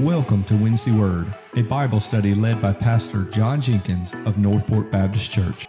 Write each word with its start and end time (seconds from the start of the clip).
Welcome 0.00 0.42
to 0.44 0.56
Wednesday 0.56 0.90
Word, 0.90 1.32
a 1.54 1.62
Bible 1.62 2.00
study 2.00 2.34
led 2.34 2.60
by 2.60 2.72
Pastor 2.72 3.26
John 3.26 3.60
Jenkins 3.60 4.12
of 4.26 4.38
Northport 4.38 4.90
Baptist 4.90 5.30
Church. 5.30 5.68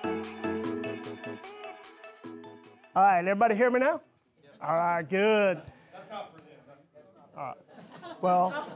All 2.95 3.03
right, 3.03 3.19
everybody 3.19 3.53
hear 3.53 3.69
me 3.69 3.81
now? 3.81 4.01
All 4.63 4.75
right, 4.75 5.07
good. 5.07 5.61
That's 5.93 6.09
not 6.09 6.31
for 6.33 6.39
them. 6.39 6.47
All 7.37 7.43
right. 7.43 7.55
Well, 8.21 8.67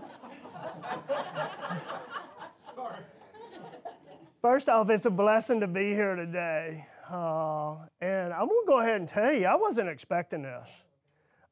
first 4.44 4.70
off, 4.70 4.92
it's 4.92 5.08
a 5.08 5.10
blessing 5.10 5.62
to 5.62 5.68
be 5.68 5.94
here 5.96 6.16
today. 6.16 6.86
Uh, 7.12 7.78
and 8.02 8.34
I'm 8.34 8.48
going 8.48 8.66
to 8.66 8.68
go 8.68 8.80
ahead 8.82 8.98
and 8.98 9.10
tell 9.10 9.34
you, 9.34 9.48
I 9.48 9.56
wasn't 9.56 9.90
expecting 9.90 10.44
this. 10.44 10.84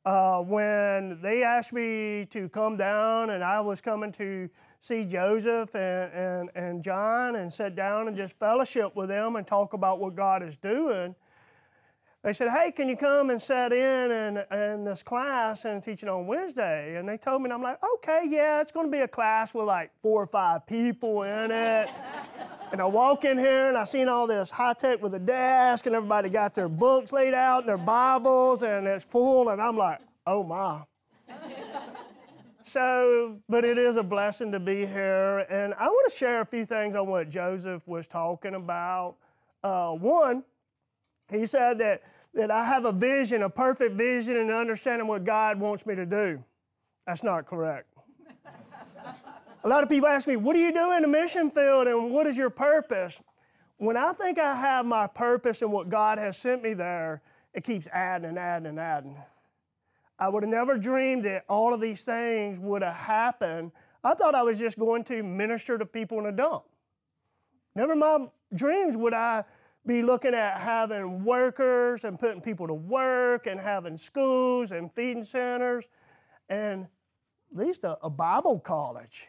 Uh, 0.08 0.42
when 0.42 1.20
they 1.22 1.44
asked 1.44 1.74
me 1.74 2.24
to 2.30 2.48
come 2.48 2.78
down 2.78 3.32
and 3.32 3.44
I 3.44 3.60
was 3.60 3.82
coming 3.82 4.10
to 4.14 4.50
see 4.80 5.04
Joseph 5.04 5.76
and, 5.76 6.14
and, 6.14 6.50
and 6.56 6.82
John 6.82 7.36
and 7.36 7.52
sit 7.52 7.76
down 7.76 8.08
and 8.08 8.16
just 8.16 8.40
fellowship 8.40 8.96
with 8.96 9.10
them 9.10 9.36
and 9.36 9.46
talk 9.46 9.74
about 9.74 10.00
what 10.00 10.16
God 10.16 10.44
is 10.44 10.56
doing, 10.56 11.14
they 12.28 12.34
said, 12.34 12.50
Hey, 12.50 12.74
can 12.74 12.90
you 12.90 12.98
come 12.98 13.30
and 13.30 13.42
sit 13.42 13.72
in 13.72 14.12
and, 14.12 14.46
in 14.52 14.84
this 14.84 15.02
class 15.02 15.64
and 15.64 15.82
teach 15.82 16.04
it 16.04 16.10
on 16.10 16.28
Wednesday? 16.28 16.98
And 16.98 17.08
they 17.08 17.16
told 17.16 17.42
me, 17.42 17.46
and 17.46 17.54
I'm 17.54 17.62
like, 17.62 17.80
Okay, 17.96 18.24
yeah, 18.26 18.60
it's 18.60 18.74
to 18.74 18.88
be 18.88 19.00
a 19.00 19.08
class 19.08 19.54
with 19.54 19.64
like 19.64 19.92
four 20.02 20.24
or 20.24 20.28
five 20.28 20.68
people 20.68 21.24
in 21.24 21.52
it. 21.52 21.88
and 22.74 22.82
I 22.82 22.86
walk 22.86 23.24
in 23.24 23.38
here 23.38 23.70
and 23.70 23.78
I 23.78 23.86
seen 23.86 24.10
all 24.10 24.28
this 24.28 24.50
high 24.50 24.74
tech 24.74 25.02
with 25.02 25.14
a 25.14 25.20
desk 25.20 25.86
and 25.86 25.96
everybody 25.96 26.28
got 26.28 26.54
their 26.54 26.68
books 26.68 27.14
laid 27.14 27.34
out 27.34 27.60
and 27.60 27.70
their 27.70 27.78
Bibles 27.78 28.62
and 28.62 28.86
it's 28.88 29.06
full. 29.06 29.48
And 29.48 29.62
I'm 29.62 29.78
like, 29.78 30.02
Oh 30.26 30.44
my. 30.44 30.82
so, 32.64 33.38
but 33.48 33.64
it 33.64 33.78
is 33.78 33.96
a 33.96 34.04
blessing 34.04 34.52
to 34.52 34.60
be 34.60 34.86
here. 34.86 35.46
And 35.50 35.74
I 35.76 35.88
want 35.88 36.12
to 36.12 36.18
share 36.18 36.42
a 36.42 36.46
few 36.46 36.66
things 36.66 36.94
on 36.94 37.08
what 37.08 37.30
Joseph 37.30 37.88
was 37.88 38.06
talking 38.06 38.56
about. 38.56 39.16
Uh, 39.64 39.94
one, 39.94 40.44
he 41.30 41.46
said 41.46 41.78
that, 41.80 42.02
that 42.38 42.52
I 42.52 42.64
have 42.64 42.86
a 42.86 42.92
vision, 42.92 43.42
a 43.42 43.50
perfect 43.50 43.96
vision, 43.96 44.38
and 44.38 44.52
understanding 44.52 45.08
what 45.08 45.24
God 45.24 45.60
wants 45.60 45.88
me 45.88 45.96
to 45.96 46.06
do. 46.06 46.42
That's 47.08 47.24
not 47.24 47.48
correct. 47.48 47.88
a 49.64 49.68
lot 49.68 49.82
of 49.82 49.90
people 49.90 50.08
ask 50.08 50.28
me, 50.28 50.36
What 50.36 50.54
do 50.54 50.60
you 50.60 50.72
do 50.72 50.92
in 50.92 51.02
the 51.02 51.08
mission 51.08 51.50
field 51.50 51.88
and 51.88 52.12
what 52.12 52.28
is 52.28 52.38
your 52.38 52.52
purpose? 52.52 53.20
When 53.78 53.98
I 53.98 54.14
think 54.14 54.38
I 54.38 54.54
have 54.54 54.86
my 54.86 55.08
purpose 55.08 55.64
and 55.64 55.72
what 55.72 55.90
God 55.90 56.20
has 56.20 56.38
sent 56.38 56.62
me 56.62 56.76
there, 56.76 57.24
it 57.56 57.64
keeps 57.64 57.88
adding 57.88 58.30
and 58.30 58.38
adding 58.38 58.68
and 58.68 58.80
adding. 58.80 59.18
I 60.20 60.30
would 60.30 60.44
have 60.44 60.50
never 60.52 60.78
dreamed 60.78 61.26
that 61.26 61.44
all 61.50 61.74
of 61.74 61.82
these 61.82 62.04
things 62.04 62.60
would 62.60 62.84
have 62.84 62.96
happened. 62.96 63.72
I 64.04 64.14
thought 64.14 64.36
I 64.36 64.44
was 64.44 64.60
just 64.60 64.78
going 64.78 65.04
to 65.06 65.24
minister 65.24 65.78
to 65.80 65.88
people 65.88 66.20
in 66.20 66.28
a 66.28 66.32
dump. 66.32 66.66
Never 67.74 67.96
my 67.96 68.28
dreams 68.54 68.96
would 68.96 69.14
I 69.16 69.44
be 69.88 70.04
looking 70.04 70.34
at 70.34 70.60
having 70.60 71.24
workers 71.24 72.04
and 72.04 72.20
putting 72.20 72.42
people 72.42 72.68
to 72.68 72.74
work 72.74 73.48
and 73.48 73.60
having 73.60 73.98
schools 73.98 74.72
and 74.72 74.92
feeding 74.94 75.24
centers 75.24 75.86
and 76.50 76.84
at 76.84 77.58
least 77.58 77.86
a, 77.86 77.98
a 78.04 78.10
Bible 78.10 78.60
college. 78.60 79.28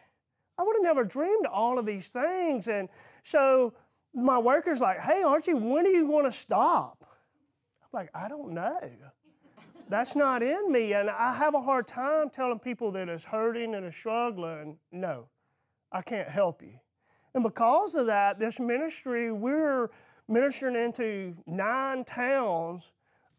I 0.59 0.65
would 0.65 0.75
have 0.77 0.83
never 0.83 1.05
dreamed 1.05 1.47
all 1.47 1.79
of 1.79 1.87
these 1.87 2.09
things. 2.09 2.67
And 2.67 2.89
so 3.23 3.73
my 4.13 4.39
workers 4.39 4.81
like, 4.81 4.99
hey, 5.01 5.21
you, 5.47 5.57
when 5.57 5.87
are 5.87 5.91
you 5.91 6.09
going 6.09 6.25
to 6.25 6.33
stop? 6.33 7.05
I'm 7.83 7.89
like, 7.93 8.11
I 8.13 8.29
don't 8.29 8.53
know. 8.53 8.81
That's 9.89 10.17
not 10.17 10.43
in 10.43 10.71
me. 10.71 10.93
And 10.93 11.09
I 11.09 11.35
have 11.35 11.55
a 11.55 11.61
hard 11.61 11.87
time 11.87 12.29
telling 12.31 12.59
people 12.59 12.91
that 12.93 13.09
it's 13.09 13.25
hurting 13.25 13.75
and 13.75 13.87
is 13.87 13.95
struggling, 13.95 14.77
no, 14.91 15.29
I 15.93 16.03
can't 16.03 16.29
help 16.29 16.63
you. 16.63 16.75
And 17.35 17.45
because 17.45 17.95
of 17.95 18.07
that, 18.07 18.41
this 18.41 18.59
ministry, 18.59 19.31
we're 19.31 19.91
ministering 20.29 20.77
into 20.77 21.35
nine 21.47 22.05
towns 22.05 22.85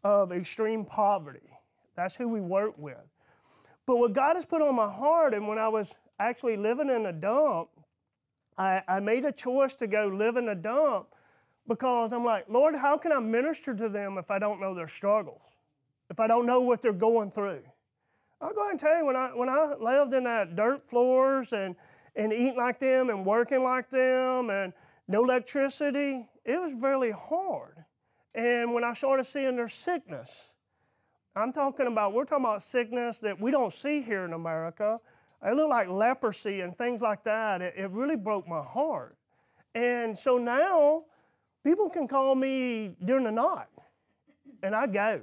of 0.04 0.32
extreme 0.32 0.84
poverty. 0.84 1.50
That's 1.96 2.16
who 2.16 2.28
we 2.28 2.40
work 2.40 2.74
with. 2.76 2.96
But 3.86 3.96
what 3.96 4.12
God 4.12 4.36
has 4.36 4.44
put 4.44 4.62
on 4.62 4.74
my 4.74 4.90
heart, 4.90 5.34
and 5.34 5.48
when 5.48 5.58
I 5.58 5.68
was 5.68 5.92
actually 6.18 6.56
living 6.56 6.90
in 6.90 7.06
a 7.06 7.12
dump, 7.12 7.68
I, 8.58 8.82
I 8.86 9.00
made 9.00 9.24
a 9.24 9.32
choice 9.32 9.74
to 9.74 9.86
go 9.86 10.06
live 10.06 10.36
in 10.36 10.48
a 10.48 10.54
dump 10.54 11.08
because 11.66 12.12
I'm 12.12 12.24
like, 12.24 12.46
Lord, 12.48 12.74
how 12.74 12.98
can 12.98 13.12
I 13.12 13.20
minister 13.20 13.74
to 13.74 13.88
them 13.88 14.18
if 14.18 14.30
I 14.30 14.38
don't 14.38 14.60
know 14.60 14.74
their 14.74 14.88
struggles? 14.88 15.40
If 16.10 16.20
I 16.20 16.26
don't 16.26 16.44
know 16.44 16.60
what 16.60 16.82
they're 16.82 16.92
going 16.92 17.30
through? 17.30 17.62
I'll 18.40 18.52
go 18.52 18.62
ahead 18.62 18.72
and 18.72 18.80
tell 18.80 18.96
you, 18.96 19.06
when 19.06 19.16
I, 19.16 19.28
when 19.34 19.48
I 19.48 19.74
lived 19.78 20.14
in 20.14 20.24
that 20.24 20.56
dirt 20.56 20.88
floors 20.88 21.52
and, 21.52 21.76
and 22.16 22.32
eating 22.32 22.56
like 22.56 22.80
them 22.80 23.10
and 23.10 23.24
working 23.24 23.62
like 23.62 23.90
them 23.90 24.50
and 24.50 24.72
no 25.10 25.24
electricity, 25.24 26.28
it 26.44 26.60
was 26.60 26.72
really 26.80 27.10
hard. 27.10 27.84
And 28.36 28.72
when 28.72 28.84
I 28.84 28.92
started 28.92 29.24
seeing 29.24 29.56
their 29.56 29.66
sickness, 29.66 30.52
I'm 31.34 31.52
talking 31.52 31.88
about, 31.88 32.12
we're 32.12 32.24
talking 32.24 32.44
about 32.44 32.62
sickness 32.62 33.18
that 33.20 33.40
we 33.40 33.50
don't 33.50 33.74
see 33.74 34.02
here 34.02 34.24
in 34.24 34.34
America. 34.34 35.00
It 35.44 35.56
looked 35.56 35.70
like 35.70 35.88
leprosy 35.88 36.60
and 36.60 36.78
things 36.78 37.00
like 37.00 37.24
that. 37.24 37.60
It, 37.60 37.74
it 37.76 37.90
really 37.90 38.14
broke 38.14 38.46
my 38.46 38.62
heart. 38.62 39.16
And 39.74 40.16
so 40.16 40.38
now 40.38 41.02
people 41.64 41.90
can 41.90 42.06
call 42.06 42.36
me 42.36 42.94
during 43.04 43.24
the 43.24 43.32
night 43.32 43.66
and 44.62 44.76
I 44.76 44.86
go 44.86 45.22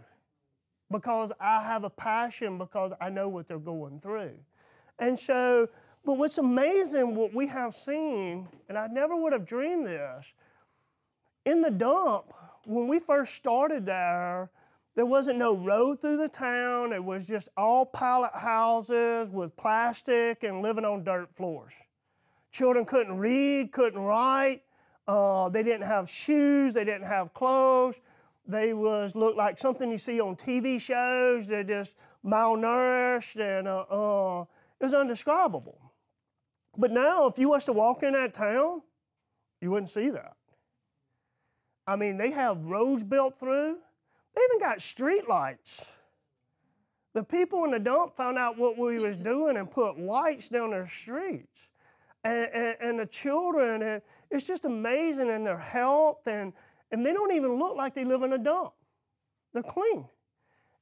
because 0.92 1.32
I 1.40 1.64
have 1.64 1.86
a 1.86 1.90
passion 1.90 2.58
because 2.58 2.92
I 3.00 3.10
know 3.10 3.30
what 3.30 3.48
they're 3.48 3.58
going 3.58 4.02
through. 4.02 4.34
And 5.00 5.18
so 5.18 5.70
but 6.08 6.14
what's 6.14 6.38
amazing, 6.38 7.16
what 7.16 7.34
we 7.34 7.46
have 7.48 7.76
seen, 7.76 8.48
and 8.70 8.78
I 8.78 8.88
never 8.88 9.14
would 9.14 9.34
have 9.34 9.46
dreamed 9.46 9.86
this, 9.86 10.32
in 11.46 11.62
the 11.62 11.70
dump, 11.70 12.34
when 12.64 12.88
we 12.88 12.98
first 12.98 13.36
started 13.36 13.86
there, 13.86 14.50
there 14.96 15.06
wasn't 15.06 15.38
no 15.38 15.58
road 15.58 16.00
through 16.00 16.16
the 16.16 16.30
town. 16.30 16.94
It 16.94 17.04
was 17.04 17.28
just 17.28 17.50
all 17.58 17.86
pallet 17.86 18.32
houses 18.34 19.30
with 19.30 19.54
plastic 19.58 20.44
and 20.44 20.62
living 20.62 20.86
on 20.86 21.04
dirt 21.04 21.28
floors. 21.36 21.74
Children 22.54 22.86
couldn't 22.86 23.18
read, 23.18 23.74
couldn't 23.74 24.00
write. 24.00 24.62
Uh, 25.10 25.50
they 25.50 25.62
didn't 25.62 25.88
have 25.88 26.10
shoes. 26.10 26.74
They 26.74 26.86
didn't 26.86 27.08
have 27.08 27.34
clothes. 27.34 27.96
They 28.48 28.74
was 28.74 29.14
looked 29.14 29.38
like 29.38 29.58
something 29.58 29.92
you 29.92 29.98
see 29.98 30.22
on 30.22 30.38
TV 30.38 30.80
shows. 30.80 31.48
They're 31.48 31.66
just 31.66 31.98
malnourished 32.26 33.42
and 33.42 33.68
uh, 33.68 33.82
uh, 33.90 34.46
it 34.80 34.86
was 34.86 34.94
indescribable. 34.94 35.87
But 36.78 36.92
now, 36.92 37.28
if 37.28 37.40
you 37.40 37.50
was 37.50 37.66
to 37.66 37.74
walk 37.74 38.04
in 38.04 38.14
that 38.14 38.34
town, 38.34 38.82
you 39.62 39.72
wouldn't 39.72 39.90
see 39.90 40.10
that. 40.12 40.36
I 41.88 41.96
mean, 41.96 42.18
they 42.18 42.32
have 42.32 42.64
roads 42.66 43.04
built 43.04 43.40
through. 43.40 43.78
They 44.36 44.42
even 44.44 44.60
got 44.60 44.82
street 44.82 45.28
lights. 45.28 45.98
The 47.14 47.24
people 47.24 47.64
in 47.64 47.72
the 47.72 47.80
dump 47.80 48.16
found 48.16 48.38
out 48.38 48.58
what 48.60 48.78
we 48.78 49.00
was 49.00 49.18
doing 49.18 49.58
and 49.58 49.72
put 49.72 49.98
lights 49.98 50.50
down 50.50 50.70
their 50.70 50.88
streets. 50.88 51.70
And, 52.24 52.50
and, 52.54 52.76
and 52.82 53.00
the 53.00 53.06
children, 53.06 53.82
and 53.82 54.02
it's 54.30 54.46
just 54.46 54.66
amazing 54.66 55.30
in 55.30 55.44
their 55.44 55.58
health, 55.58 56.28
and, 56.28 56.54
and 56.92 57.06
they 57.06 57.14
don't 57.14 57.32
even 57.32 57.58
look 57.58 57.76
like 57.76 57.96
they 57.96 58.04
live 58.04 58.22
in 58.22 58.34
a 58.34 58.38
dump. 58.38 58.74
They're 59.54 59.64
clean. 59.64 60.06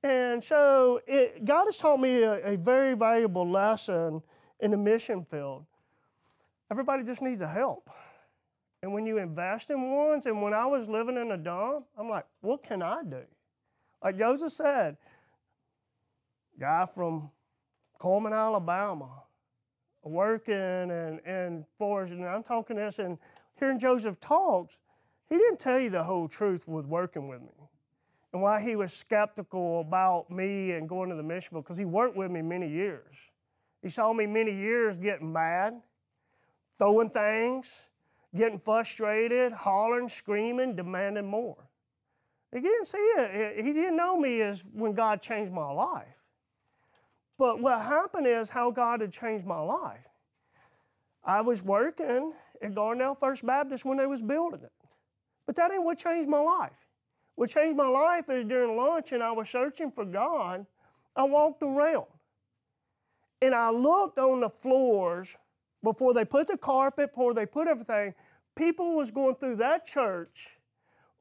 And 0.04 0.44
so 0.44 1.00
it, 1.08 1.46
God 1.46 1.66
has 1.66 1.78
taught 1.78 2.00
me 2.00 2.24
a, 2.24 2.54
a 2.54 2.58
very 2.58 2.96
valuable 2.96 3.50
lesson 3.50 4.22
in 4.60 4.72
the 4.72 4.78
mission 4.78 5.24
field. 5.24 5.66
Everybody 6.72 7.04
just 7.04 7.22
needs 7.22 7.42
a 7.42 7.48
help. 7.48 7.90
And 8.82 8.94
when 8.94 9.06
you 9.06 9.18
invest 9.18 9.70
in 9.70 9.92
ones, 9.92 10.26
and 10.26 10.42
when 10.42 10.54
I 10.54 10.66
was 10.66 10.88
living 10.88 11.18
in 11.18 11.32
a 11.32 11.38
dump, 11.38 11.86
I'm 11.98 12.10
like, 12.10 12.26
what 12.42 12.64
can 12.64 12.82
I 12.82 13.04
do? 13.04 13.24
Like 14.04 14.18
Joseph 14.18 14.52
said, 14.52 14.98
guy 16.60 16.86
from 16.94 17.32
Cullman, 18.00 18.34
Alabama, 18.34 19.24
working 20.04 20.54
and, 20.54 21.20
and 21.26 21.66
forest, 21.78 22.14
and 22.14 22.26
I'm 22.26 22.44
talking 22.44 22.78
this, 22.78 23.00
and 23.00 23.18
hearing 23.60 23.80
Joseph 23.80 24.20
talks, 24.20 24.78
he 25.30 25.38
didn't 25.38 25.60
tell 25.60 25.80
you 25.80 25.90
the 25.90 26.04
whole 26.04 26.28
truth 26.28 26.68
with 26.68 26.86
working 26.86 27.28
with 27.28 27.42
me 27.42 27.70
and 28.34 28.42
why 28.42 28.62
he 28.62 28.76
was 28.76 28.94
skeptical 28.94 29.80
about 29.80 30.30
me 30.30 30.74
and 30.74 30.90
going 30.90 31.10
to 31.10 31.16
the 31.16 31.24
mission 31.24 31.58
because 31.58 31.78
he 31.78 31.86
worked 31.86 32.18
with 32.18 32.30
me 32.30 32.42
many 32.42 32.70
years. 32.70 33.16
He 33.82 33.90
saw 33.90 34.14
me 34.14 34.26
many 34.28 34.52
years 34.52 34.98
getting 34.98 35.32
mad 35.32 35.82
throwing 36.78 37.10
things, 37.10 37.88
getting 38.36 38.60
frustrated, 38.60 39.52
hollering, 39.52 40.10
screaming, 40.10 40.76
demanding 40.76 41.26
more. 41.26 41.58
Didn't 42.54 42.86
see 42.86 42.98
it. 42.98 43.64
He 43.66 43.74
didn't 43.74 43.98
know 43.98 44.18
me 44.18 44.42
as 44.42 44.64
when 44.74 44.94
God 44.94 45.22
changed 45.22 45.52
my 45.52 45.70
life. 45.72 46.08
But 47.38 47.60
what 47.60 47.82
happened 47.82 48.28
is 48.28 48.50
how 48.50 48.72
God 48.72 49.02
had 49.02 49.12
changed 49.12 49.46
my 49.46 49.60
life. 49.60 50.00
I 51.24 51.42
was 51.42 51.62
working 51.64 52.32
at 52.62 52.74
Garnell 52.74 53.20
First 53.20 53.46
Baptist 53.46 53.84
when 53.84 53.98
they 53.98 54.06
was 54.06 54.22
building 54.22 54.62
it. 54.64 54.72
But 55.46 55.58
that 55.58 55.72
ain't 55.72 55.84
what 55.84 55.98
changed 55.98 56.30
my 56.30 56.40
life. 56.40 56.72
What 57.36 57.50
changed 57.50 57.76
my 57.76 57.88
life 57.88 58.30
is 58.30 58.46
during 58.46 58.78
lunch 58.78 59.12
and 59.12 59.22
I 59.22 59.32
was 59.32 59.50
searching 59.50 59.92
for 59.92 60.06
God, 60.06 60.66
I 61.16 61.24
walked 61.24 61.62
around. 61.62 62.06
And 63.42 63.54
I 63.54 63.70
looked 63.70 64.18
on 64.18 64.40
the 64.40 64.50
floors 64.50 65.36
before 65.86 66.14
they 66.14 66.26
put 66.26 66.48
the 66.48 66.58
carpet, 66.58 67.12
before 67.12 67.34
they 67.34 67.46
put 67.46 67.70
everything. 67.70 68.14
People 68.56 68.96
was 68.96 69.12
going 69.12 69.36
through 69.36 69.56
that 69.58 69.86
church 69.86 70.50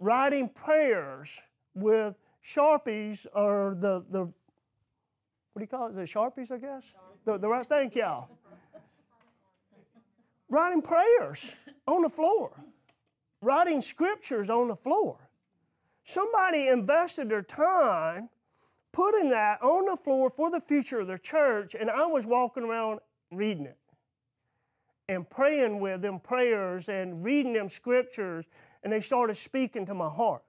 writing 0.00 0.48
prayers 0.48 1.40
with 1.74 2.16
Sharpies 2.44 3.26
or 3.32 3.76
the, 3.78 4.04
the 4.10 4.20
what 4.22 4.34
do 5.56 5.60
you 5.60 5.66
call 5.68 5.88
it? 5.88 5.94
The 5.94 6.02
Sharpies, 6.02 6.50
I 6.50 6.58
guess? 6.58 6.82
The, 7.24 7.38
the 7.38 7.48
right, 7.48 7.66
thank 7.66 7.94
y'all. 7.94 8.28
writing 10.48 10.82
prayers 10.82 11.54
on 11.86 12.02
the 12.02 12.08
floor, 12.08 12.52
writing 13.40 13.80
scriptures 13.80 14.50
on 14.50 14.66
the 14.68 14.76
floor. 14.76 15.18
Somebody 16.04 16.68
invested 16.68 17.28
their 17.28 17.42
time 17.42 18.28
putting 18.92 19.30
that 19.30 19.60
on 19.62 19.86
the 19.86 19.96
floor 19.96 20.30
for 20.30 20.50
the 20.50 20.60
future 20.60 21.00
of 21.00 21.08
the 21.08 21.18
church, 21.18 21.74
and 21.74 21.90
I 21.90 22.06
was 22.06 22.26
walking 22.26 22.62
around 22.62 23.00
reading 23.30 23.66
it 23.66 23.78
and 25.08 25.28
praying 25.28 25.80
with 25.80 26.02
them 26.02 26.18
prayers 26.18 26.88
and 26.88 27.22
reading 27.24 27.52
them 27.52 27.68
scriptures, 27.68 28.46
and 28.82 28.92
they 28.92 29.00
started 29.00 29.36
speaking 29.36 29.86
to 29.86 29.94
my 29.94 30.08
heart. 30.08 30.42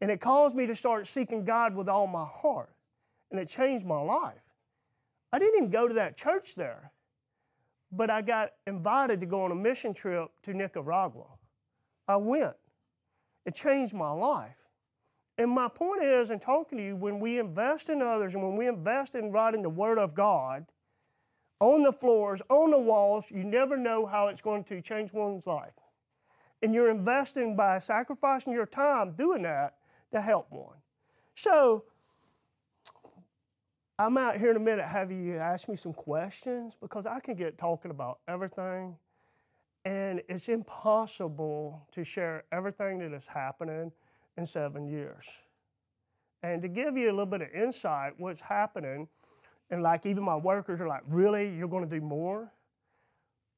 And 0.00 0.10
it 0.10 0.20
caused 0.20 0.56
me 0.56 0.66
to 0.66 0.74
start 0.74 1.06
seeking 1.06 1.44
God 1.44 1.74
with 1.74 1.88
all 1.88 2.06
my 2.06 2.26
heart, 2.26 2.74
and 3.30 3.40
it 3.40 3.48
changed 3.48 3.86
my 3.86 4.00
life. 4.00 4.34
I 5.32 5.38
didn't 5.38 5.56
even 5.56 5.70
go 5.70 5.88
to 5.88 5.94
that 5.94 6.16
church 6.16 6.54
there, 6.54 6.92
but 7.90 8.10
I 8.10 8.22
got 8.22 8.50
invited 8.66 9.20
to 9.20 9.26
go 9.26 9.44
on 9.44 9.52
a 9.52 9.56
mission 9.56 9.94
trip 9.94 10.28
to 10.42 10.54
Nicaragua. 10.54 11.26
I 12.06 12.16
went. 12.16 12.54
It 13.46 13.54
changed 13.54 13.94
my 13.94 14.10
life. 14.10 14.56
And 15.38 15.50
my 15.50 15.68
point 15.68 16.02
is, 16.02 16.30
in 16.30 16.38
talking 16.38 16.78
to 16.78 16.84
you, 16.84 16.96
when 16.96 17.18
we 17.18 17.38
invest 17.38 17.88
in 17.88 18.00
others 18.00 18.34
and 18.34 18.42
when 18.42 18.56
we 18.56 18.68
invest 18.68 19.14
in 19.14 19.32
writing 19.32 19.62
the 19.62 19.70
Word 19.70 19.98
of 19.98 20.14
God 20.14 20.66
on 21.60 21.82
the 21.82 21.92
floors, 21.92 22.42
on 22.48 22.70
the 22.70 22.78
walls, 22.78 23.26
you 23.30 23.44
never 23.44 23.76
know 23.76 24.06
how 24.06 24.28
it's 24.28 24.40
going 24.40 24.64
to 24.64 24.80
change 24.80 25.12
one's 25.12 25.46
life. 25.46 25.72
And 26.62 26.74
you're 26.74 26.90
investing 26.90 27.56
by 27.56 27.78
sacrificing 27.78 28.52
your 28.52 28.66
time 28.66 29.12
doing 29.12 29.42
that 29.42 29.76
to 30.12 30.20
help 30.20 30.50
one. 30.50 30.76
So, 31.34 31.84
I'm 33.98 34.16
out 34.18 34.38
here 34.38 34.50
in 34.50 34.56
a 34.56 34.60
minute. 34.60 34.86
Have 34.86 35.12
you 35.12 35.36
asked 35.36 35.68
me 35.68 35.76
some 35.76 35.92
questions? 35.92 36.74
Because 36.80 37.06
I 37.06 37.20
can 37.20 37.36
get 37.36 37.56
talking 37.58 37.92
about 37.92 38.18
everything, 38.26 38.96
and 39.84 40.20
it's 40.28 40.48
impossible 40.48 41.86
to 41.92 42.02
share 42.02 42.42
everything 42.50 42.98
that 42.98 43.12
is 43.12 43.26
happening 43.26 43.92
in 44.36 44.46
seven 44.46 44.86
years. 44.86 45.26
And 46.42 46.60
to 46.62 46.68
give 46.68 46.96
you 46.96 47.06
a 47.06 47.12
little 47.12 47.26
bit 47.26 47.42
of 47.42 47.50
insight, 47.54 48.14
what's 48.18 48.40
happening, 48.40 49.06
and 49.70 49.82
like 49.82 50.06
even 50.06 50.22
my 50.22 50.36
workers 50.36 50.80
are 50.80 50.88
like, 50.88 51.02
really, 51.08 51.54
you're 51.54 51.68
going 51.68 51.88
to 51.88 51.90
do 51.90 52.04
more? 52.04 52.52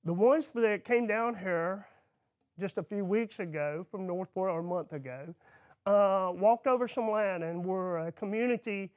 The 0.04 0.14
ones 0.14 0.48
that 0.54 0.84
came 0.84 1.06
down 1.06 1.34
here 1.34 1.86
just 2.58 2.78
a 2.78 2.82
few 2.82 3.04
weeks 3.04 3.40
ago 3.40 3.86
from 3.90 4.06
Northport 4.06 4.50
or 4.50 4.60
a 4.60 4.62
month 4.62 4.92
ago 4.92 5.34
uh, 5.84 6.32
walked 6.34 6.66
over 6.66 6.88
some 6.88 7.10
land 7.10 7.42
and 7.42 7.64
we're 7.64 8.06
a 8.06 8.12
community 8.12 8.90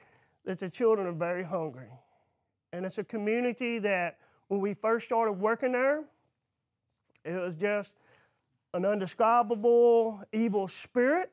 that 0.46 0.60
the 0.60 0.70
children 0.70 1.08
are 1.08 1.12
very 1.12 1.44
hungry. 1.44 1.90
And 2.74 2.86
it's 2.86 2.98
a 3.00 3.04
community 3.04 3.80
that 3.80 4.18
when 4.48 4.62
we 4.62 4.74
first 4.74 5.06
started 5.06 5.34
working 5.34 5.72
there, 5.72 6.04
it 7.26 7.40
was 7.40 7.56
just 7.56 7.92
an 8.74 8.86
undescribable 8.86 10.24
evil 10.32 10.68
spirit 10.68 11.32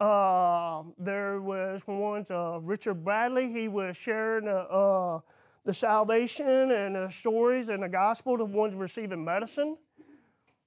uh, 0.00 0.82
there 0.98 1.40
was 1.40 1.82
one, 1.86 2.26
uh, 2.30 2.58
Richard 2.60 3.04
Bradley. 3.04 3.52
He 3.52 3.68
was 3.68 3.96
sharing 3.96 4.48
uh, 4.48 4.52
uh, 4.52 5.20
the 5.64 5.72
salvation 5.72 6.72
and 6.72 6.96
the 6.96 7.08
stories 7.08 7.68
and 7.68 7.82
the 7.82 7.88
gospel 7.88 8.36
to 8.38 8.44
ones 8.44 8.74
receiving 8.74 9.24
medicine. 9.24 9.76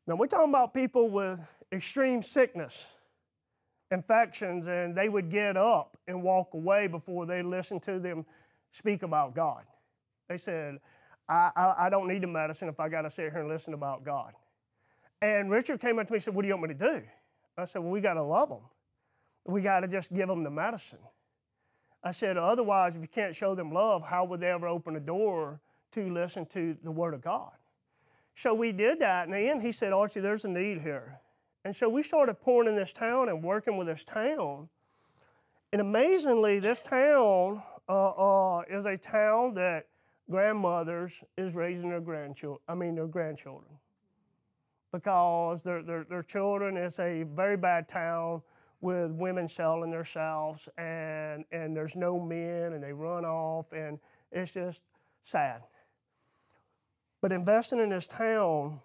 Now, 0.08 0.16
we're 0.16 0.28
talking 0.28 0.50
about 0.50 0.74
people 0.74 1.10
with 1.10 1.40
extreme 1.72 2.22
sickness, 2.24 2.94
infections, 3.92 4.68
and 4.68 4.96
they 4.96 5.10
would 5.10 5.30
get 5.30 5.58
up 5.58 5.98
and 6.08 6.24
walk 6.24 6.54
away 6.54 6.88
before 6.88 7.26
they 7.26 7.42
listened 7.42 7.84
to 7.84 8.00
them 8.00 8.26
speak 8.72 9.04
about 9.04 9.36
God. 9.36 9.64
They 10.30 10.38
said, 10.38 10.78
I, 11.28 11.52
I, 11.56 11.86
I 11.86 11.90
don't 11.90 12.08
need 12.08 12.24
the 12.24 12.28
medicine 12.28 12.70
if 12.70 12.80
I 12.80 12.88
got 12.88 13.02
to 13.02 13.10
sit 13.10 13.32
here 13.32 13.42
and 13.42 13.50
listen 13.50 13.74
about 13.74 14.06
God. 14.06 14.34
And 15.22 15.50
Richard 15.50 15.82
came 15.82 16.00
up 16.00 16.08
to 16.08 16.14
me 16.14 16.18
and 16.18 16.24
said, 16.24 16.36
What 16.36 16.44
do 16.44 16.48
you 16.48 16.56
want 16.56 16.70
me 16.70 16.76
to 16.76 17.00
do? 17.00 17.04
I 17.58 17.66
said, 17.66 17.82
Well, 17.82 17.92
we 17.92 18.02
got 18.02 18.14
to 18.14 18.24
love 18.24 18.50
them. 18.50 18.62
We 19.48 19.62
got 19.62 19.80
to 19.80 19.88
just 19.88 20.14
give 20.14 20.28
them 20.28 20.44
the 20.44 20.52
medicine. 20.52 21.00
I 22.04 22.12
said, 22.12 22.38
otherwise, 22.38 22.96
if 22.96 23.02
you 23.02 23.08
can't 23.08 23.36
show 23.36 23.56
them 23.56 23.72
love, 23.72 24.04
how 24.04 24.26
would 24.26 24.40
they 24.40 24.52
ever 24.52 24.68
open 24.68 24.96
a 24.96 25.00
door 25.00 25.60
to 25.94 26.10
listen 26.14 26.46
to 26.48 26.78
the 26.84 26.92
Word 26.92 27.14
of 27.14 27.22
God? 27.22 27.52
So 28.36 28.54
we 28.54 28.72
did 28.72 29.00
that, 29.00 29.26
and 29.26 29.34
then 29.34 29.60
he 29.60 29.72
said, 29.72 29.94
Archie, 29.94 30.20
there's 30.20 30.46
a 30.46 30.50
need 30.50 30.82
here. 30.82 31.20
And 31.66 31.76
so 31.76 31.90
we 31.90 32.04
started 32.04 32.36
pouring 32.36 32.70
in 32.70 32.76
this 32.76 32.94
town 32.94 33.30
and 33.30 33.44
working 33.44 33.78
with 33.78 33.88
this 33.88 34.04
town. 34.04 34.70
And 35.74 35.82
amazingly, 35.82 36.60
this 36.60 36.80
town 36.82 37.64
uh, 37.90 38.10
uh, 38.10 38.62
is 38.70 38.86
a 38.86 38.96
town 38.96 39.54
that 39.56 39.88
grandmothers 40.30 41.14
is 41.38 41.56
raising 41.56 41.90
their 41.90 42.00
grandchildren, 42.00 42.60
I 42.68 42.76
mean 42.76 42.96
their 42.96 43.08
grandchildren. 43.08 43.72
Because 44.92 45.62
their, 45.62 45.82
their, 45.82 46.04
their 46.04 46.24
children 46.24 46.78
is 46.78 47.00
a 47.00 47.24
very 47.24 47.58
bad 47.58 47.88
town 47.88 48.42
with 48.82 49.12
women 49.12 49.50
selling 49.50 49.92
themselves 49.92 50.70
and 50.78 51.44
and 51.52 51.76
there's 51.76 51.96
no 51.96 52.20
men 52.20 52.74
and 52.74 52.84
they 52.84 52.94
run 52.94 53.26
off 53.26 53.72
and 53.72 54.00
it's 54.32 54.52
just 54.52 54.82
sad. 55.24 55.62
But 57.22 57.32
investing 57.32 57.80
in 57.80 57.90
this 57.90 58.06
town, 58.06 58.80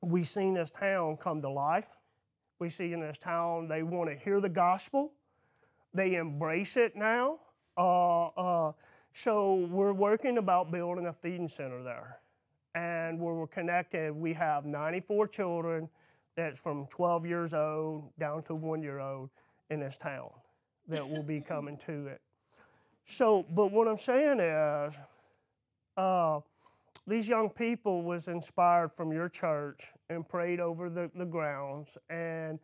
we've 0.00 0.28
seen 0.28 0.54
this 0.54 0.70
town 0.70 1.16
come 1.16 1.42
to 1.42 1.48
life. 1.48 1.88
We 2.58 2.70
see 2.70 2.92
in 2.92 3.00
this 3.00 3.18
town 3.18 3.68
they 3.68 3.82
want 3.82 4.08
to 4.10 4.16
hear 4.16 4.40
the 4.40 4.48
gospel. 4.48 5.12
They 5.94 6.14
embrace 6.14 6.76
it 6.76 6.96
now. 6.96 7.40
Uh, 7.76 8.26
uh, 8.28 8.72
so 9.12 9.66
we're 9.70 9.92
working 9.92 10.38
about 10.38 10.70
building 10.70 11.06
a 11.06 11.12
feeding 11.12 11.48
center 11.48 11.82
there. 11.82 12.18
And 12.74 13.20
where 13.20 13.34
we're 13.34 13.46
connected, 13.46 14.14
we 14.14 14.32
have 14.32 14.64
94 14.64 15.28
children 15.28 15.88
that's 16.36 16.58
from 16.58 16.86
12 16.86 17.26
years 17.26 17.54
old 17.54 18.10
down 18.18 18.42
to 18.44 18.54
one 18.54 18.82
year 18.82 18.98
old 18.98 19.30
in 19.70 19.80
this 19.80 19.96
town 19.96 20.30
that 20.88 21.08
will 21.08 21.22
be 21.22 21.40
coming 21.48 21.76
to 21.86 22.06
it. 22.06 22.20
So, 23.04 23.44
but 23.50 23.72
what 23.72 23.88
I'm 23.88 23.98
saying 23.98 24.40
is, 24.40 24.96
uh, 25.96 26.40
these 27.06 27.28
young 27.28 27.50
people 27.50 28.02
was 28.02 28.28
inspired 28.28 28.92
from 28.92 29.12
your 29.12 29.28
church 29.28 29.92
and 30.08 30.26
prayed 30.28 30.60
over 30.60 30.88
the, 30.88 31.10
the 31.14 31.24
grounds 31.24 31.98
and 32.08 32.58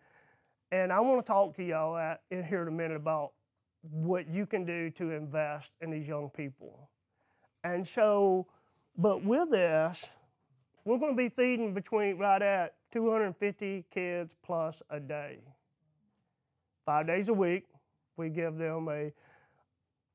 and 0.70 0.92
I 0.92 1.00
want 1.00 1.24
to 1.24 1.32
talk 1.32 1.56
to 1.56 1.64
y'all 1.64 1.96
at, 1.96 2.20
in 2.30 2.44
here 2.44 2.60
in 2.60 2.68
a 2.68 2.70
minute 2.70 2.96
about 2.96 3.32
what 3.80 4.28
you 4.28 4.44
can 4.44 4.66
do 4.66 4.90
to 4.90 5.12
invest 5.12 5.72
in 5.80 5.90
these 5.90 6.06
young 6.06 6.28
people. 6.28 6.90
And 7.64 7.86
so, 7.86 8.46
but 8.96 9.24
with 9.24 9.50
this, 9.50 10.04
we're 10.84 10.98
going 10.98 11.16
to 11.16 11.22
be 11.22 11.30
feeding 11.30 11.72
between 11.72 12.18
right 12.18 12.42
at 12.42 12.74
250 12.90 13.84
kids 13.90 14.34
plus 14.42 14.82
a 14.90 14.98
day. 14.98 15.38
Five 16.86 17.06
days 17.06 17.28
a 17.28 17.34
week, 17.34 17.64
we 18.16 18.30
give 18.30 18.56
them 18.56 18.88
a 18.88 19.12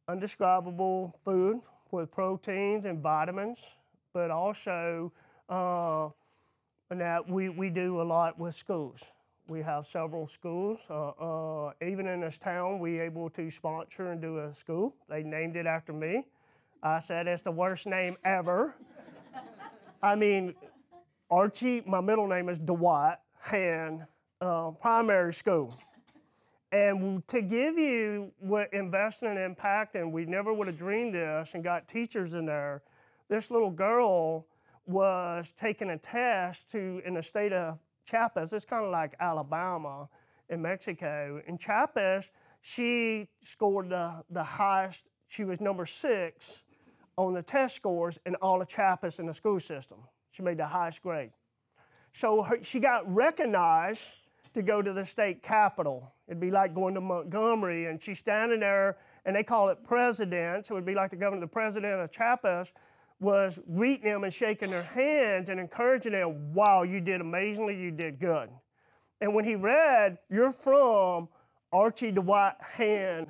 undescribable 0.08 1.16
food 1.24 1.62
with 1.92 2.12
proteins 2.12 2.86
and 2.86 3.00
vitamins, 3.00 3.60
but 4.14 4.32
also 4.32 5.12
uh, 5.50 6.10
that 6.90 7.28
we, 7.30 7.50
we 7.50 7.70
do 7.70 8.02
a 8.02 8.04
lot 8.04 8.40
with 8.40 8.56
schools. 8.56 9.00
We 9.48 9.62
have 9.62 9.88
several 9.88 10.26
schools. 10.26 10.80
Uh, 10.90 11.10
uh, 11.10 11.74
even 11.86 12.08
in 12.08 12.22
this 12.22 12.38
town, 12.38 12.80
we 12.80 13.00
able 13.00 13.30
to 13.32 13.52
sponsor 13.52 14.12
and 14.12 14.22
do 14.22 14.40
a 14.40 14.54
school. 14.56 14.96
They 15.10 15.22
named 15.22 15.56
it 15.58 15.68
after 15.68 15.94
me. 15.94 16.26
I 16.82 17.00
said 17.00 17.28
it's 17.28 17.44
the 17.44 17.52
worst 17.52 17.86
name 17.86 18.18
ever. 18.26 18.76
I 20.02 20.16
mean, 20.16 20.54
Archie, 21.34 21.82
my 21.88 22.00
middle 22.00 22.28
name 22.28 22.48
is 22.48 22.60
Dwight 22.60 23.18
Hand 23.40 24.06
uh, 24.40 24.70
Primary 24.70 25.34
School. 25.34 25.76
And 26.72 27.28
to 27.28 27.42
give 27.42 27.76
you 27.76 28.32
what 28.38 28.72
investing 28.72 29.32
in 29.32 29.38
impact, 29.40 29.96
and 29.96 30.14
we 30.14 30.26
never 30.26 30.54
would 30.54 30.68
have 30.68 30.78
dreamed 30.78 31.16
this 31.16 31.56
and 31.56 31.64
got 31.64 31.88
teachers 31.88 32.36
in 32.36 32.46
there, 32.46 32.84
this 33.30 33.50
little 33.50 33.72
girl 33.72 34.46
was 34.86 35.52
taking 35.58 35.90
a 35.90 35.98
test 35.98 36.70
to 36.70 37.02
in 37.04 37.16
the 37.16 37.24
state 37.24 37.52
of 37.52 37.80
Chiapas. 38.06 38.54
It's 38.54 38.64
kind 38.64 38.86
of 38.86 38.92
like 38.92 39.16
Alabama 39.20 40.08
in 40.50 40.62
Mexico. 40.62 41.42
In 41.48 41.58
Chiapas, 41.58 42.30
she 42.62 43.28
scored 43.42 43.90
the, 43.90 44.24
the 44.30 44.44
highest, 44.44 45.10
she 45.30 45.46
was 45.46 45.60
number 45.60 45.88
six 45.88 46.64
on 47.18 47.34
the 47.34 47.42
test 47.42 47.76
scores 47.76 48.20
in 48.28 48.36
all 48.36 48.62
of 48.62 48.68
Chiapas 48.68 49.18
in 49.18 49.26
the 49.26 49.34
school 49.34 49.60
system. 49.60 49.98
She 50.34 50.44
made 50.44 50.58
the 50.58 50.66
highest 50.66 51.02
grade. 51.02 51.32
So 52.12 52.44
her, 52.44 52.62
she 52.62 52.80
got 52.80 53.12
recognized 53.12 54.02
to 54.54 54.62
go 54.62 54.82
to 54.82 54.94
the 54.94 55.06
state 55.06 55.42
capitol. 55.42 56.12
It'd 56.28 56.40
be 56.40 56.52
like 56.52 56.76
going 56.76 56.94
to 56.96 57.02
Montgomery, 57.02 57.86
and 57.86 58.02
she's 58.02 58.20
standing 58.20 58.60
there 58.60 58.98
and 59.26 59.36
they 59.36 59.44
call 59.44 59.70
it 59.70 59.84
presidents. 59.84 60.68
So 60.68 60.76
it 60.76 60.80
would 60.80 60.86
be 60.86 60.96
like 60.96 61.10
the 61.10 61.16
governor, 61.16 61.40
the 61.40 61.48
president 61.48 62.02
of 62.02 62.12
Chiapas 62.12 62.74
was 63.20 63.60
greeting 63.74 64.12
them 64.12 64.24
and 64.26 64.34
shaking 64.34 64.70
their 64.70 64.84
hands 64.84 65.50
and 65.50 65.60
encouraging 65.60 66.12
them, 66.12 66.54
wow, 66.54 66.84
you 66.84 67.00
did 67.00 67.22
amazingly, 67.22 67.80
you 67.80 67.90
did 67.90 68.20
good. 68.20 68.50
And 69.22 69.34
when 69.34 69.46
he 69.46 69.56
read, 69.56 70.18
you're 70.30 70.52
from 70.52 71.30
Archie 71.72 72.12
Dwight 72.12 72.56
Hand 72.60 73.28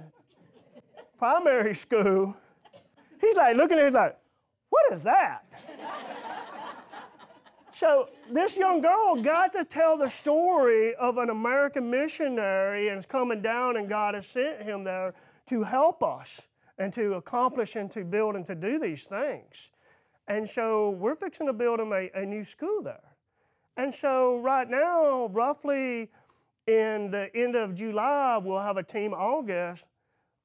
Primary 1.19 1.75
School, 1.75 2.36
he's 3.22 3.36
like 3.36 3.55
looking 3.55 3.77
at 3.77 3.86
it 3.86 3.93
like, 3.93 4.17
what 4.69 4.91
is 4.91 5.03
that? 5.03 5.45
So 7.74 8.10
this 8.32 8.56
young 8.56 8.82
girl 8.82 9.15
got 9.22 9.51
to 9.53 9.65
tell 9.65 9.98
the 9.98 10.10
story 10.10 10.94
of 10.96 11.18
an 11.18 11.30
American 11.30 11.89
missionary 11.89 12.89
and 12.89 13.00
is 13.00 13.06
coming 13.06 13.42
down 13.42 13.77
and 13.77 13.89
God 13.89 14.13
has 14.13 14.27
sent 14.27 14.62
him 14.62 14.84
there 14.84 15.13
to 15.48 15.63
help 15.63 16.03
us 16.03 16.42
and 16.77 16.94
to 16.94 17.15
accomplish 17.15 17.75
and 17.75 17.89
to 17.92 18.03
build 18.03 18.36
and 18.36 18.46
to 18.46 18.56
do 18.56 18.77
these 18.77 19.06
things. 19.06 19.72
And 20.27 20.48
so 20.48 20.92
we're 20.92 21.15
fixing 21.15 21.48
to 21.48 21.53
build 21.53 21.80
them 21.80 21.92
a, 21.92 22.10
a 22.13 22.25
new 22.25 22.44
school 22.44 22.84
there. 22.84 23.15
And 23.75 23.94
so 23.94 24.38
right 24.38 24.70
now, 24.70 25.27
roughly 25.27 26.12
in 26.68 27.12
the 27.12 27.30
end 27.36 27.56
of 27.56 27.74
July, 27.74 28.38
we'll 28.38 28.60
have 28.60 28.77
a 28.77 28.84
team 28.84 29.13
August. 29.13 29.86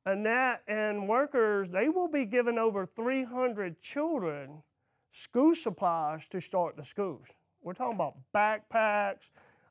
Annette 0.07 0.63
and 0.67 1.07
workers, 1.07 1.69
they 1.69 1.91
will 1.91 2.09
be 2.09 2.25
giving 2.25 2.57
over 2.57 2.87
300 2.87 3.81
children 3.83 4.63
school 5.13 5.55
supplies 5.55 6.27
to 6.29 6.41
start 6.41 6.77
the 6.77 6.85
schools. 6.85 7.27
We're 7.63 7.75
talking 7.75 7.95
about 7.95 8.15
backpacks, 8.35 9.31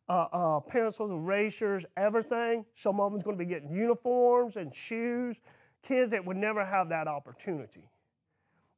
uh, 0.10 0.28
uh, 0.32 0.60
pencils, 0.62 1.12
erasers, 1.12 1.86
everything. 1.96 2.66
Some 2.76 3.00
of 3.00 3.12
them's 3.12 3.24
going 3.24 3.38
to 3.38 3.44
be 3.44 3.50
getting 3.50 3.72
uniforms 3.72 4.56
and 4.56 4.76
shoes. 4.76 5.38
Kids 5.84 6.12
that 6.12 6.26
would 6.26 6.38
never 6.38 6.66
have 6.66 6.90
that 6.90 7.08
opportunity. 7.08 7.90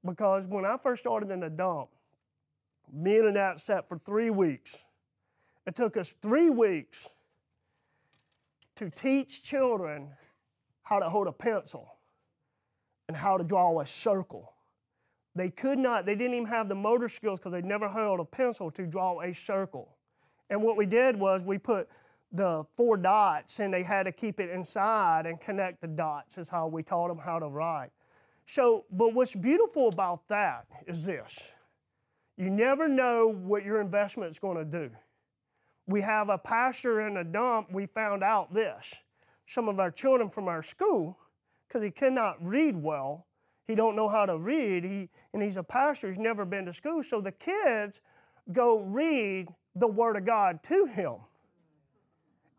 Because 0.05 0.47
when 0.47 0.65
I 0.65 0.77
first 0.81 1.03
started 1.03 1.31
in 1.31 1.39
the 1.39 1.49
dump, 1.49 1.89
me 2.91 3.17
and 3.17 3.29
Annette 3.29 3.59
sat 3.59 3.87
for 3.87 3.97
three 3.97 4.29
weeks. 4.29 4.85
It 5.67 5.75
took 5.75 5.97
us 5.97 6.15
three 6.21 6.49
weeks 6.49 7.09
to 8.75 8.89
teach 8.89 9.43
children 9.43 10.09
how 10.83 10.99
to 10.99 11.09
hold 11.09 11.27
a 11.27 11.31
pencil 11.31 11.95
and 13.07 13.15
how 13.15 13.37
to 13.37 13.43
draw 13.43 13.79
a 13.79 13.85
circle. 13.85 14.53
They 15.35 15.49
could 15.49 15.77
not, 15.77 16.05
they 16.05 16.15
didn't 16.15 16.33
even 16.33 16.47
have 16.47 16.69
the 16.69 16.75
motor 16.75 17.07
skills 17.07 17.39
because 17.39 17.53
they'd 17.53 17.65
never 17.65 17.87
held 17.87 18.19
a 18.19 18.25
pencil 18.25 18.71
to 18.71 18.85
draw 18.85 19.21
a 19.21 19.33
circle. 19.33 19.95
And 20.49 20.61
what 20.61 20.75
we 20.75 20.85
did 20.85 21.15
was 21.15 21.43
we 21.43 21.57
put 21.57 21.87
the 22.31 22.65
four 22.75 22.97
dots 22.97 23.59
and 23.59 23.73
they 23.73 23.83
had 23.83 24.03
to 24.03 24.11
keep 24.11 24.39
it 24.39 24.49
inside 24.49 25.25
and 25.25 25.39
connect 25.39 25.81
the 25.81 25.87
dots, 25.87 26.37
is 26.37 26.49
how 26.49 26.67
we 26.67 26.83
taught 26.83 27.07
them 27.07 27.17
how 27.17 27.39
to 27.39 27.47
write. 27.47 27.91
So, 28.45 28.85
but 28.91 29.13
what's 29.13 29.35
beautiful 29.35 29.89
about 29.89 30.27
that 30.27 30.65
is 30.87 31.05
this 31.05 31.53
you 32.37 32.49
never 32.49 32.87
know 32.87 33.27
what 33.27 33.65
your 33.65 33.81
investment 33.81 34.31
is 34.31 34.39
going 34.39 34.57
to 34.57 34.65
do. 34.65 34.89
We 35.87 36.01
have 36.01 36.29
a 36.29 36.37
pastor 36.37 37.07
in 37.07 37.17
a 37.17 37.23
dump, 37.23 37.71
we 37.71 37.85
found 37.87 38.23
out 38.23 38.53
this. 38.53 38.93
Some 39.45 39.67
of 39.67 39.79
our 39.79 39.91
children 39.91 40.29
from 40.29 40.47
our 40.47 40.63
school, 40.63 41.17
because 41.67 41.83
he 41.83 41.91
cannot 41.91 42.37
read 42.45 42.75
well, 42.75 43.25
he 43.69 43.75
don't 43.75 43.95
know 43.95 44.07
how 44.09 44.25
to 44.25 44.35
read, 44.35 44.83
he, 44.83 45.09
and 45.31 45.43
he's 45.43 45.55
a 45.55 45.61
pastor, 45.61 46.07
he's 46.07 46.17
never 46.17 46.43
been 46.43 46.65
to 46.65 46.73
school, 46.73 47.03
so 47.03 47.21
the 47.21 47.31
kids 47.31 48.01
go 48.51 48.79
read 48.79 49.47
the 49.75 49.85
Word 49.85 50.15
of 50.15 50.25
God 50.25 50.63
to 50.63 50.85
him. 50.85 51.17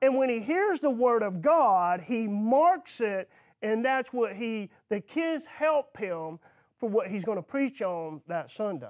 And 0.00 0.16
when 0.16 0.28
he 0.28 0.38
hears 0.38 0.78
the 0.78 0.90
Word 0.90 1.24
of 1.24 1.42
God, 1.42 2.00
he 2.00 2.28
marks 2.28 3.00
it, 3.00 3.28
and 3.60 3.84
that's 3.84 4.12
what 4.12 4.36
he, 4.36 4.70
the 4.88 5.00
kids 5.00 5.46
help 5.46 5.96
him 5.98 6.38
for 6.78 6.88
what 6.88 7.08
he's 7.08 7.24
going 7.24 7.38
to 7.38 7.42
preach 7.42 7.82
on 7.82 8.20
that 8.28 8.48
Sunday. 8.48 8.86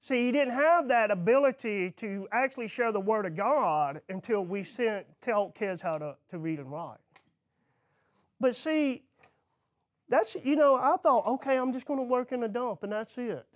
See, 0.00 0.24
he 0.24 0.32
didn't 0.32 0.54
have 0.54 0.88
that 0.88 1.10
ability 1.10 1.90
to 1.98 2.26
actually 2.32 2.68
share 2.68 2.92
the 2.92 3.00
Word 3.00 3.26
of 3.26 3.36
God 3.36 4.00
until 4.08 4.42
we 4.42 4.64
sent, 4.64 5.04
taught 5.20 5.54
kids 5.54 5.82
how 5.82 5.98
to, 5.98 6.16
to 6.30 6.38
read 6.38 6.60
and 6.60 6.72
write. 6.72 6.96
But 8.40 8.56
see, 8.56 9.02
that's, 10.10 10.36
you 10.44 10.56
know, 10.56 10.74
I 10.74 10.96
thought, 11.02 11.26
okay, 11.26 11.56
I'm 11.56 11.72
just 11.72 11.86
going 11.86 12.00
to 12.00 12.04
work 12.04 12.32
in 12.32 12.42
a 12.42 12.48
dump 12.48 12.82
and 12.82 12.92
that's 12.92 13.16
it. 13.16 13.46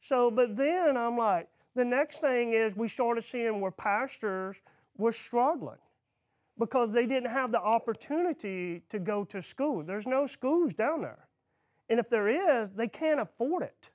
So, 0.00 0.30
but 0.30 0.56
then 0.56 0.96
I'm 0.96 1.18
like, 1.18 1.48
the 1.74 1.84
next 1.84 2.20
thing 2.20 2.52
is 2.52 2.76
we 2.76 2.88
started 2.88 3.24
seeing 3.24 3.60
where 3.60 3.72
pastors 3.72 4.56
were 4.96 5.12
struggling 5.12 5.78
because 6.58 6.92
they 6.92 7.04
didn't 7.04 7.30
have 7.30 7.52
the 7.52 7.60
opportunity 7.60 8.82
to 8.88 8.98
go 8.98 9.24
to 9.24 9.42
school. 9.42 9.82
There's 9.82 10.06
no 10.06 10.26
schools 10.26 10.72
down 10.72 11.02
there. 11.02 11.26
And 11.90 12.00
if 12.00 12.08
there 12.08 12.28
is, 12.28 12.70
they 12.70 12.88
can't 12.88 13.20
afford 13.20 13.64
it. 13.64 13.90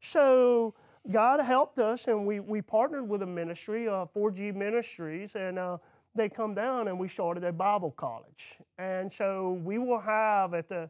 So, 0.00 0.74
God 1.10 1.40
helped 1.40 1.78
us, 1.78 2.08
and 2.08 2.26
we, 2.26 2.40
we 2.40 2.60
partnered 2.60 3.08
with 3.08 3.22
a 3.22 3.26
ministry, 3.26 3.88
uh, 3.88 4.06
4G 4.14 4.54
Ministries, 4.54 5.36
and 5.36 5.58
uh, 5.58 5.78
they 6.16 6.28
come 6.28 6.54
down 6.54 6.88
and 6.88 6.98
we 6.98 7.08
started 7.08 7.44
a 7.44 7.52
Bible 7.52 7.92
college. 7.92 8.58
And 8.78 9.12
so 9.12 9.60
we 9.64 9.78
will 9.78 10.00
have 10.00 10.54
at 10.54 10.68
the, 10.68 10.88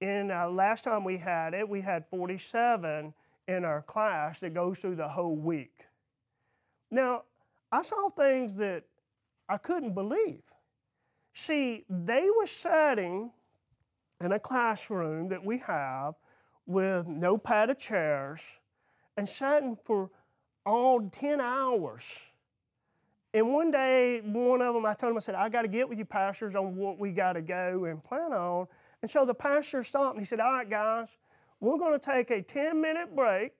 in 0.00 0.30
uh, 0.30 0.48
last 0.48 0.84
time 0.84 1.04
we 1.04 1.16
had 1.16 1.54
it, 1.54 1.68
we 1.68 1.80
had 1.80 2.04
47 2.10 3.12
in 3.48 3.64
our 3.64 3.82
class 3.82 4.40
that 4.40 4.54
goes 4.54 4.78
through 4.78 4.96
the 4.96 5.08
whole 5.08 5.36
week. 5.36 5.86
Now, 6.90 7.22
I 7.70 7.82
saw 7.82 8.10
things 8.10 8.56
that 8.56 8.84
I 9.48 9.56
couldn't 9.56 9.94
believe. 9.94 10.42
See, 11.34 11.84
they 11.88 12.28
were 12.36 12.46
sitting 12.46 13.30
in 14.20 14.32
a 14.32 14.38
classroom 14.38 15.28
that 15.28 15.44
we 15.44 15.58
have 15.58 16.14
with 16.66 17.06
no 17.06 17.36
padded 17.38 17.78
chairs 17.78 18.40
and 19.16 19.28
sitting 19.28 19.76
for 19.84 20.10
all 20.64 21.08
10 21.10 21.40
hours. 21.40 22.04
And 23.34 23.52
one 23.52 23.70
day, 23.70 24.20
one 24.20 24.60
of 24.60 24.74
them, 24.74 24.84
I 24.84 24.94
told 24.94 25.12
him, 25.12 25.16
I 25.16 25.20
said, 25.20 25.34
I 25.34 25.48
got 25.48 25.62
to 25.62 25.68
get 25.68 25.88
with 25.88 25.98
you, 25.98 26.04
pastors, 26.04 26.54
on 26.54 26.76
what 26.76 26.98
we 26.98 27.12
got 27.12 27.32
to 27.32 27.42
go 27.42 27.86
and 27.86 28.02
plan 28.02 28.32
on. 28.32 28.66
And 29.00 29.10
so 29.10 29.24
the 29.24 29.34
pastor 29.34 29.82
stopped 29.84 30.16
and 30.16 30.20
he 30.20 30.26
said, 30.26 30.40
All 30.40 30.52
right, 30.52 30.68
guys, 30.68 31.08
we're 31.60 31.78
going 31.78 31.98
to 31.98 31.98
take 31.98 32.30
a 32.30 32.42
10 32.42 32.80
minute 32.80 33.16
break. 33.16 33.52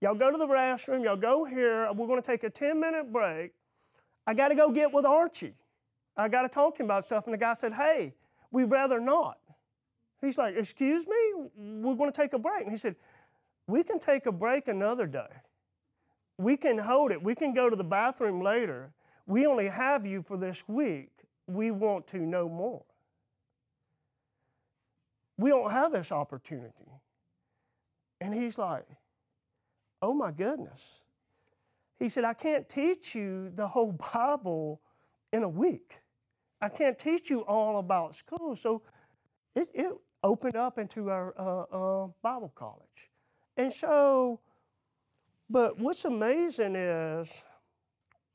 Y'all 0.00 0.14
go 0.14 0.30
to 0.30 0.36
the 0.36 0.46
restroom, 0.46 1.04
y'all 1.04 1.16
go 1.16 1.44
here. 1.44 1.90
We're 1.92 2.06
going 2.06 2.20
to 2.20 2.26
take 2.26 2.42
a 2.44 2.50
10 2.50 2.78
minute 2.80 3.12
break. 3.12 3.52
I 4.26 4.34
got 4.34 4.48
to 4.48 4.54
go 4.54 4.70
get 4.70 4.92
with 4.92 5.06
Archie. 5.06 5.54
I 6.16 6.28
got 6.28 6.42
to 6.42 6.48
talk 6.48 6.76
to 6.76 6.82
him 6.82 6.86
about 6.86 7.04
stuff. 7.04 7.24
And 7.24 7.34
the 7.34 7.38
guy 7.38 7.54
said, 7.54 7.72
Hey, 7.72 8.14
we'd 8.50 8.64
rather 8.64 9.00
not. 9.00 9.38
He's 10.20 10.36
like, 10.36 10.56
Excuse 10.56 11.06
me? 11.06 11.48
We're 11.56 11.94
going 11.94 12.10
to 12.10 12.16
take 12.16 12.32
a 12.32 12.38
break. 12.38 12.62
And 12.62 12.72
he 12.72 12.78
said, 12.78 12.96
we 13.66 13.82
can 13.82 13.98
take 13.98 14.26
a 14.26 14.32
break 14.32 14.68
another 14.68 15.06
day. 15.06 15.28
We 16.38 16.56
can 16.56 16.78
hold 16.78 17.12
it. 17.12 17.22
We 17.22 17.34
can 17.34 17.54
go 17.54 17.70
to 17.70 17.76
the 17.76 17.84
bathroom 17.84 18.40
later. 18.40 18.92
We 19.26 19.46
only 19.46 19.68
have 19.68 20.04
you 20.04 20.22
for 20.22 20.36
this 20.36 20.66
week. 20.68 21.10
We 21.46 21.70
want 21.70 22.06
to 22.08 22.18
know 22.18 22.48
more. 22.48 22.84
We 25.36 25.50
don't 25.50 25.70
have 25.70 25.92
this 25.92 26.12
opportunity. 26.12 26.90
And 28.20 28.34
he's 28.34 28.58
like, 28.58 28.86
oh 30.02 30.14
my 30.14 30.30
goodness. 30.30 31.02
He 31.98 32.08
said, 32.08 32.24
I 32.24 32.34
can't 32.34 32.68
teach 32.68 33.14
you 33.14 33.50
the 33.54 33.66
whole 33.66 33.92
Bible 34.14 34.80
in 35.32 35.42
a 35.42 35.48
week. 35.48 36.00
I 36.60 36.68
can't 36.68 36.98
teach 36.98 37.30
you 37.30 37.40
all 37.40 37.78
about 37.78 38.14
school. 38.14 38.56
So 38.56 38.82
it, 39.54 39.68
it 39.74 39.92
opened 40.22 40.56
up 40.56 40.78
into 40.78 41.10
our 41.10 41.34
uh, 41.38 42.04
uh, 42.04 42.08
Bible 42.22 42.52
college. 42.54 43.10
And 43.56 43.72
so, 43.72 44.40
but 45.50 45.78
what's 45.78 46.04
amazing 46.04 46.76
is 46.76 47.30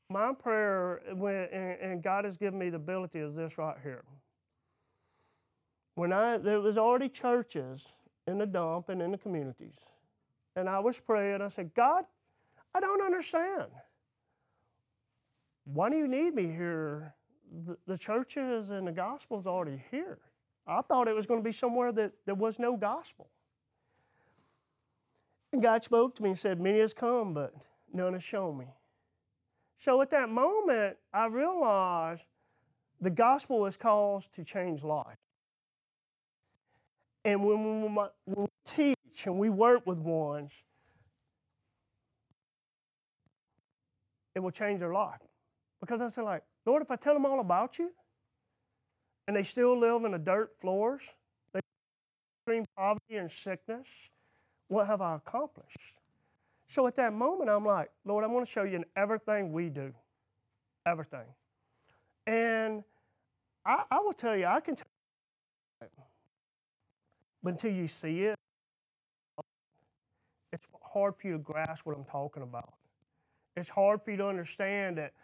my 0.08 0.32
prayer, 0.32 1.00
eh, 1.08 1.12
when, 1.12 1.34
and, 1.52 1.80
and 1.80 2.02
God 2.02 2.24
has 2.24 2.36
given 2.36 2.58
me 2.58 2.70
the 2.70 2.76
ability, 2.76 3.20
is 3.20 3.36
this 3.36 3.56
right 3.58 3.76
here. 3.82 4.04
When 5.94 6.12
I, 6.12 6.38
there 6.38 6.60
was 6.60 6.78
already 6.78 7.08
churches 7.08 7.86
in 8.26 8.38
the 8.38 8.46
dump 8.46 8.88
and 8.88 9.00
in 9.00 9.12
the 9.12 9.18
communities, 9.18 9.76
and 10.56 10.68
I 10.68 10.80
was 10.80 10.98
praying, 11.00 11.42
I 11.42 11.48
said, 11.48 11.72
God, 11.74 12.04
I 12.74 12.80
don't 12.80 13.02
understand. 13.02 13.70
Why 15.64 15.90
do 15.90 15.96
you 15.96 16.08
need 16.08 16.34
me 16.34 16.44
here? 16.44 17.14
The, 17.66 17.76
the 17.86 17.98
churches 17.98 18.70
and 18.70 18.86
the 18.86 18.92
gospel's 18.92 19.46
already 19.46 19.82
here. 19.90 20.18
I 20.66 20.82
thought 20.82 21.08
it 21.08 21.14
was 21.14 21.26
going 21.26 21.40
to 21.40 21.44
be 21.44 21.52
somewhere 21.52 21.92
that 21.92 22.12
there 22.26 22.34
was 22.34 22.58
no 22.58 22.76
gospel. 22.76 23.28
And 25.52 25.62
God 25.62 25.82
spoke 25.82 26.14
to 26.16 26.22
me 26.22 26.30
and 26.30 26.38
said, 26.38 26.60
Many 26.60 26.78
has 26.80 26.94
come, 26.94 27.34
but 27.34 27.54
none 27.92 28.12
has 28.12 28.22
shown 28.22 28.58
me. 28.58 28.66
So 29.78 30.00
at 30.02 30.10
that 30.10 30.28
moment, 30.28 30.96
I 31.12 31.26
realized 31.26 32.22
the 33.00 33.10
gospel 33.10 33.66
is 33.66 33.76
caused 33.76 34.32
to 34.34 34.44
change 34.44 34.84
life. 34.84 35.16
And 37.24 37.44
when 37.44 37.82
we, 37.82 37.88
when 37.88 38.10
we 38.26 38.46
teach 38.66 38.96
and 39.24 39.38
we 39.38 39.50
work 39.50 39.86
with 39.86 39.98
ones, 39.98 40.52
it 44.34 44.40
will 44.40 44.50
change 44.50 44.80
their 44.80 44.92
life. 44.92 45.20
Because 45.80 46.00
I 46.00 46.08
said, 46.08 46.24
like, 46.24 46.42
Lord, 46.66 46.82
if 46.82 46.90
I 46.90 46.96
tell 46.96 47.14
them 47.14 47.26
all 47.26 47.40
about 47.40 47.78
you, 47.78 47.90
and 49.30 49.36
they 49.36 49.44
still 49.44 49.78
live 49.78 50.04
in 50.04 50.10
the 50.10 50.18
dirt 50.18 50.50
floors. 50.60 51.02
They 51.52 51.60
extreme 52.40 52.66
poverty 52.76 53.16
and 53.16 53.30
sickness. 53.30 53.86
What 54.70 54.86
have 54.86 55.00
I 55.00 55.16
accomplished? 55.16 55.96
So 56.68 56.86
at 56.86 56.94
that 56.94 57.12
moment, 57.12 57.50
I'm 57.50 57.66
like, 57.66 57.90
Lord, 58.04 58.22
I 58.22 58.28
want 58.28 58.46
to 58.46 58.50
show 58.50 58.62
you 58.62 58.76
in 58.76 58.84
everything 58.94 59.52
we 59.52 59.68
do, 59.68 59.92
everything. 60.86 61.26
And 62.28 62.84
I, 63.66 63.82
I 63.90 63.98
will 63.98 64.12
tell 64.12 64.36
you, 64.36 64.46
I 64.46 64.60
can 64.60 64.76
tell 64.76 64.86
you, 65.82 65.88
but 67.42 67.54
until 67.54 67.72
you 67.72 67.88
see 67.88 68.26
it, 68.26 68.36
it's 70.52 70.68
hard 70.80 71.16
for 71.16 71.26
you 71.26 71.32
to 71.32 71.38
grasp 71.40 71.84
what 71.84 71.96
I'm 71.96 72.04
talking 72.04 72.44
about. 72.44 72.74
It's 73.56 73.68
hard 73.68 74.02
for 74.04 74.12
you 74.12 74.18
to 74.18 74.28
understand 74.28 74.98
that 74.98 75.14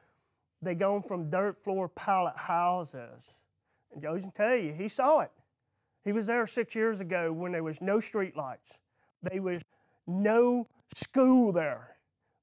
they 0.60 0.74
gone 0.74 1.04
from 1.04 1.30
dirt 1.30 1.62
floor 1.62 1.88
pallet 1.88 2.34
houses. 2.36 3.30
And 3.92 4.02
Joe 4.02 4.18
can 4.18 4.32
tell 4.32 4.56
you, 4.56 4.72
he 4.72 4.88
saw 4.88 5.20
it. 5.20 5.30
He 6.04 6.10
was 6.10 6.26
there 6.26 6.48
six 6.48 6.74
years 6.74 6.98
ago 7.00 7.32
when 7.32 7.52
there 7.52 7.62
was 7.62 7.80
no 7.80 8.00
street 8.00 8.36
lights. 8.36 8.78
There 9.22 9.42
was 9.42 9.60
no 10.06 10.66
school 10.94 11.52
there. 11.52 11.96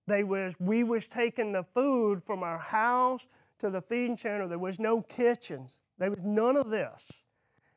They 0.07 0.23
was, 0.23 0.53
we 0.59 0.83
was 0.83 1.07
taking 1.07 1.53
the 1.53 1.63
food 1.63 2.23
from 2.25 2.43
our 2.43 2.57
house 2.57 3.25
to 3.59 3.69
the 3.69 3.81
feeding 3.81 4.17
center. 4.17 4.47
There 4.47 4.59
was 4.59 4.79
no 4.79 5.01
kitchens. 5.01 5.77
There 5.97 6.09
was 6.09 6.19
none 6.21 6.57
of 6.57 6.69
this. 6.69 7.09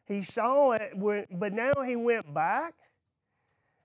He 0.07 0.23
saw 0.23 0.73
it, 0.73 0.93
but 0.97 1.53
now 1.53 1.73
he 1.85 1.97
went 1.97 2.33
back 2.33 2.75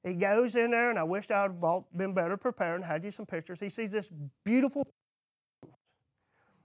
he 0.04 0.16
goes 0.16 0.56
in 0.56 0.72
there, 0.72 0.90
and 0.90 0.98
I 0.98 1.04
wish 1.04 1.30
I 1.30 1.44
had 1.44 1.62
been 1.96 2.14
better 2.14 2.36
prepared 2.36 2.76
and 2.76 2.84
had 2.84 3.04
you 3.04 3.12
some 3.12 3.26
pictures. 3.26 3.60
He 3.60 3.70
sees 3.70 3.92
this 3.92 4.10
beautiful 4.44 4.88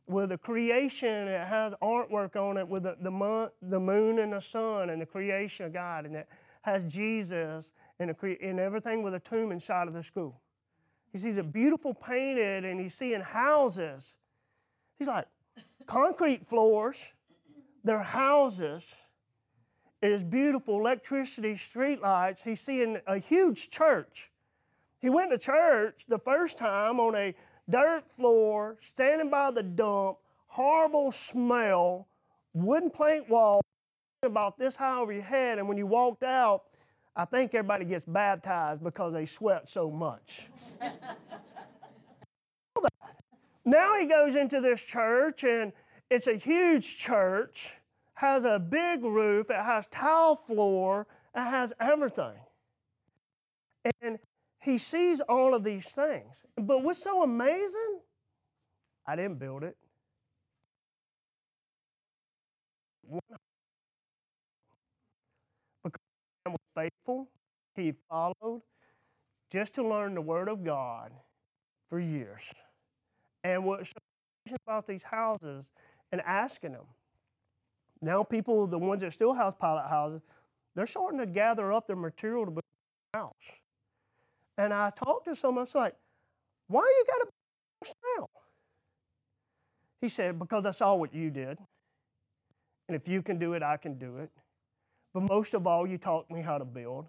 with 0.07 0.33
a 0.33 0.39
creation 0.39 1.27
that 1.27 1.47
has 1.49 1.75
artwork 1.83 2.37
on 2.37 2.57
it 2.57 2.67
with 2.67 2.85
the, 2.85 2.97
the, 3.01 3.11
mon- 3.11 3.51
the 3.61 3.81
moon 3.81 4.21
and 4.21 4.33
the 4.33 4.41
sun 4.41 4.89
and 4.91 5.03
the 5.03 5.07
creation 5.07 5.67
of 5.67 5.73
God, 5.73 6.07
and 6.07 6.17
it 6.17 6.29
has 6.63 6.85
Jesus 6.85 7.73
and, 8.01 8.17
cre- 8.19 8.41
and 8.43 8.61
everything 8.61 9.03
with 9.03 9.15
a 9.15 9.21
tomb 9.21 9.53
inside 9.53 9.89
of 9.89 9.95
the 9.95 10.03
school. 10.03 10.41
He 11.13 11.19
sees 11.19 11.39
it 11.39 11.53
beautiful 11.53 11.95
painted, 11.95 12.65
and 12.65 12.81
he's 12.81 12.95
seeing 12.95 13.21
houses. 13.23 14.17
He's 14.99 15.09
like, 15.09 15.27
concrete 15.87 16.47
floors, 16.47 17.15
they're 17.85 17.99
houses 17.99 18.95
It 20.03 20.13
is 20.13 20.23
beautiful 20.23 20.79
electricity 20.79 21.55
streetlights. 21.55 22.43
He's 22.43 22.61
seeing 22.61 22.99
a 23.07 23.19
huge 23.19 23.71
church. 23.71 24.31
He 25.01 25.11
went 25.11 25.31
to 25.33 25.39
church 25.39 26.05
the 26.09 26.19
first 26.19 26.59
time 26.59 27.01
on 27.01 27.17
a 27.17 27.35
dirt 27.69 28.05
floor, 28.13 28.79
standing 28.81 29.31
by 29.31 29.51
the 29.51 29.63
dump, 29.63 30.19
horrible 30.47 31.13
smell, 31.13 32.09
wooden 32.55 32.91
plank 32.91 33.29
wall, 33.29 33.61
about 34.23 34.59
this 34.59 34.77
high 34.77 34.99
over 34.99 35.13
your 35.13 35.23
head. 35.23 35.59
And 35.59 35.69
when 35.69 35.79
you 35.79 35.87
walked 35.87 36.23
out, 36.23 36.65
I 37.17 37.25
think 37.25 37.55
everybody 37.55 37.87
gets 37.87 38.05
baptized 38.05 38.85
because 38.85 39.15
they 39.15 39.25
sweat 39.25 39.69
so 39.69 39.91
much. 39.91 40.49
now 43.65 43.99
he 43.99 44.05
goes 44.07 44.37
into 44.37 44.61
this 44.61 44.83
church, 44.83 45.43
and 45.43 45.73
it's 46.11 46.27
a 46.27 46.35
huge 46.37 46.99
church 46.99 47.73
has 48.17 48.45
a 48.47 48.59
big 48.59 49.05
roof, 49.05 49.51
it 49.51 49.57
has 49.57 49.87
tile 49.89 50.35
floor, 50.35 51.07
it 51.35 51.41
has 51.41 51.73
everything. 51.79 52.33
And 54.01 54.19
he 54.61 54.79
sees 54.79 55.21
all 55.21 55.55
of 55.55 55.63
these 55.63 55.87
things. 55.87 56.43
But 56.57 56.83
what's 56.83 57.03
so 57.03 57.23
amazing? 57.23 58.01
I 59.07 59.17
didn't 59.17 59.39
build 59.39 59.65
it. 59.65 59.77
Because 63.13 63.39
I 65.85 65.91
was 66.53 66.61
faithful, 66.75 67.29
he 67.75 67.95
followed 68.09 68.63
just 69.51 69.75
to 69.75 69.87
learn 69.87 70.15
the 70.15 70.21
Word 70.21 70.49
of 70.49 70.65
God 70.65 71.13
for 71.89 72.01
years. 72.01 72.53
And 73.45 73.65
what's 73.65 73.93
about 74.67 74.87
these 74.87 75.03
houses 75.03 75.71
and 76.13 76.21
asking 76.23 76.73
them, 76.73 76.87
now, 78.03 78.23
people, 78.23 78.67
the 78.67 78.79
ones 78.79 79.03
that 79.03 79.13
still 79.13 79.33
house 79.33 79.55
pilot 79.59 79.89
houses, 79.89 80.21
they're 80.75 80.87
starting 80.87 81.19
to 81.19 81.27
gather 81.27 81.73
up 81.73 81.87
their 81.87 81.97
material 81.97 82.45
to 82.45 82.51
build 82.51 82.65
a 83.15 83.17
house. 83.17 83.33
And 84.59 84.73
I 84.73 84.91
talked 84.91 85.25
to 85.27 85.35
someone, 85.35 85.65
it's 85.65 85.75
like, 85.75 85.95
why 86.69 86.83
you 86.83 87.05
got 87.07 87.25
to 87.25 87.25
build 87.25 87.95
a 88.17 88.21
now? 88.21 88.27
He 90.03 90.09
said, 90.09 90.39
because 90.39 90.67
I 90.67 90.73
saw 90.73 90.95
what 90.95 91.15
you 91.15 91.31
did. 91.31 91.59
And 92.89 92.95
if 92.95 93.09
you 93.09 93.23
can 93.23 93.39
do 93.39 93.55
it, 93.55 93.63
I 93.63 93.79
can 93.79 93.99
do 93.99 94.19
it. 94.19 94.31
But 95.17 95.31
most 95.31 95.55
of 95.55 95.67
all, 95.67 95.87
you 95.87 95.97
taught 95.97 96.31
me 96.31 96.43
how 96.43 96.59
to 96.59 96.67
build. 96.67 97.07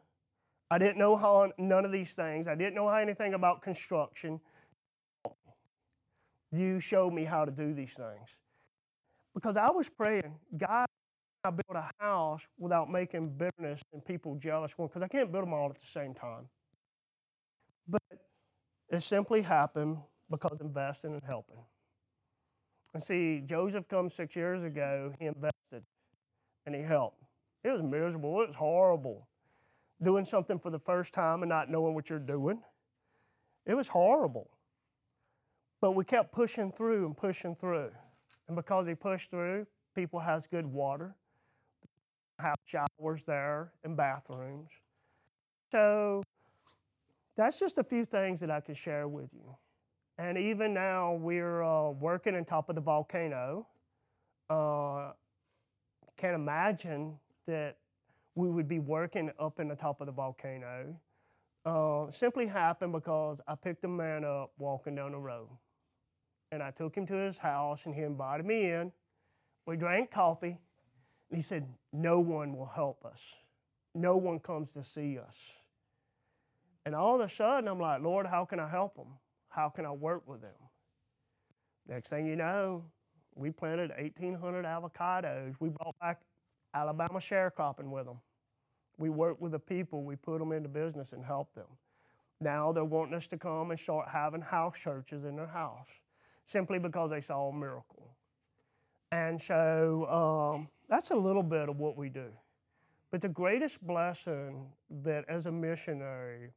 I 0.71 0.77
didn't 0.77 0.97
know 0.97 1.17
how 1.17 1.51
none 1.57 1.83
of 1.83 1.91
these 1.91 2.13
things. 2.13 2.47
I 2.47 2.55
didn't 2.55 2.73
know 2.73 2.87
anything 2.87 3.33
about 3.33 3.61
construction. 3.61 4.39
You 6.53 6.79
showed 6.79 7.11
me 7.11 7.25
how 7.25 7.43
to 7.43 7.51
do 7.51 7.73
these 7.73 7.91
things. 7.91 8.37
Because 9.35 9.57
I 9.57 9.69
was 9.71 9.89
praying, 9.89 10.35
God, 10.55 10.85
I 11.43 11.49
build 11.49 11.75
a 11.75 11.91
house 11.99 12.39
without 12.57 12.89
making 12.89 13.31
bitterness 13.31 13.81
and 13.91 14.05
people 14.05 14.35
jealous 14.35 14.73
because 14.73 15.01
I 15.01 15.09
can't 15.09 15.29
build 15.29 15.43
them 15.43 15.53
all 15.53 15.69
at 15.69 15.75
the 15.75 15.85
same 15.85 16.13
time. 16.13 16.47
But 17.89 18.01
it 18.87 19.03
simply 19.03 19.41
happened 19.41 19.97
because 20.31 20.57
investing 20.61 21.11
and 21.11 21.23
helping. 21.27 21.59
And 22.93 23.03
see, 23.03 23.41
Joseph 23.45 23.89
come 23.89 24.09
six 24.09 24.33
years 24.33 24.63
ago, 24.63 25.11
he 25.19 25.25
invested 25.25 25.83
and 26.65 26.73
he 26.73 26.81
helped. 26.81 27.26
It 27.67 27.73
was 27.73 27.83
miserable, 27.83 28.41
it 28.43 28.47
was 28.47 28.55
horrible. 28.55 29.27
Doing 30.01 30.23
something 30.23 30.57
for 30.57 30.69
the 30.69 30.79
first 30.79 31.13
time 31.13 31.43
and 31.43 31.49
not 31.49 31.69
knowing 31.69 31.93
what 31.93 32.09
you're 32.09 32.17
doing. 32.17 32.61
It 33.65 33.73
was 33.73 33.89
horrible. 33.89 34.49
But 35.81 35.91
we 35.91 36.05
kept 36.05 36.31
pushing 36.31 36.71
through 36.71 37.05
and 37.05 37.17
pushing 37.17 37.57
through. 37.57 37.91
And 38.47 38.55
because 38.55 38.87
he 38.87 38.95
pushed 38.95 39.31
through, 39.31 39.67
people 39.95 40.17
has 40.17 40.47
good 40.47 40.65
water, 40.65 41.13
have 42.39 42.55
showers 42.63 43.25
there 43.25 43.73
and 43.83 43.97
bathrooms. 43.97 44.69
So 45.69 46.23
that's 47.35 47.59
just 47.59 47.79
a 47.79 47.83
few 47.83 48.05
things 48.05 48.39
that 48.39 48.49
I 48.49 48.61
can 48.61 48.75
share 48.75 49.09
with 49.09 49.33
you. 49.33 49.57
And 50.17 50.37
even 50.37 50.73
now, 50.73 51.15
we're 51.15 51.63
uh, 51.63 51.89
working 51.89 52.33
on 52.33 52.45
top 52.45 52.69
of 52.69 52.75
the 52.75 52.81
volcano. 52.81 53.67
Uh, 54.49 55.11
can't 56.15 56.33
imagine 56.33 57.19
that 57.47 57.77
we 58.35 58.49
would 58.49 58.67
be 58.67 58.79
working 58.79 59.31
up 59.39 59.59
in 59.59 59.67
the 59.67 59.75
top 59.75 59.99
of 60.01 60.07
the 60.07 60.13
volcano. 60.13 60.95
Uh, 61.65 62.09
simply 62.11 62.45
happened 62.45 62.93
because 62.93 63.41
I 63.47 63.55
picked 63.55 63.83
a 63.83 63.87
man 63.89 64.23
up 64.23 64.51
walking 64.57 64.95
down 64.95 65.11
the 65.11 65.17
road 65.17 65.49
and 66.51 66.63
I 66.63 66.71
took 66.71 66.95
him 66.95 67.05
to 67.07 67.13
his 67.13 67.37
house 67.37 67.85
and 67.85 67.95
he 67.95 68.03
invited 68.03 68.45
me 68.45 68.71
in. 68.71 68.91
We 69.65 69.75
drank 69.75 70.11
coffee 70.11 70.57
and 71.29 71.37
he 71.37 71.41
said, 71.41 71.67
No 71.91 72.19
one 72.19 72.55
will 72.55 72.71
help 72.73 73.03
us. 73.05 73.19
No 73.95 74.15
one 74.15 74.39
comes 74.39 74.71
to 74.73 74.83
see 74.83 75.19
us. 75.19 75.37
And 76.85 76.95
all 76.95 77.15
of 77.15 77.21
a 77.21 77.27
sudden, 77.29 77.67
I'm 77.67 77.79
like, 77.79 78.01
Lord, 78.01 78.25
how 78.25 78.45
can 78.45 78.59
I 78.59 78.69
help 78.69 78.95
them? 78.95 79.07
How 79.49 79.67
can 79.69 79.85
I 79.85 79.91
work 79.91 80.23
with 80.27 80.41
them? 80.41 80.51
Next 81.87 82.09
thing 82.09 82.25
you 82.27 82.35
know, 82.35 82.83
we 83.35 83.51
planted 83.51 83.91
1,800 83.97 84.65
avocados. 84.65 85.55
We 85.59 85.69
brought 85.69 85.95
back 85.99 86.21
Alabama 86.77 87.19
sharecropping 87.19 87.89
with 87.89 88.05
them. 88.05 88.19
We 88.97 89.09
worked 89.09 89.41
with 89.41 89.51
the 89.51 89.59
people, 89.59 90.03
we 90.03 90.15
put 90.15 90.39
them 90.39 90.51
into 90.51 90.69
business 90.69 91.13
and 91.13 91.23
helped 91.23 91.55
them. 91.55 91.67
Now 92.39 92.71
they're 92.71 92.85
wanting 92.85 93.15
us 93.15 93.27
to 93.29 93.37
come 93.37 93.71
and 93.71 93.79
start 93.79 94.07
having 94.07 94.41
house 94.41 94.77
churches 94.77 95.25
in 95.25 95.35
their 95.35 95.47
house 95.47 95.89
simply 96.45 96.79
because 96.79 97.09
they 97.09 97.21
saw 97.21 97.49
a 97.49 97.53
miracle. 97.53 98.15
And 99.11 99.41
so 99.41 100.05
um, 100.09 100.67
that's 100.87 101.11
a 101.11 101.15
little 101.15 101.43
bit 101.43 101.69
of 101.69 101.77
what 101.79 101.97
we 101.97 102.09
do. 102.09 102.27
But 103.11 103.21
the 103.21 103.29
greatest 103.29 103.81
blessing 103.85 104.67
that 105.03 105.25
as 105.27 105.45
a 105.45 105.51
missionary, 105.51 106.51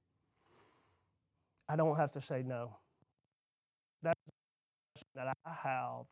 I 1.68 1.76
don't 1.76 1.96
have 1.96 2.12
to 2.12 2.20
say 2.20 2.42
no. 2.44 2.76
That's 4.02 4.18
that 5.14 5.36
I 5.46 5.52
have 5.52 6.04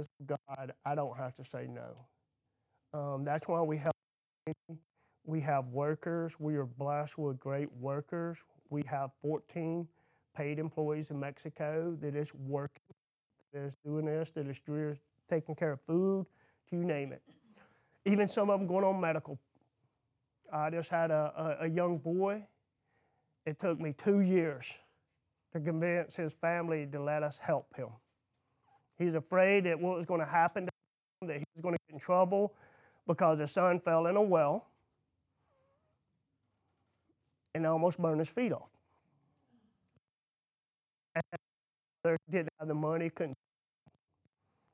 as 0.00 0.06
God, 0.26 0.72
I 0.84 0.94
don't 0.94 1.16
have 1.16 1.34
to 1.36 1.44
say 1.44 1.68
no. 1.68 1.96
Um, 2.94 3.24
that's 3.24 3.48
why 3.48 3.60
we 3.62 3.78
have 3.78 3.92
we 5.24 5.40
have 5.40 5.66
workers. 5.68 6.34
We 6.38 6.56
are 6.56 6.66
blessed 6.66 7.16
with 7.16 7.38
great 7.38 7.70
workers. 7.72 8.38
We 8.70 8.82
have 8.86 9.10
14 9.22 9.86
paid 10.36 10.58
employees 10.58 11.10
in 11.10 11.20
Mexico 11.20 11.96
that 12.00 12.16
is 12.16 12.34
working, 12.34 12.82
that 13.52 13.62
is 13.62 13.76
doing 13.84 14.06
this, 14.06 14.30
that 14.32 14.46
is 14.48 14.60
taking 15.30 15.54
care 15.54 15.72
of 15.72 15.80
food, 15.86 16.26
you 16.70 16.84
name 16.84 17.12
it. 17.12 17.22
Even 18.04 18.26
some 18.26 18.50
of 18.50 18.58
them 18.58 18.66
going 18.66 18.84
on 18.84 19.00
medical. 19.00 19.38
I 20.52 20.70
just 20.70 20.90
had 20.90 21.10
a, 21.10 21.58
a, 21.60 21.66
a 21.66 21.68
young 21.68 21.98
boy. 21.98 22.44
It 23.46 23.58
took 23.58 23.80
me 23.80 23.92
two 23.92 24.20
years 24.20 24.66
to 25.52 25.60
convince 25.60 26.16
his 26.16 26.32
family 26.32 26.86
to 26.92 27.00
let 27.00 27.22
us 27.22 27.38
help 27.38 27.74
him. 27.76 27.88
He's 28.98 29.14
afraid 29.14 29.64
that 29.64 29.78
what 29.78 29.96
was 29.96 30.06
going 30.06 30.20
to 30.20 30.26
happen 30.26 30.66
to 30.66 30.70
him, 31.20 31.28
that 31.28 31.38
he 31.38 31.44
was 31.54 31.62
going 31.62 31.74
to 31.74 31.78
get 31.88 31.94
in 31.94 32.00
trouble 32.00 32.54
because 33.06 33.38
his 33.38 33.50
son 33.50 33.80
fell 33.80 34.06
in 34.06 34.16
a 34.16 34.22
well 34.22 34.66
and 37.54 37.66
almost 37.66 38.00
burned 38.00 38.20
his 38.20 38.28
feet 38.28 38.52
off. 38.52 38.68
And 41.14 42.18
didn't 42.30 42.48
have 42.58 42.68
the 42.68 42.74
money, 42.74 43.10
couldn't. 43.10 43.36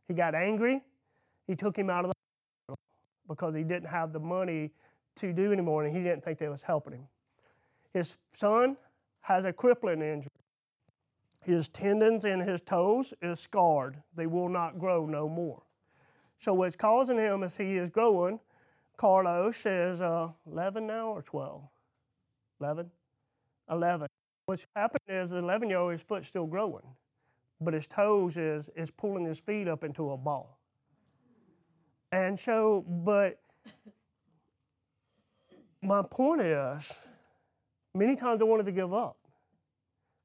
He 0.07 0.15
got 0.15 0.35
angry. 0.35 0.81
He 1.47 1.55
took 1.55 1.77
him 1.77 1.91
out 1.91 2.05
of 2.05 2.13
the 2.69 2.75
because 3.29 3.55
he 3.55 3.63
didn't 3.63 3.89
have 3.89 4.13
the 4.13 4.21
money 4.21 4.71
to 5.17 5.33
do 5.33 5.53
anymore, 5.53 5.85
and 5.85 5.95
he 5.95 6.03
didn't 6.03 6.25
think 6.25 6.39
they 6.39 6.49
was 6.49 6.63
helping 6.63 6.95
him. 6.95 7.09
His 7.93 8.17
son 8.33 8.77
has 9.21 9.45
a 9.45 9.53
crippling 9.53 10.01
injury. 10.01 10.31
His 11.43 11.69
tendons 11.69 12.25
in 12.25 12.41
his 12.41 12.63
toes 12.63 13.13
is 13.21 13.41
scarred. 13.41 14.03
They 14.17 14.27
will 14.27 14.49
not 14.49 14.79
grow 14.79 15.07
no 15.07 15.29
more. 15.29 15.63
So 16.39 16.55
what's 16.55 16.77
causing 16.77 17.19
him 17.19 17.43
as 17.43 17.57
he 17.57 17.77
is 17.77 17.91
growing, 17.91 18.39
Carlos 18.97 19.67
is 19.67 20.01
uh, 20.01 20.29
11 20.51 20.87
now 20.87 21.09
or 21.09 21.23
12? 21.23 21.63
11? 22.61 22.91
11. 23.71 24.09
What's 24.47 24.67
happening 24.75 25.19
is 25.23 25.31
the 25.31 25.39
11 25.39 25.69
year 25.69 25.79
old, 25.79 25.93
his 25.93 26.03
foot's 26.03 26.29
still 26.29 26.47
growing, 26.47 26.85
but 27.61 27.75
his 27.75 27.87
toes 27.87 28.37
is, 28.37 28.69
is 28.77 28.91
pulling 28.91 29.25
his 29.25 29.39
feet 29.39 29.69
up 29.69 29.85
into 29.85 30.13
a 30.13 30.17
ball. 30.17 30.59
And 32.13 32.39
so, 32.39 32.85
but 32.89 33.41
my 35.83 36.03
point 36.03 36.41
is, 36.41 36.99
many 37.95 38.17
times 38.17 38.41
I 38.41 38.45
wanted 38.45 38.67
to 38.67 38.73
give 38.73 38.95
up. 38.95 39.17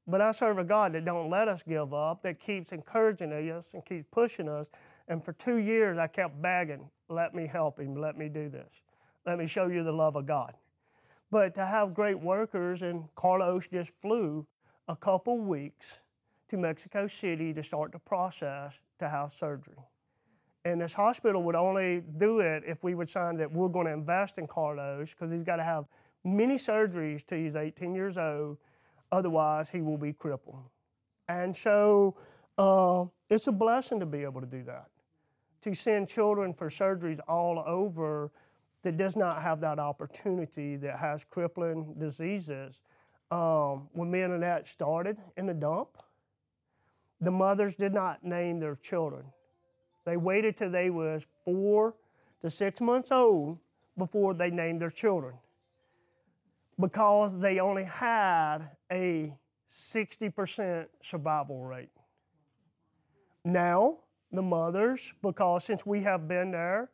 But 0.06 0.20
I 0.20 0.32
serve 0.32 0.58
a 0.58 0.64
God 0.64 0.92
that 0.92 1.04
don't 1.04 1.30
let 1.30 1.48
us 1.48 1.62
give 1.66 1.94
up, 1.94 2.22
that 2.22 2.38
keeps 2.38 2.72
encouraging 2.72 3.32
us 3.32 3.72
and 3.72 3.84
keeps 3.84 4.06
pushing 4.10 4.48
us. 4.48 4.66
And 5.08 5.24
for 5.24 5.32
two 5.34 5.56
years, 5.56 5.98
I 5.98 6.06
kept 6.06 6.40
begging, 6.40 6.88
let 7.08 7.34
me 7.34 7.46
help 7.46 7.78
him, 7.78 7.94
let 7.94 8.16
me 8.16 8.28
do 8.28 8.48
this. 8.48 8.70
Let 9.26 9.38
me 9.38 9.46
show 9.46 9.66
you 9.66 9.82
the 9.82 9.92
love 9.92 10.16
of 10.16 10.26
God. 10.26 10.54
But 11.30 11.54
to 11.54 11.66
have 11.66 11.94
great 11.94 12.18
workers, 12.18 12.82
and 12.82 13.04
Carlos 13.14 13.66
just 13.68 13.92
flew 14.00 14.46
a 14.88 14.96
couple 14.96 15.38
weeks 15.38 16.00
to 16.48 16.56
Mexico 16.56 17.06
City 17.06 17.52
to 17.54 17.62
start 17.62 17.92
the 17.92 17.98
process 17.98 18.74
to 18.98 19.08
have 19.08 19.32
surgery. 19.32 19.78
And 20.64 20.80
this 20.80 20.94
hospital 20.94 21.42
would 21.42 21.56
only 21.56 22.02
do 22.18 22.40
it 22.40 22.62
if 22.66 22.82
we 22.82 22.94
would 22.94 23.08
sign 23.08 23.36
that 23.36 23.50
we're 23.50 23.68
going 23.68 23.86
to 23.86 23.92
invest 23.92 24.38
in 24.38 24.46
Carlos 24.46 25.10
because 25.10 25.30
he's 25.30 25.42
got 25.42 25.56
to 25.56 25.64
have 25.64 25.84
many 26.24 26.56
surgeries 26.56 27.24
till 27.24 27.38
he's 27.38 27.56
18 27.56 27.94
years 27.94 28.16
old 28.16 28.58
Otherwise, 29.14 29.70
he 29.70 29.80
will 29.80 29.96
be 29.96 30.12
crippled. 30.12 30.58
And 31.28 31.56
so 31.56 32.16
uh, 32.58 33.04
it's 33.30 33.46
a 33.46 33.52
blessing 33.52 34.00
to 34.00 34.06
be 34.06 34.24
able 34.24 34.40
to 34.40 34.46
do 34.46 34.64
that. 34.64 34.86
To 35.64 35.74
send 35.74 36.08
children 36.08 36.52
for 36.52 36.68
surgeries 36.68 37.20
all 37.26 37.64
over 37.66 38.30
that 38.82 38.98
does 38.98 39.16
not 39.16 39.40
have 39.40 39.60
that 39.62 39.78
opportunity, 39.78 40.76
that 40.76 40.98
has 40.98 41.24
crippling 41.24 41.94
diseases. 41.96 42.82
Um, 43.30 43.88
when 43.94 44.10
me 44.10 44.20
and 44.20 44.34
Annette 44.34 44.68
started 44.68 45.16
in 45.38 45.46
the 45.46 45.54
dump, 45.54 45.88
the 47.22 47.30
mothers 47.30 47.74
did 47.74 47.94
not 47.94 48.22
name 48.22 48.60
their 48.60 48.76
children. 48.76 49.24
They 50.04 50.18
waited 50.18 50.58
till 50.58 50.70
they 50.70 50.90
was 50.90 51.22
four 51.46 51.94
to 52.42 52.50
six 52.50 52.82
months 52.82 53.10
old 53.10 53.58
before 53.96 54.34
they 54.34 54.50
named 54.50 54.82
their 54.82 54.90
children 54.90 55.32
because 56.78 57.38
they 57.38 57.58
only 57.58 57.84
had 57.84 58.58
a 58.92 59.32
60% 59.70 60.88
survival 61.02 61.64
rate. 61.64 61.88
Now, 63.46 64.00
the 64.34 64.42
mothers, 64.42 65.12
because 65.22 65.64
since 65.64 65.84
we 65.86 66.02
have 66.02 66.28
been 66.28 66.50
there, 66.50 66.90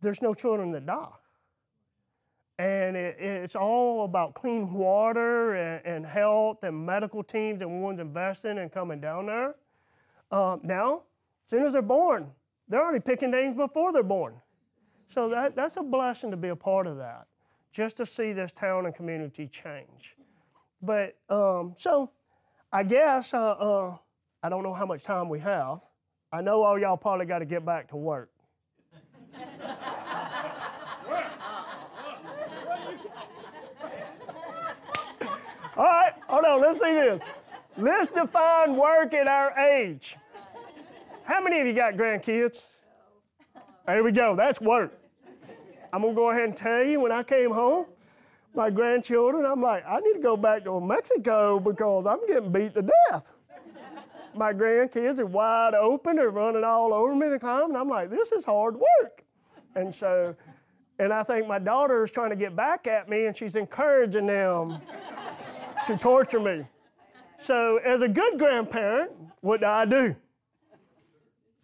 there's 0.00 0.22
no 0.22 0.34
children 0.34 0.70
that 0.72 0.86
die. 0.86 1.08
And 2.58 2.96
it, 2.96 3.16
it's 3.18 3.56
all 3.56 4.04
about 4.04 4.34
clean 4.34 4.72
water 4.72 5.54
and, 5.54 5.86
and, 5.86 6.06
health 6.06 6.62
and 6.62 6.84
medical 6.84 7.22
teams 7.22 7.62
and 7.62 7.82
ones 7.82 8.00
investing 8.00 8.58
and 8.58 8.70
coming 8.70 9.00
down 9.00 9.26
there. 9.26 9.54
Uh, 10.30 10.58
now, 10.62 11.02
as 11.46 11.50
soon 11.50 11.64
as 11.64 11.72
they're 11.72 11.82
born, 11.82 12.30
they're 12.68 12.82
already 12.82 13.00
picking 13.00 13.30
names 13.30 13.56
before 13.56 13.92
they're 13.92 14.02
born. 14.02 14.34
So 15.08 15.28
that, 15.30 15.56
that's 15.56 15.76
a 15.78 15.82
blessing 15.82 16.30
to 16.30 16.36
be 16.36 16.48
a 16.48 16.56
part 16.56 16.86
of 16.86 16.98
that 16.98 17.26
just 17.72 17.96
to 17.96 18.06
see 18.06 18.32
this 18.32 18.52
town 18.52 18.86
and 18.86 18.94
community 18.94 19.46
change. 19.46 20.16
But 20.82 21.16
um, 21.28 21.74
so 21.76 22.10
I 22.72 22.82
guess 22.82 23.34
uh, 23.34 23.52
uh, 23.52 23.96
I 24.42 24.48
don't 24.48 24.62
know 24.62 24.74
how 24.74 24.86
much 24.86 25.02
time 25.02 25.28
we 25.28 25.40
have. 25.40 25.80
I 26.32 26.42
know 26.42 26.62
all 26.62 26.78
y'all 26.78 26.96
probably 26.96 27.26
got 27.26 27.40
to 27.40 27.44
get 27.44 27.64
back 27.64 27.88
to 27.88 27.96
work. 27.96 28.30
all 35.76 35.84
right, 35.84 36.12
hold 36.28 36.44
on, 36.44 36.60
let's 36.60 36.78
see 36.78 36.92
this. 36.92 37.20
Let's 37.76 38.08
define 38.08 38.76
work 38.76 39.12
at 39.12 39.26
our 39.26 39.58
age. 39.58 40.16
How 41.24 41.42
many 41.42 41.60
of 41.60 41.66
you 41.66 41.72
got 41.72 41.94
grandkids? 41.94 42.62
There 43.86 44.04
we 44.04 44.12
go, 44.12 44.36
that's 44.36 44.60
work. 44.60 44.96
I'm 45.92 46.02
gonna 46.02 46.14
go 46.14 46.30
ahead 46.30 46.44
and 46.44 46.56
tell 46.56 46.84
you 46.84 47.00
when 47.00 47.10
I 47.10 47.24
came 47.24 47.50
home, 47.50 47.86
my 48.54 48.70
grandchildren, 48.70 49.44
I'm 49.44 49.60
like, 49.60 49.84
I 49.86 49.98
need 49.98 50.14
to 50.14 50.20
go 50.20 50.36
back 50.36 50.64
to 50.64 50.80
Mexico 50.80 51.58
because 51.58 52.06
I'm 52.06 52.24
getting 52.26 52.52
beat 52.52 52.74
to 52.74 52.82
death. 52.82 53.32
My 54.34 54.52
grandkids 54.52 55.18
are 55.18 55.26
wide 55.26 55.74
open, 55.74 56.16
they're 56.16 56.30
running 56.30 56.64
all 56.64 56.92
over 56.92 57.14
me, 57.14 57.28
they're 57.28 57.38
climbing. 57.38 57.76
I'm 57.76 57.88
like, 57.88 58.10
this 58.10 58.32
is 58.32 58.44
hard 58.44 58.76
work. 58.76 59.24
And 59.74 59.94
so, 59.94 60.34
and 60.98 61.12
I 61.12 61.22
think 61.22 61.46
my 61.46 61.58
daughter 61.58 62.04
is 62.04 62.10
trying 62.10 62.30
to 62.30 62.36
get 62.36 62.54
back 62.54 62.86
at 62.86 63.08
me 63.08 63.26
and 63.26 63.36
she's 63.36 63.56
encouraging 63.56 64.26
them 64.26 64.78
to 65.86 65.96
torture 65.96 66.40
me. 66.40 66.66
So, 67.40 67.78
as 67.78 68.02
a 68.02 68.08
good 68.08 68.38
grandparent, 68.38 69.12
what 69.40 69.60
do 69.60 69.66
I 69.66 69.86
do? 69.86 70.14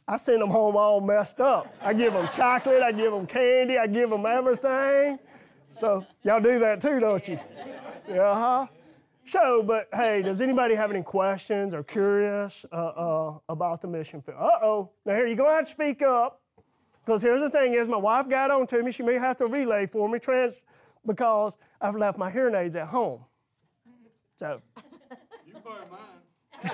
I 0.09 0.17
send 0.17 0.41
them 0.41 0.51
home 0.51 0.77
all 0.77 1.01
messed 1.01 1.41
up. 1.41 1.75
I 1.83 1.93
give 1.93 2.13
them 2.13 2.29
chocolate, 2.33 2.83
I 2.83 2.93
give 2.93 3.13
them 3.13 3.27
candy, 3.27 3.77
I 3.77 3.87
give 3.89 4.09
them 4.09 4.25
everything. 4.25 5.19
So 5.71 6.07
y'all 6.23 6.41
do 6.41 6.59
that 6.61 6.81
too, 6.81 7.01
don't 7.01 7.27
you? 7.27 7.39
Yeah, 8.09 8.35
huh? 8.35 8.67
So, 9.27 9.61
but 9.61 9.89
hey, 9.93 10.23
does 10.23 10.41
anybody 10.41 10.77
have 10.77 10.93
any 10.93 11.03
questions 11.03 11.75
or 11.75 11.83
curious 11.83 12.65
uh, 12.71 12.77
uh, 12.77 13.39
about 13.49 13.81
the 13.81 13.89
mission 13.89 14.23
field? 14.23 14.39
Uh 14.41 14.51
oh. 14.63 14.91
Now 15.05 15.17
here, 15.17 15.27
you're 15.27 15.35
gonna 15.35 15.57
have 15.57 15.65
to 15.65 15.71
speak 15.71 16.01
up, 16.01 16.41
because 17.05 17.23
here's 17.23 17.41
the 17.41 17.51
thing: 17.51 17.75
is 17.75 17.89
my 17.89 17.97
wife 17.97 18.29
got 18.29 18.53
on 18.53 18.69
to 18.69 18.81
me. 18.85 18.93
She 18.93 19.03
may 19.03 19.15
have 19.15 19.37
to 19.39 19.47
relay 19.47 19.87
for 19.87 20.09
me, 20.09 20.21
trans, 20.21 20.55
because 21.05 21.57
I've 21.81 21.97
left 21.97 22.19
my 22.19 22.31
hearing 22.31 22.55
aids 22.55 22.77
at 22.77 22.87
home. 22.87 23.25
So. 24.39 24.63
You 25.45 25.55
borrow 25.65 25.87
mine. 25.91 26.21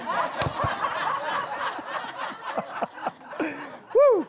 Woo! 3.95 4.27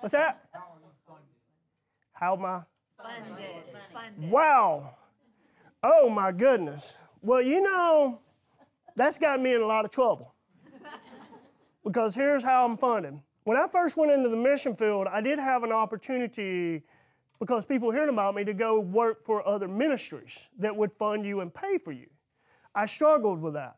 What's 0.00 0.12
that? 0.12 0.44
How 2.12 2.36
am 2.36 2.44
I? 2.44 2.62
Funded. 3.04 4.30
Wow. 4.30 4.94
Oh 5.82 6.08
my 6.08 6.32
goodness. 6.32 6.96
Well, 7.20 7.42
you 7.42 7.60
know, 7.60 8.20
that's 8.96 9.18
got 9.18 9.40
me 9.40 9.54
in 9.54 9.60
a 9.60 9.66
lot 9.66 9.84
of 9.84 9.90
trouble. 9.90 10.34
because 11.84 12.14
here's 12.14 12.42
how 12.42 12.64
I'm 12.64 12.78
funded. 12.78 13.20
When 13.44 13.58
I 13.58 13.66
first 13.68 13.98
went 13.98 14.10
into 14.10 14.30
the 14.30 14.36
mission 14.36 14.74
field, 14.74 15.06
I 15.06 15.20
did 15.20 15.38
have 15.38 15.64
an 15.64 15.72
opportunity 15.72 16.82
because 17.38 17.66
people 17.66 17.90
hearing 17.90 18.08
about 18.08 18.34
me 18.34 18.44
to 18.44 18.54
go 18.54 18.80
work 18.80 19.22
for 19.24 19.46
other 19.46 19.68
ministries 19.68 20.48
that 20.58 20.74
would 20.74 20.90
fund 20.92 21.26
you 21.26 21.40
and 21.40 21.52
pay 21.52 21.76
for 21.76 21.92
you. 21.92 22.06
I 22.74 22.86
struggled 22.86 23.42
with 23.42 23.52
that. 23.52 23.76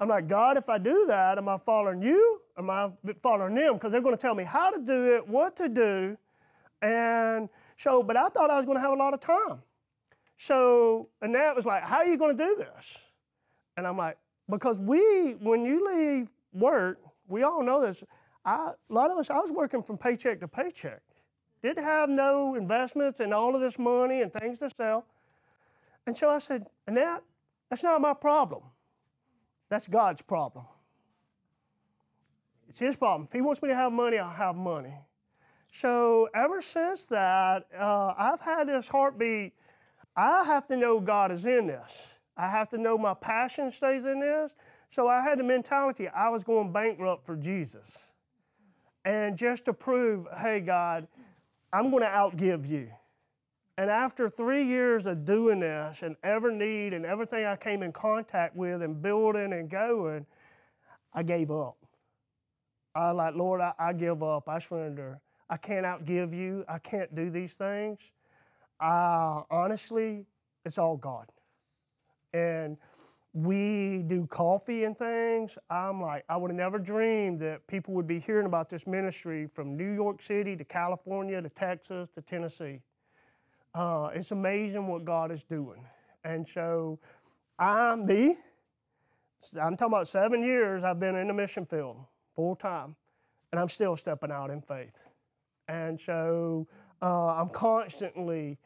I'm 0.00 0.08
like, 0.08 0.26
God, 0.26 0.56
if 0.56 0.68
I 0.70 0.78
do 0.78 1.04
that, 1.06 1.36
am 1.36 1.48
I 1.48 1.58
following 1.58 2.02
you? 2.02 2.40
Am 2.56 2.70
I 2.70 2.90
following 3.22 3.54
them? 3.54 3.74
Because 3.74 3.92
they're 3.92 4.00
going 4.00 4.16
to 4.16 4.20
tell 4.20 4.34
me 4.34 4.44
how 4.44 4.70
to 4.70 4.80
do 4.80 5.14
it, 5.16 5.28
what 5.28 5.54
to 5.56 5.68
do. 5.68 6.16
And 6.80 7.48
so, 7.76 8.02
but 8.02 8.16
I 8.16 8.28
thought 8.28 8.50
I 8.50 8.56
was 8.56 8.64
going 8.64 8.76
to 8.76 8.82
have 8.82 8.92
a 8.92 8.96
lot 8.96 9.14
of 9.14 9.20
time. 9.20 9.62
So, 10.36 11.08
that 11.20 11.54
was 11.54 11.64
like, 11.64 11.82
how 11.82 11.98
are 11.98 12.06
you 12.06 12.16
going 12.16 12.36
to 12.36 12.44
do 12.44 12.56
this? 12.56 12.98
And 13.76 13.86
I'm 13.86 13.96
like, 13.96 14.16
because 14.48 14.78
we, 14.78 15.36
when 15.40 15.64
you 15.64 15.86
leave 15.86 16.28
work, 16.52 16.98
we 17.28 17.42
all 17.42 17.62
know 17.62 17.80
this. 17.80 18.02
I, 18.44 18.72
a 18.90 18.92
lot 18.92 19.10
of 19.10 19.18
us, 19.18 19.30
I 19.30 19.38
was 19.38 19.50
working 19.50 19.82
from 19.82 19.96
paycheck 19.96 20.40
to 20.40 20.48
paycheck. 20.48 21.00
Didn't 21.62 21.84
have 21.84 22.10
no 22.10 22.56
investments 22.56 23.20
and 23.20 23.32
all 23.32 23.54
of 23.54 23.60
this 23.60 23.78
money 23.78 24.20
and 24.20 24.32
things 24.32 24.58
to 24.58 24.68
sell. 24.68 25.06
And 26.06 26.16
so 26.16 26.28
I 26.28 26.38
said, 26.38 26.66
Annette, 26.86 27.22
that's 27.70 27.82
not 27.82 28.00
my 28.00 28.12
problem. 28.12 28.62
That's 29.70 29.88
God's 29.88 30.20
problem. 30.20 30.66
It's 32.68 32.78
His 32.78 32.96
problem. 32.96 33.26
If 33.26 33.32
He 33.32 33.40
wants 33.40 33.62
me 33.62 33.68
to 33.68 33.74
have 33.74 33.92
money, 33.92 34.18
I'll 34.18 34.28
have 34.28 34.56
money. 34.56 34.94
So 35.74 36.28
ever 36.36 36.62
since 36.62 37.06
that, 37.06 37.66
uh, 37.76 38.14
I've 38.16 38.40
had 38.40 38.68
this 38.68 38.86
heartbeat. 38.86 39.54
I 40.16 40.44
have 40.44 40.68
to 40.68 40.76
know 40.76 41.00
God 41.00 41.32
is 41.32 41.46
in 41.46 41.66
this. 41.66 42.12
I 42.36 42.48
have 42.48 42.70
to 42.70 42.78
know 42.78 42.96
my 42.96 43.14
passion 43.14 43.72
stays 43.72 44.04
in 44.04 44.20
this. 44.20 44.54
So 44.90 45.08
I 45.08 45.20
had 45.20 45.40
the 45.40 45.42
mentality 45.42 46.06
I 46.08 46.28
was 46.28 46.44
going 46.44 46.70
bankrupt 46.70 47.26
for 47.26 47.34
Jesus. 47.34 47.98
And 49.04 49.36
just 49.36 49.64
to 49.64 49.72
prove, 49.72 50.28
hey, 50.40 50.60
God, 50.60 51.08
I'm 51.72 51.90
going 51.90 52.04
to 52.04 52.08
outgive 52.08 52.68
you. 52.68 52.88
And 53.76 53.90
after 53.90 54.28
three 54.28 54.62
years 54.62 55.06
of 55.06 55.24
doing 55.24 55.58
this 55.58 56.02
and 56.02 56.14
every 56.22 56.54
need 56.54 56.92
and 56.92 57.04
everything 57.04 57.44
I 57.46 57.56
came 57.56 57.82
in 57.82 57.90
contact 57.90 58.54
with 58.54 58.80
and 58.80 59.02
building 59.02 59.52
and 59.52 59.68
going, 59.68 60.24
I 61.12 61.24
gave 61.24 61.50
up. 61.50 61.76
I 62.94 63.10
like, 63.10 63.34
Lord, 63.34 63.60
I, 63.60 63.72
I 63.76 63.92
give 63.92 64.22
up. 64.22 64.48
I 64.48 64.60
surrender. 64.60 65.20
I 65.50 65.56
can't 65.56 65.84
outgive 65.84 66.36
you. 66.36 66.64
I 66.68 66.78
can't 66.78 67.14
do 67.14 67.30
these 67.30 67.54
things. 67.54 67.98
Uh, 68.80 69.42
honestly, 69.50 70.26
it's 70.64 70.78
all 70.78 70.96
God. 70.96 71.26
And 72.32 72.76
we 73.34 74.04
do 74.06 74.26
coffee 74.26 74.84
and 74.84 74.96
things. 74.96 75.58
I'm 75.68 76.00
like, 76.00 76.24
I 76.28 76.36
would 76.36 76.50
have 76.50 76.56
never 76.56 76.78
dreamed 76.78 77.40
that 77.40 77.66
people 77.66 77.92
would 77.94 78.06
be 78.06 78.20
hearing 78.20 78.46
about 78.46 78.70
this 78.70 78.86
ministry 78.86 79.48
from 79.52 79.76
New 79.76 79.92
York 79.92 80.22
City 80.22 80.56
to 80.56 80.64
California 80.64 81.42
to 81.42 81.48
Texas 81.48 82.08
to 82.10 82.22
Tennessee. 82.22 82.80
Uh, 83.74 84.10
it's 84.14 84.30
amazing 84.30 84.86
what 84.86 85.04
God 85.04 85.32
is 85.32 85.42
doing. 85.42 85.84
And 86.24 86.48
so 86.48 86.98
I'm 87.58 88.06
the, 88.06 88.36
I'm 89.60 89.76
talking 89.76 89.92
about 89.92 90.08
seven 90.08 90.42
years 90.42 90.84
I've 90.84 91.00
been 91.00 91.16
in 91.16 91.26
the 91.26 91.34
mission 91.34 91.66
field 91.66 91.96
full 92.36 92.54
time, 92.54 92.94
and 93.50 93.60
I'm 93.60 93.68
still 93.68 93.96
stepping 93.96 94.30
out 94.30 94.50
in 94.50 94.60
faith. 94.62 94.92
And 95.68 96.00
so 96.00 96.66
uh, 97.02 97.34
I'm 97.34 97.48
constantly 97.48 98.58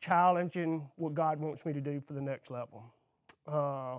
challenging 0.00 0.88
what 0.96 1.14
God 1.14 1.40
wants 1.40 1.64
me 1.64 1.72
to 1.72 1.80
do 1.80 2.00
for 2.06 2.12
the 2.12 2.20
next 2.20 2.50
level. 2.50 2.84
Uh, 3.46 3.96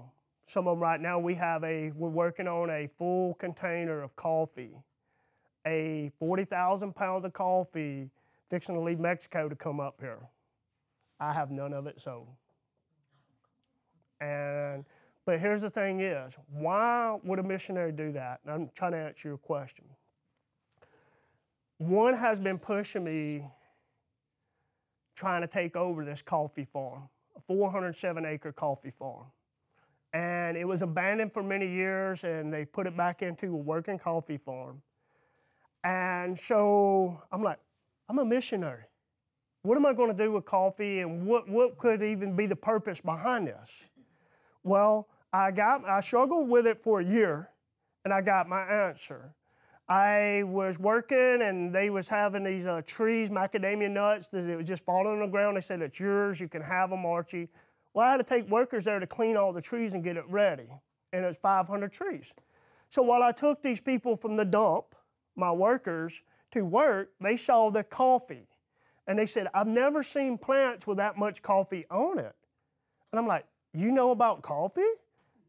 some 0.48 0.68
of 0.68 0.78
them 0.78 0.82
right 0.82 1.00
now, 1.00 1.20
we 1.20 1.36
have 1.36 1.64
a, 1.64 1.92
we're 1.92 2.10
working 2.10 2.48
on 2.48 2.70
a 2.70 2.90
full 2.98 3.36
container 3.36 4.02
of 4.02 4.16
coffee, 4.16 4.72
a 5.68 6.12
40,000 6.20 6.96
pounds 6.96 7.26
of 7.26 7.34
coffee 7.34 8.10
fixing 8.50 8.76
to 8.76 8.82
leave 8.82 9.00
Mexico 9.00 9.48
to 9.48 9.56
come 9.56 9.80
up 9.80 9.98
here. 10.00 10.20
I 11.20 11.34
have 11.34 11.52
none 11.52 11.74
of 11.74 11.86
it 11.86 12.02
sold. 12.02 12.28
And, 14.22 14.86
but 15.26 15.40
here's 15.40 15.62
the 15.62 15.70
thing 15.70 16.02
is, 16.02 16.34
why 16.52 17.18
would 17.24 17.40
a 17.40 17.44
missionary 17.44 17.92
do 17.92 18.12
that? 18.14 18.40
And 18.44 18.54
I'm 18.54 18.70
trying 18.76 18.94
to 18.94 18.98
answer 18.98 19.28
your 19.28 19.38
question. 19.38 19.86
One 21.80 22.14
has 22.14 22.42
been 22.42 22.60
pushing 22.60 23.06
me 23.06 23.46
trying 25.16 25.42
to 25.42 25.48
take 25.48 25.78
over 25.78 26.04
this 26.04 26.22
coffee 26.22 26.66
farm, 26.66 27.08
a 27.38 27.42
407 27.42 28.26
acre 28.26 28.52
coffee 28.52 28.92
farm. 28.92 29.26
And 30.14 30.58
it 30.58 30.66
was 30.66 30.82
abandoned 30.82 31.34
for 31.34 31.42
many 31.42 31.68
years, 31.68 32.26
and 32.26 32.54
they 32.54 32.66
put 32.66 32.86
it 32.86 32.98
back 32.98 33.22
into 33.22 33.48
a 33.48 33.58
working 33.58 33.98
coffee 33.98 34.38
farm. 34.38 34.82
And 35.86 36.38
so 36.38 37.22
I'm 37.32 37.42
like, 37.42 37.60
I'm 38.10 38.20
a 38.20 38.26
missionary. 38.26 38.84
What 39.62 39.78
am 39.78 39.86
I 39.86 39.94
going 39.94 40.12
to 40.12 40.24
do 40.24 40.34
with 40.34 40.44
coffee, 40.44 41.00
and 41.00 41.26
what, 41.26 41.48
what 41.48 41.78
could 41.78 42.04
even 42.04 42.36
be 42.36 42.46
the 42.46 42.56
purpose 42.58 43.00
behind 43.00 43.48
this? 43.48 43.70
Well, 44.64 45.08
I 45.32 45.52
got 45.52 45.86
I 45.86 46.02
struggled 46.02 46.50
with 46.50 46.68
it 46.68 46.84
for 46.84 47.00
a 47.00 47.06
year, 47.06 47.50
and 48.04 48.14
I 48.14 48.20
got 48.20 48.50
my 48.50 48.64
answer. 48.64 49.34
I 49.90 50.44
was 50.46 50.78
working 50.78 51.42
and 51.42 51.74
they 51.74 51.90
was 51.90 52.08
having 52.08 52.44
these 52.44 52.68
uh, 52.68 52.84
trees, 52.86 53.32
macadamia 53.32 53.90
nuts, 53.90 54.28
that 54.28 54.48
it 54.48 54.56
was 54.56 54.68
just 54.68 54.86
falling 54.86 55.14
on 55.14 55.20
the 55.20 55.28
ground. 55.28 55.58
They 55.58 55.62
said, 55.62 55.82
it's 55.82 56.00
yours, 56.00 56.40
you 56.40 56.48
can 56.48 56.62
have 56.62 56.92
them, 56.92 57.08
Archie. 57.08 57.50
Well, 57.96 58.06
I 58.06 58.12
had 58.12 58.18
to 58.18 58.24
take 58.24 58.48
workers 58.48 58.86
there 58.86 59.00
to 59.00 59.08
clean 59.08 59.36
all 59.36 59.52
the 59.52 59.62
trees 59.62 59.96
and 59.96 60.04
get 60.04 60.16
it 60.16 60.26
ready. 60.30 60.68
And 61.12 61.26
it 61.26 61.28
was 61.28 61.40
500 61.40 61.92
trees. 61.92 62.32
So 62.92 63.02
while 63.02 63.24
I 63.24 63.32
took 63.32 63.64
these 63.64 63.80
people 63.80 64.16
from 64.16 64.36
the 64.36 64.46
dump, 64.46 64.94
my 65.36 65.52
workers, 65.52 66.22
to 66.52 66.62
work, 66.62 67.10
they 67.20 67.36
saw 67.36 67.72
the 67.72 67.84
coffee. 67.84 68.48
And 69.08 69.18
they 69.18 69.26
said, 69.26 69.48
I've 69.56 69.68
never 69.68 70.04
seen 70.04 70.38
plants 70.38 70.86
with 70.86 70.98
that 70.98 71.18
much 71.18 71.42
coffee 71.42 71.88
on 71.90 72.20
it. 72.20 72.36
And 73.12 73.20
I'm 73.20 73.26
like, 73.26 73.46
you 73.74 73.92
know 73.92 74.12
about 74.12 74.44
coffee? 74.44 74.82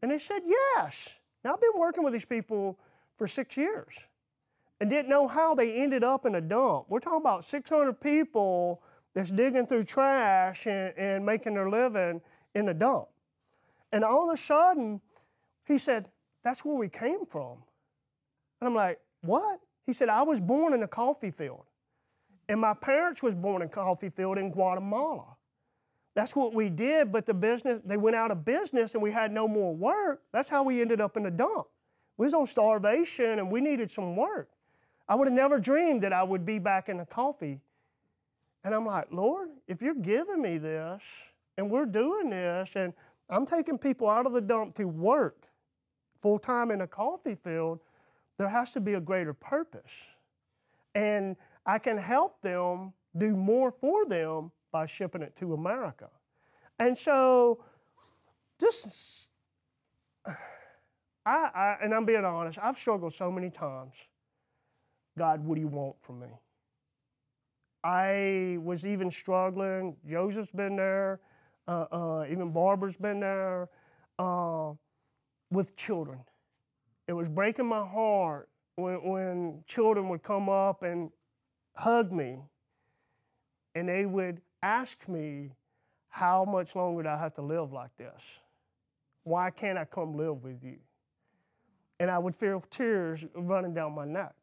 And 0.01 0.09
they 0.09 0.17
said, 0.17 0.41
yes. 0.47 1.09
Now 1.43 1.53
I've 1.53 1.61
been 1.61 1.69
working 1.75 2.03
with 2.03 2.13
these 2.13 2.25
people 2.25 2.79
for 3.17 3.27
six 3.27 3.55
years 3.55 4.07
and 4.81 4.89
didn't 4.89 5.09
know 5.09 5.27
how 5.27 5.53
they 5.53 5.75
ended 5.75 6.03
up 6.03 6.25
in 6.25 6.33
a 6.33 6.41
dump. 6.41 6.87
We're 6.89 6.99
talking 6.99 7.21
about 7.21 7.45
600 7.45 8.01
people 8.01 8.81
that's 9.13 9.29
digging 9.29 9.67
through 9.67 9.83
trash 9.83 10.65
and, 10.65 10.91
and 10.97 11.23
making 11.23 11.53
their 11.53 11.69
living 11.69 12.19
in 12.55 12.67
a 12.67 12.73
dump. 12.73 13.07
And 13.91 14.03
all 14.03 14.27
of 14.27 14.33
a 14.33 14.37
sudden, 14.37 14.99
he 15.65 15.77
said, 15.77 16.09
That's 16.43 16.65
where 16.65 16.75
we 16.75 16.89
came 16.89 17.27
from. 17.27 17.59
And 18.59 18.69
I'm 18.69 18.73
like, 18.73 18.99
What? 19.21 19.59
He 19.85 19.93
said, 19.93 20.09
I 20.09 20.23
was 20.23 20.39
born 20.39 20.73
in 20.73 20.81
a 20.81 20.87
coffee 20.87 21.31
field. 21.31 21.65
And 22.49 22.59
my 22.59 22.73
parents 22.73 23.21
was 23.21 23.35
born 23.35 23.61
in 23.61 23.67
a 23.67 23.71
coffee 23.71 24.09
field 24.09 24.39
in 24.39 24.51
Guatemala. 24.51 25.37
That's 26.15 26.35
what 26.35 26.55
we 26.55 26.69
did, 26.69 27.11
but 27.11 27.27
the 27.27 27.35
business, 27.35 27.81
they 27.85 27.97
went 27.97 28.15
out 28.15 28.31
of 28.31 28.43
business 28.43 28.95
and 28.95 29.03
we 29.03 29.11
had 29.11 29.31
no 29.31 29.47
more 29.47 29.75
work. 29.75 30.23
That's 30.33 30.49
how 30.49 30.63
we 30.63 30.81
ended 30.81 30.99
up 30.99 31.17
in 31.17 31.23
the 31.23 31.31
dump. 31.31 31.67
We 32.17 32.25
was 32.25 32.33
on 32.33 32.47
starvation 32.47 33.37
and 33.37 33.51
we 33.51 33.61
needed 33.61 33.91
some 33.91 34.15
work. 34.15 34.49
I 35.11 35.15
would 35.15 35.27
have 35.27 35.35
never 35.35 35.59
dreamed 35.59 36.03
that 36.03 36.13
I 36.13 36.23
would 36.23 36.45
be 36.45 36.57
back 36.57 36.87
in 36.87 37.01
a 37.01 37.05
coffee. 37.05 37.59
And 38.63 38.73
I'm 38.73 38.85
like, 38.85 39.07
Lord, 39.11 39.49
if 39.67 39.81
you're 39.81 39.93
giving 39.93 40.41
me 40.41 40.57
this 40.57 41.03
and 41.57 41.69
we're 41.69 41.85
doing 41.85 42.29
this 42.29 42.71
and 42.77 42.93
I'm 43.29 43.45
taking 43.45 43.77
people 43.77 44.09
out 44.09 44.25
of 44.25 44.31
the 44.31 44.39
dump 44.39 44.73
to 44.75 44.85
work 44.85 45.47
full 46.21 46.39
time 46.39 46.71
in 46.71 46.79
a 46.79 46.87
coffee 46.87 47.35
field, 47.35 47.81
there 48.37 48.47
has 48.47 48.71
to 48.71 48.79
be 48.79 48.93
a 48.93 49.01
greater 49.01 49.33
purpose. 49.33 50.11
And 50.95 51.35
I 51.65 51.77
can 51.77 51.97
help 51.97 52.41
them 52.41 52.93
do 53.17 53.35
more 53.35 53.73
for 53.81 54.05
them 54.05 54.49
by 54.71 54.85
shipping 54.85 55.23
it 55.23 55.35
to 55.35 55.55
America. 55.55 56.07
And 56.79 56.97
so, 56.97 57.65
just, 58.61 59.27
I, 60.25 60.37
I, 61.25 61.77
and 61.83 61.93
I'm 61.93 62.05
being 62.05 62.23
honest, 62.23 62.59
I've 62.63 62.77
struggled 62.77 63.13
so 63.13 63.29
many 63.29 63.49
times 63.49 63.91
God, 65.17 65.43
what 65.43 65.55
do 65.55 65.61
you 65.61 65.67
want 65.67 65.95
from 66.01 66.19
me? 66.19 66.27
I 67.83 68.57
was 68.61 68.85
even 68.85 69.09
struggling. 69.09 69.95
Joseph's 70.07 70.51
been 70.51 70.75
there, 70.75 71.19
uh, 71.67 71.85
uh, 71.91 72.25
even 72.29 72.51
Barbara's 72.51 72.97
been 72.97 73.19
there 73.19 73.69
uh, 74.19 74.73
with 75.51 75.75
children. 75.75 76.19
It 77.07 77.13
was 77.13 77.27
breaking 77.27 77.65
my 77.65 77.85
heart 77.85 78.49
when, 78.75 78.95
when 79.03 79.63
children 79.65 80.09
would 80.09 80.23
come 80.23 80.47
up 80.47 80.83
and 80.83 81.09
hug 81.75 82.11
me 82.11 82.37
and 83.75 83.89
they 83.89 84.05
would 84.05 84.41
ask 84.61 85.07
me, 85.07 85.51
How 86.09 86.45
much 86.45 86.75
longer 86.75 87.03
do 87.03 87.09
I 87.09 87.17
have 87.17 87.33
to 87.35 87.41
live 87.41 87.71
like 87.71 87.95
this? 87.97 88.21
Why 89.23 89.49
can't 89.49 89.77
I 89.77 89.85
come 89.85 90.15
live 90.15 90.43
with 90.43 90.63
you? 90.63 90.77
And 91.99 92.09
I 92.09 92.17
would 92.17 92.35
feel 92.35 92.63
tears 92.71 93.23
running 93.35 93.73
down 93.73 93.93
my 93.93 94.05
neck. 94.05 94.33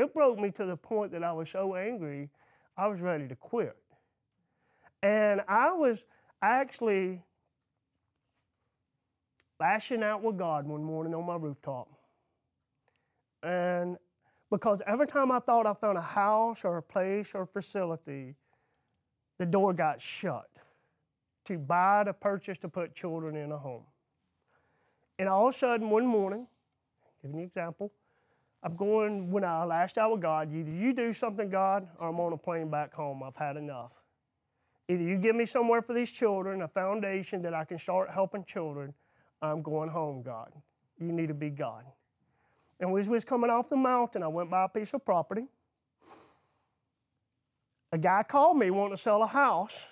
It 0.00 0.14
broke 0.14 0.38
me 0.38 0.50
to 0.52 0.64
the 0.64 0.78
point 0.78 1.12
that 1.12 1.22
I 1.22 1.30
was 1.32 1.50
so 1.50 1.74
angry, 1.74 2.30
I 2.74 2.86
was 2.86 3.02
ready 3.02 3.28
to 3.28 3.36
quit. 3.36 3.76
And 5.02 5.42
I 5.46 5.72
was 5.72 6.04
actually 6.40 7.22
lashing 9.60 10.02
out 10.02 10.22
with 10.22 10.38
God 10.38 10.66
one 10.66 10.82
morning 10.82 11.14
on 11.14 11.26
my 11.26 11.36
rooftop. 11.36 11.88
And 13.42 13.98
because 14.50 14.80
every 14.86 15.06
time 15.06 15.30
I 15.30 15.38
thought 15.38 15.66
I 15.66 15.74
found 15.74 15.98
a 15.98 16.02
house 16.02 16.64
or 16.64 16.78
a 16.78 16.82
place 16.82 17.32
or 17.34 17.42
a 17.42 17.46
facility, 17.46 18.36
the 19.36 19.44
door 19.44 19.74
got 19.74 20.00
shut 20.00 20.48
to 21.44 21.58
buy, 21.58 22.04
to 22.04 22.14
purchase, 22.14 22.56
to 22.58 22.70
put 22.70 22.94
children 22.94 23.36
in 23.36 23.52
a 23.52 23.58
home. 23.58 23.84
And 25.18 25.28
all 25.28 25.48
of 25.48 25.54
a 25.54 25.58
sudden, 25.58 25.90
one 25.90 26.06
morning, 26.06 26.46
give 27.20 27.32
you 27.32 27.38
an 27.38 27.44
example, 27.44 27.92
I'm 28.62 28.76
going, 28.76 29.30
when 29.30 29.44
I 29.44 29.64
last 29.64 29.96
out 29.96 30.12
with 30.12 30.20
God, 30.20 30.52
either 30.52 30.70
you 30.70 30.92
do 30.92 31.12
something, 31.12 31.48
God, 31.48 31.88
or 31.98 32.08
I'm 32.08 32.20
on 32.20 32.32
a 32.32 32.36
plane 32.36 32.68
back 32.68 32.92
home. 32.92 33.22
I've 33.22 33.36
had 33.36 33.56
enough. 33.56 33.92
Either 34.88 35.02
you 35.02 35.16
give 35.16 35.34
me 35.34 35.46
somewhere 35.46 35.80
for 35.80 35.94
these 35.94 36.10
children, 36.10 36.62
a 36.62 36.68
foundation 36.68 37.40
that 37.42 37.54
I 37.54 37.64
can 37.64 37.78
start 37.78 38.10
helping 38.10 38.44
children, 38.44 38.92
I'm 39.40 39.62
going 39.62 39.88
home, 39.88 40.22
God. 40.22 40.52
You 40.98 41.12
need 41.12 41.28
to 41.28 41.34
be 41.34 41.48
God. 41.48 41.84
And 42.80 42.96
as 42.98 43.08
we 43.08 43.14
was 43.14 43.24
coming 43.24 43.50
off 43.50 43.68
the 43.68 43.76
mountain, 43.76 44.22
I 44.22 44.28
went 44.28 44.50
by 44.50 44.64
a 44.64 44.68
piece 44.68 44.92
of 44.92 45.04
property. 45.04 45.46
A 47.92 47.98
guy 47.98 48.22
called 48.22 48.58
me 48.58 48.70
wanting 48.70 48.96
to 48.96 49.02
sell 49.02 49.22
a 49.22 49.26
house, 49.26 49.86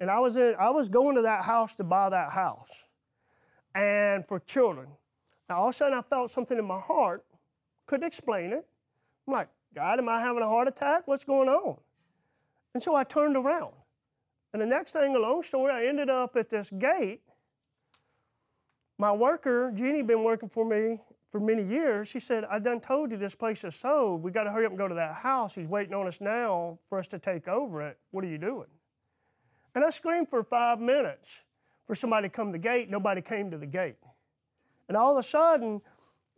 and 0.00 0.10
I 0.10 0.18
was 0.18 0.36
in, 0.36 0.54
I 0.58 0.70
was 0.70 0.88
going 0.88 1.14
to 1.16 1.22
that 1.22 1.44
house 1.44 1.74
to 1.76 1.84
buy 1.84 2.10
that 2.10 2.30
house, 2.30 2.70
and 3.74 4.26
for 4.26 4.40
children. 4.40 4.88
Now 5.48 5.60
all 5.60 5.68
of 5.68 5.74
a 5.74 5.76
sudden, 5.76 5.96
I 5.96 6.02
felt 6.02 6.30
something 6.30 6.58
in 6.58 6.64
my 6.64 6.78
heart 6.78 7.24
couldn't 7.92 8.06
explain 8.06 8.54
it. 8.54 8.66
I'm 9.28 9.34
like, 9.34 9.48
God, 9.74 9.98
am 9.98 10.08
I 10.08 10.18
having 10.18 10.42
a 10.42 10.48
heart 10.48 10.66
attack? 10.66 11.02
What's 11.04 11.24
going 11.24 11.50
on? 11.50 11.76
And 12.72 12.82
so 12.82 12.94
I 12.94 13.04
turned 13.04 13.36
around. 13.36 13.74
And 14.54 14.62
the 14.62 14.66
next 14.66 14.94
thing, 14.94 15.14
a 15.14 15.18
long 15.18 15.42
story, 15.42 15.74
I 15.74 15.84
ended 15.84 16.08
up 16.08 16.34
at 16.36 16.48
this 16.48 16.70
gate. 16.78 17.20
my 18.96 19.12
worker, 19.12 19.70
Jeannie, 19.74 20.00
been 20.00 20.24
working 20.24 20.48
for 20.48 20.64
me 20.64 21.00
for 21.30 21.38
many 21.38 21.62
years. 21.62 22.08
She 22.08 22.18
said, 22.18 22.46
I 22.50 22.58
done 22.58 22.80
told 22.80 23.10
you 23.10 23.18
this 23.18 23.34
place 23.34 23.62
is 23.62 23.74
sold. 23.74 24.22
We 24.22 24.30
got 24.30 24.44
to 24.44 24.50
hurry 24.50 24.64
up 24.64 24.72
and 24.72 24.78
go 24.78 24.88
to 24.88 24.94
that 24.94 25.12
house. 25.12 25.54
He's 25.54 25.68
waiting 25.68 25.92
on 25.92 26.08
us 26.08 26.18
now 26.18 26.78
for 26.88 26.98
us 26.98 27.06
to 27.08 27.18
take 27.18 27.46
over 27.46 27.82
it. 27.82 27.98
What 28.12 28.24
are 28.24 28.28
you 28.28 28.38
doing? 28.38 28.68
And 29.74 29.84
I 29.84 29.90
screamed 29.90 30.30
for 30.30 30.42
five 30.42 30.80
minutes 30.80 31.42
for 31.86 31.94
somebody 31.94 32.30
to 32.30 32.34
come 32.34 32.46
to 32.46 32.52
the 32.52 32.58
gate. 32.58 32.88
Nobody 32.88 33.20
came 33.20 33.50
to 33.50 33.58
the 33.58 33.66
gate. 33.66 33.96
And 34.88 34.96
all 34.96 35.12
of 35.12 35.18
a 35.18 35.28
sudden, 35.28 35.82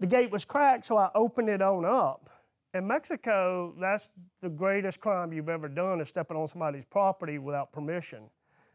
the 0.00 0.06
gate 0.06 0.30
was 0.30 0.44
cracked, 0.44 0.86
so 0.86 0.96
I 0.96 1.10
opened 1.14 1.48
it 1.48 1.62
on 1.62 1.84
up. 1.84 2.30
In 2.74 2.86
Mexico, 2.86 3.74
that's 3.78 4.10
the 4.42 4.48
greatest 4.48 5.00
crime 5.00 5.32
you've 5.32 5.48
ever 5.48 5.68
done 5.68 6.00
is 6.00 6.08
stepping 6.08 6.36
on 6.36 6.48
somebody's 6.48 6.84
property 6.84 7.38
without 7.38 7.72
permission. 7.72 8.24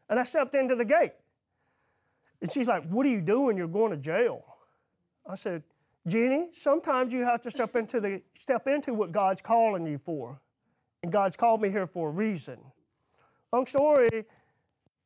And 0.09 0.19
I 0.19 0.23
stepped 0.23 0.55
into 0.55 0.75
the 0.75 0.85
gate. 0.85 1.11
And 2.41 2.51
she's 2.51 2.67
like, 2.67 2.87
What 2.87 3.05
are 3.05 3.09
you 3.09 3.21
doing? 3.21 3.57
You're 3.57 3.67
going 3.67 3.91
to 3.91 3.97
jail. 3.97 4.45
I 5.27 5.35
said, 5.35 5.63
Jeannie, 6.07 6.49
sometimes 6.53 7.11
you 7.11 7.23
have 7.23 7.41
to 7.41 7.51
step 7.51 7.75
into 7.75 7.99
the 7.99 8.21
step 8.37 8.67
into 8.67 8.93
what 8.93 9.11
God's 9.11 9.41
calling 9.41 9.85
you 9.85 9.97
for. 9.97 10.39
And 11.03 11.11
God's 11.11 11.35
called 11.35 11.61
me 11.61 11.69
here 11.69 11.85
for 11.85 12.09
a 12.09 12.11
reason. 12.11 12.57
Long 13.51 13.65
story, 13.65 14.25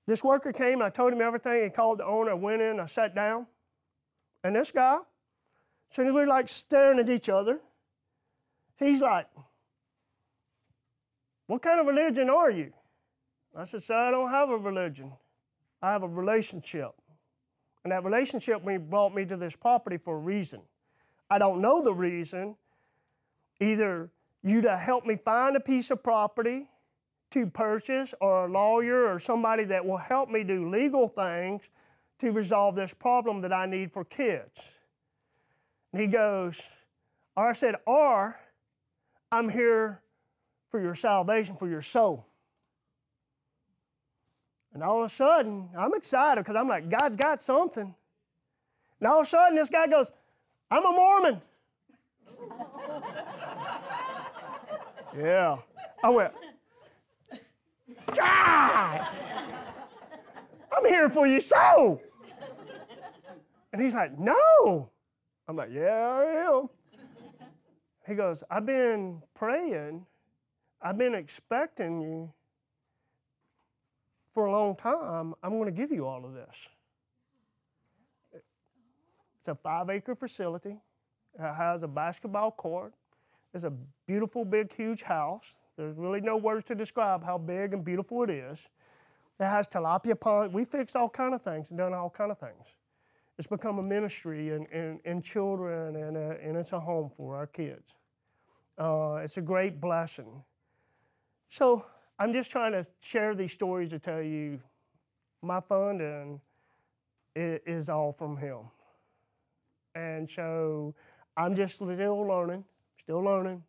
this 0.05 0.23
worker 0.23 0.51
came, 0.51 0.81
I 0.81 0.89
told 0.89 1.13
him 1.13 1.21
everything, 1.21 1.63
he 1.63 1.69
called 1.69 1.99
the 1.99 2.05
owner, 2.05 2.31
I 2.31 2.35
went 2.35 2.61
in, 2.61 2.79
I 2.79 2.85
sat 2.85 3.15
down. 3.15 3.47
And 4.43 4.55
this 4.55 4.71
guy, 4.71 4.97
so 5.93 6.03
we 6.03 6.09
were 6.09 6.25
like 6.25 6.49
staring 6.49 6.97
at 6.97 7.07
each 7.07 7.29
other. 7.29 7.59
He's 8.77 9.01
like, 9.01 9.27
What 11.45 11.61
kind 11.61 11.79
of 11.79 11.85
religion 11.85 12.31
are 12.31 12.49
you? 12.49 12.73
I 13.55 13.65
said, 13.65 13.83
Sir, 13.83 13.95
I 13.95 14.09
don't 14.09 14.31
have 14.31 14.49
a 14.49 14.57
religion. 14.57 15.13
I 15.83 15.91
have 15.91 16.01
a 16.01 16.07
relationship. 16.07 16.93
And 17.83 17.91
that 17.91 18.03
relationship 18.03 18.63
brought 18.89 19.13
me 19.13 19.23
to 19.25 19.37
this 19.37 19.55
property 19.55 19.97
for 19.97 20.15
a 20.15 20.19
reason. 20.19 20.61
I 21.29 21.37
don't 21.37 21.61
know 21.61 21.83
the 21.83 21.93
reason. 21.93 22.55
Either 23.59 24.09
you 24.41 24.61
to 24.61 24.75
help 24.75 25.05
me 25.05 25.15
find 25.15 25.55
a 25.55 25.59
piece 25.59 25.91
of 25.91 26.01
property 26.01 26.67
to 27.29 27.45
purchase, 27.45 28.15
or 28.19 28.45
a 28.45 28.51
lawyer 28.51 29.13
or 29.13 29.19
somebody 29.19 29.63
that 29.65 29.85
will 29.85 29.97
help 29.97 30.29
me 30.29 30.43
do 30.43 30.69
legal 30.69 31.07
things 31.07 31.69
to 32.19 32.31
resolve 32.31 32.75
this 32.75 32.95
problem 32.95 33.41
that 33.41 33.53
I 33.53 33.67
need 33.67 33.91
for 33.91 34.03
kids. 34.05 34.79
And 35.93 36.01
he 36.01 36.07
goes, 36.07 36.59
or 37.37 37.47
I 37.47 37.53
said, 37.53 37.75
or 37.85 38.37
I'm 39.31 39.47
here 39.47 40.01
for 40.69 40.81
your 40.81 40.95
salvation, 40.95 41.55
for 41.55 41.69
your 41.69 41.83
soul. 41.83 42.25
And 44.73 44.81
all 44.81 45.03
of 45.03 45.05
a 45.05 45.13
sudden, 45.13 45.69
I'm 45.77 45.93
excited 45.93 46.41
because 46.41 46.55
I'm 46.55 46.67
like, 46.67 46.89
God's 46.89 47.15
got 47.15 47.43
something. 47.43 47.93
And 48.99 49.07
all 49.07 49.21
of 49.21 49.27
a 49.27 49.29
sudden, 49.29 49.55
this 49.55 49.69
guy 49.69 49.85
goes, 49.85 50.11
I'm 50.71 50.83
a 50.83 50.91
Mormon. 50.91 51.41
yeah. 55.17 55.57
I 56.03 56.09
went, 56.09 56.33
God, 58.15 59.07
I'm 60.75 60.85
here 60.85 61.09
for 61.09 61.27
your 61.27 61.39
soul. 61.39 62.01
And 63.71 63.81
he's 63.81 63.93
like, 63.93 64.17
No. 64.17 64.89
I'm 65.47 65.55
like, 65.55 65.69
Yeah, 65.71 65.81
I 65.89 66.23
am. 66.47 66.69
He 68.07 68.15
goes, 68.15 68.43
I've 68.51 68.65
been 68.65 69.21
praying, 69.33 70.05
I've 70.81 70.97
been 70.97 71.15
expecting 71.15 72.01
you 72.01 72.33
for 74.33 74.45
a 74.45 74.51
long 74.51 74.75
time. 74.75 75.33
I'm 75.41 75.51
going 75.51 75.65
to 75.65 75.71
give 75.71 75.91
you 75.91 76.05
all 76.05 76.25
of 76.25 76.33
this. 76.33 76.55
It's 79.39 79.47
a 79.47 79.55
five 79.55 79.89
acre 79.89 80.15
facility. 80.15 80.77
It 81.39 81.53
has 81.53 81.83
a 81.83 81.87
basketball 81.87 82.51
court. 82.51 82.93
It's 83.53 83.63
a 83.63 83.73
beautiful, 84.07 84.45
big, 84.45 84.73
huge 84.73 85.03
house. 85.03 85.59
There's 85.77 85.97
really 85.97 86.21
no 86.21 86.37
words 86.37 86.65
to 86.67 86.75
describe 86.75 87.23
how 87.23 87.37
big 87.37 87.73
and 87.73 87.83
beautiful 87.83 88.23
it 88.23 88.29
is. 88.29 88.67
It 89.39 89.45
has 89.45 89.67
tilapia 89.67 90.19
pond. 90.19 90.53
We 90.53 90.65
fix 90.65 90.95
all 90.95 91.09
kind 91.09 91.33
of 91.33 91.41
things 91.41 91.71
and 91.71 91.77
done 91.77 91.93
all 91.93 92.09
kind 92.09 92.31
of 92.31 92.39
things. 92.39 92.67
It's 93.37 93.47
become 93.47 93.79
a 93.79 93.83
ministry 93.83 94.51
and, 94.51 94.67
and, 94.71 94.99
and 95.05 95.23
children, 95.23 95.95
and, 95.95 96.17
a, 96.17 96.37
and 96.41 96.55
it's 96.55 96.71
a 96.71 96.79
home 96.79 97.11
for 97.17 97.35
our 97.35 97.47
kids. 97.47 97.95
Uh, 98.77 99.21
it's 99.23 99.37
a 99.37 99.41
great 99.41 99.81
blessing. 99.81 100.43
So 101.49 101.85
I'm 102.19 102.31
just 102.31 102.51
trying 102.51 102.73
to 102.73 102.85
share 103.01 103.35
these 103.35 103.51
stories 103.51 103.89
to 103.89 103.99
tell 103.99 104.21
you 104.21 104.59
my 105.41 105.59
funding 105.59 106.39
is 107.35 107.89
all 107.89 108.13
from 108.13 108.37
him. 108.37 108.59
And 109.95 110.29
so 110.29 110.93
I'm 111.35 111.55
just 111.55 111.75
still 111.75 111.87
learning, 112.21 112.63
still 113.01 113.21
learning, 113.21 113.63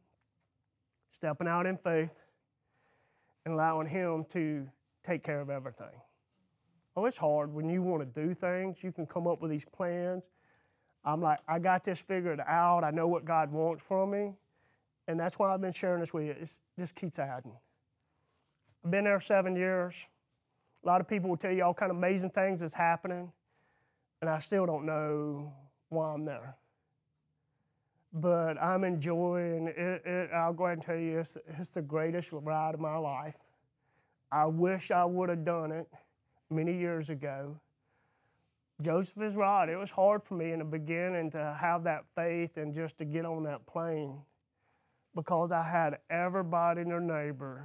stepping 1.11 1.49
out 1.49 1.67
in 1.67 1.77
faith, 1.79 2.25
and 3.45 3.55
allowing 3.55 3.87
Him 3.87 4.25
to 4.31 4.67
take 5.03 5.23
care 5.23 5.41
of 5.41 5.51
everything. 5.51 6.01
Oh, 6.97 7.07
it's 7.07 7.17
hard 7.17 7.53
when 7.53 7.69
you 7.69 7.83
want 7.83 8.03
to 8.03 8.21
do 8.21 8.35
things. 8.35 8.77
You 8.83 8.93
can 8.93 9.07
come 9.07 9.27
up 9.27 9.41
with 9.43 9.51
these 9.51 9.65
plans. 9.65 10.23
I'm 11.05 11.21
like, 11.21 11.41
I 11.49 11.59
got 11.59 11.85
this 11.85 12.01
figured 12.01 12.41
out. 12.47 12.85
I 12.85 12.91
know 12.91 13.09
what 13.09 13.25
God 13.25 13.51
wants 13.53 13.85
from 13.85 14.11
me. 14.13 14.33
And 15.09 15.19
that's 15.19 15.39
why 15.39 15.53
I've 15.53 15.61
been 15.61 15.73
sharing 15.73 16.01
this 16.01 16.15
with 16.15 16.25
you. 16.25 16.31
It 16.31 16.51
just 16.79 16.95
keeps 16.95 17.19
adding. 17.19 17.53
I've 18.85 18.91
been 18.91 19.05
there 19.05 19.21
seven 19.21 19.57
years. 19.57 19.95
A 20.83 20.87
lot 20.87 21.01
of 21.01 21.09
people 21.09 21.31
will 21.31 21.37
tell 21.37 21.53
you 21.53 21.65
all 21.65 21.75
kind 21.75 21.91
of 21.91 21.97
amazing 21.97 22.31
things 22.31 22.61
that's 22.61 22.75
happening, 22.75 23.33
and 24.21 24.29
I 24.29 24.39
still 24.39 24.67
don't 24.67 24.85
know 24.85 25.53
why 25.89 26.13
I'm 26.13 26.27
there. 26.27 26.57
But 28.13 28.63
I'm 28.63 28.85
enjoying 28.85 29.69
it. 29.69 30.03
it 30.05 30.31
I'll 30.33 30.53
go 30.53 30.67
ahead 30.67 30.79
and 30.79 30.87
tell 30.87 30.97
you, 30.97 31.19
it's, 31.21 31.39
it's 31.59 31.71
the 31.71 31.83
greatest 31.83 32.29
ride 32.33 32.75
of 32.75 32.81
my 32.81 32.97
life. 32.97 33.35
I 34.31 34.47
wish 34.47 34.91
I 34.91 35.05
would 35.05 35.31
have 35.31 35.45
done 35.45 35.73
it 35.73 35.89
many 36.55 36.77
years 36.77 37.11
ago. 37.11 37.59
Joseph 38.81 39.23
is 39.23 39.37
right. 39.37 39.69
It 39.69 39.77
was 39.77 39.91
hard 39.91 40.23
for 40.23 40.35
me 40.35 40.53
in 40.53 40.59
the 40.59 40.65
beginning 40.65 41.31
to 41.33 41.57
have 41.61 41.85
that 41.85 42.05
faith 42.15 42.57
and 42.57 42.75
just 42.75 42.99
to 42.99 43.05
get 43.05 43.25
on 43.25 43.43
that 43.45 43.67
plane 43.67 44.19
because 45.15 45.53
I 45.53 45.63
had 45.63 45.99
everybody 46.11 46.81
and 46.81 46.91
their 46.91 47.01
neighbor, 47.01 47.65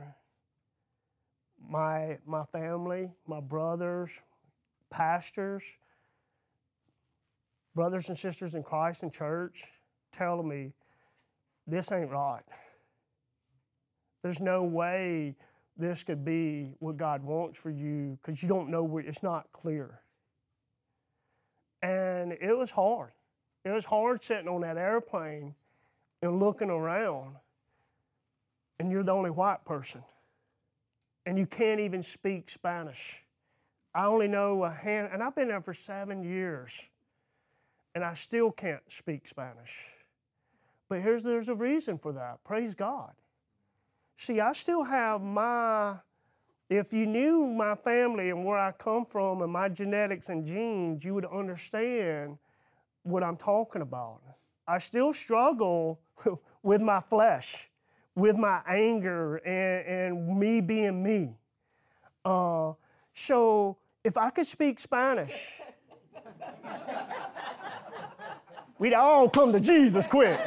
my, 1.59 2.17
my 2.25 2.45
family, 2.45 3.09
my 3.27 3.39
brothers, 3.39 4.11
pastors, 4.91 5.63
brothers 7.75 8.09
and 8.09 8.17
sisters 8.17 8.55
in 8.55 8.63
Christ 8.63 9.03
and 9.03 9.13
church 9.13 9.63
telling 10.11 10.47
me, 10.47 10.73
this 11.65 11.91
ain't 11.91 12.11
right. 12.11 12.43
There's 14.21 14.39
no 14.39 14.63
way 14.63 15.35
this 15.79 16.03
could 16.03 16.25
be 16.25 16.75
what 16.79 16.97
God 16.97 17.23
wants 17.23 17.57
for 17.57 17.69
you 17.69 18.17
because 18.21 18.43
you 18.43 18.49
don't 18.49 18.69
know 18.69 18.83
where 18.83 19.03
it's 19.03 19.23
not 19.23 19.47
clear. 19.53 20.01
And 21.81 22.33
it 22.33 22.55
was 22.55 22.69
hard. 22.69 23.11
It 23.63 23.71
was 23.71 23.85
hard 23.85 24.23
sitting 24.23 24.49
on 24.49 24.61
that 24.61 24.77
airplane 24.77 25.55
and 26.21 26.39
looking 26.39 26.69
around, 26.69 27.35
and 28.79 28.91
you're 28.91 29.03
the 29.03 29.13
only 29.13 29.29
white 29.29 29.63
person. 29.65 30.03
And 31.25 31.37
you 31.37 31.45
can't 31.45 31.79
even 31.79 32.03
speak 32.03 32.49
Spanish. 32.49 33.23
I 33.95 34.05
only 34.05 34.27
know 34.27 34.63
a 34.63 34.69
hand, 34.69 35.09
and 35.13 35.23
I've 35.23 35.35
been 35.35 35.47
there 35.47 35.61
for 35.61 35.73
seven 35.73 36.23
years, 36.23 36.71
and 37.95 38.03
I 38.03 38.13
still 38.13 38.51
can't 38.51 38.81
speak 38.89 39.27
Spanish. 39.27 39.87
But 40.89 41.01
here's 41.01 41.23
there's 41.23 41.49
a 41.49 41.55
reason 41.55 41.97
for 41.97 42.11
that. 42.13 42.43
Praise 42.43 42.75
God. 42.75 43.11
See, 44.21 44.41
I 44.41 44.51
still 44.51 44.83
have 44.83 45.21
my 45.21 45.95
if 46.69 46.91
you 46.91 47.05
knew 47.05 47.45
my 47.47 47.73
family 47.73 48.31
and 48.31 48.43
where 48.43 48.57
I 48.59 48.73
come 48.73 49.05
from 49.05 49.41
and 49.41 49.49
my 49.49 49.69
genetics 49.69 50.27
and 50.27 50.45
genes, 50.45 51.05
you 51.05 51.13
would 51.13 51.23
understand 51.23 52.37
what 53.03 53.23
I'm 53.23 53.37
talking 53.37 53.81
about. 53.81 54.19
I 54.67 54.79
still 54.79 55.13
struggle 55.13 56.01
with 56.63 56.81
my 56.81 56.99
flesh, 56.99 57.69
with 58.13 58.35
my 58.35 58.59
anger, 58.67 59.37
and, 59.37 59.87
and 59.87 60.37
me 60.37 60.59
being 60.59 61.01
me. 61.01 61.37
Uh, 62.25 62.73
so 63.13 63.77
if 64.03 64.17
I 64.17 64.31
could 64.31 64.47
speak 64.47 64.81
Spanish, 64.81 65.61
we'd 68.79 68.93
all 68.93 69.29
come 69.29 69.53
to 69.53 69.61
Jesus 69.61 70.07
quick 70.07 70.37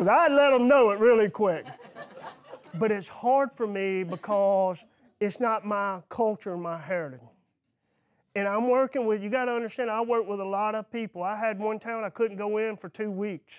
because 0.00 0.16
I'd 0.18 0.32
let 0.32 0.48
them 0.48 0.66
know 0.66 0.88
it 0.92 0.98
really 0.98 1.28
quick. 1.28 1.66
But 2.76 2.90
it's 2.90 3.06
hard 3.06 3.50
for 3.54 3.66
me 3.66 4.02
because 4.02 4.82
it's 5.20 5.38
not 5.40 5.66
my 5.66 6.00
culture 6.08 6.54
and 6.54 6.62
my 6.62 6.78
heritage. 6.78 7.20
And 8.34 8.48
I'm 8.48 8.70
working 8.70 9.04
with, 9.04 9.22
you 9.22 9.28
got 9.28 9.44
to 9.44 9.52
understand, 9.52 9.90
I 9.90 10.00
work 10.00 10.26
with 10.26 10.40
a 10.40 10.44
lot 10.44 10.74
of 10.74 10.90
people. 10.90 11.22
I 11.22 11.36
had 11.36 11.58
one 11.58 11.78
town 11.78 12.02
I 12.02 12.08
couldn't 12.08 12.38
go 12.38 12.56
in 12.56 12.78
for 12.78 12.88
two 12.88 13.10
weeks 13.10 13.52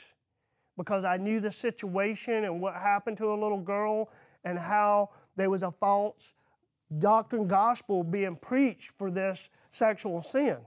because 0.78 1.06
I 1.06 1.16
knew 1.18 1.42
the 1.42 1.52
situation 1.52 2.46
and 2.46 2.60
what 2.60 2.74
happened 2.74 3.18
to 3.20 3.32
a 3.32 3.38
little 3.40 3.62
girl 3.62 4.10
and 4.44 4.58
how 4.58 5.12
there 5.36 5.52
was 5.52 5.62
a 5.62 5.70
false 5.70 6.34
doctrine 6.98 7.48
gospel 7.48 8.04
being 8.04 8.36
preached 8.36 8.94
for 8.98 9.12
this 9.12 9.52
sexual 9.70 10.24
sin. 10.24 10.58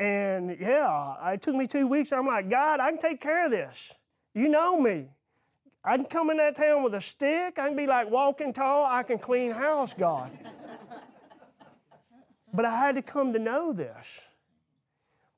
And 0.00 0.56
yeah, 0.58 1.30
it 1.30 1.40
took 1.40 1.54
me 1.54 1.68
two 1.68 1.86
weeks. 1.86 2.12
I'm 2.12 2.26
like, 2.26 2.50
God, 2.50 2.80
I 2.80 2.90
can 2.90 2.98
take 2.98 3.20
care 3.20 3.44
of 3.44 3.52
this. 3.52 3.94
You 4.34 4.48
know 4.48 4.78
me. 4.80 5.08
I 5.84 5.96
can 5.96 6.06
come 6.06 6.30
in 6.30 6.38
that 6.38 6.56
town 6.56 6.82
with 6.82 6.94
a 6.94 7.00
stick. 7.00 7.58
I 7.58 7.68
can 7.68 7.76
be 7.76 7.86
like 7.86 8.10
walking 8.10 8.52
tall. 8.52 8.84
I 8.84 9.02
can 9.02 9.18
clean 9.18 9.50
house, 9.50 9.94
God. 9.94 10.30
but 12.54 12.64
I 12.64 12.76
had 12.76 12.96
to 12.96 13.02
come 13.02 13.32
to 13.32 13.38
know 13.38 13.72
this. 13.72 14.22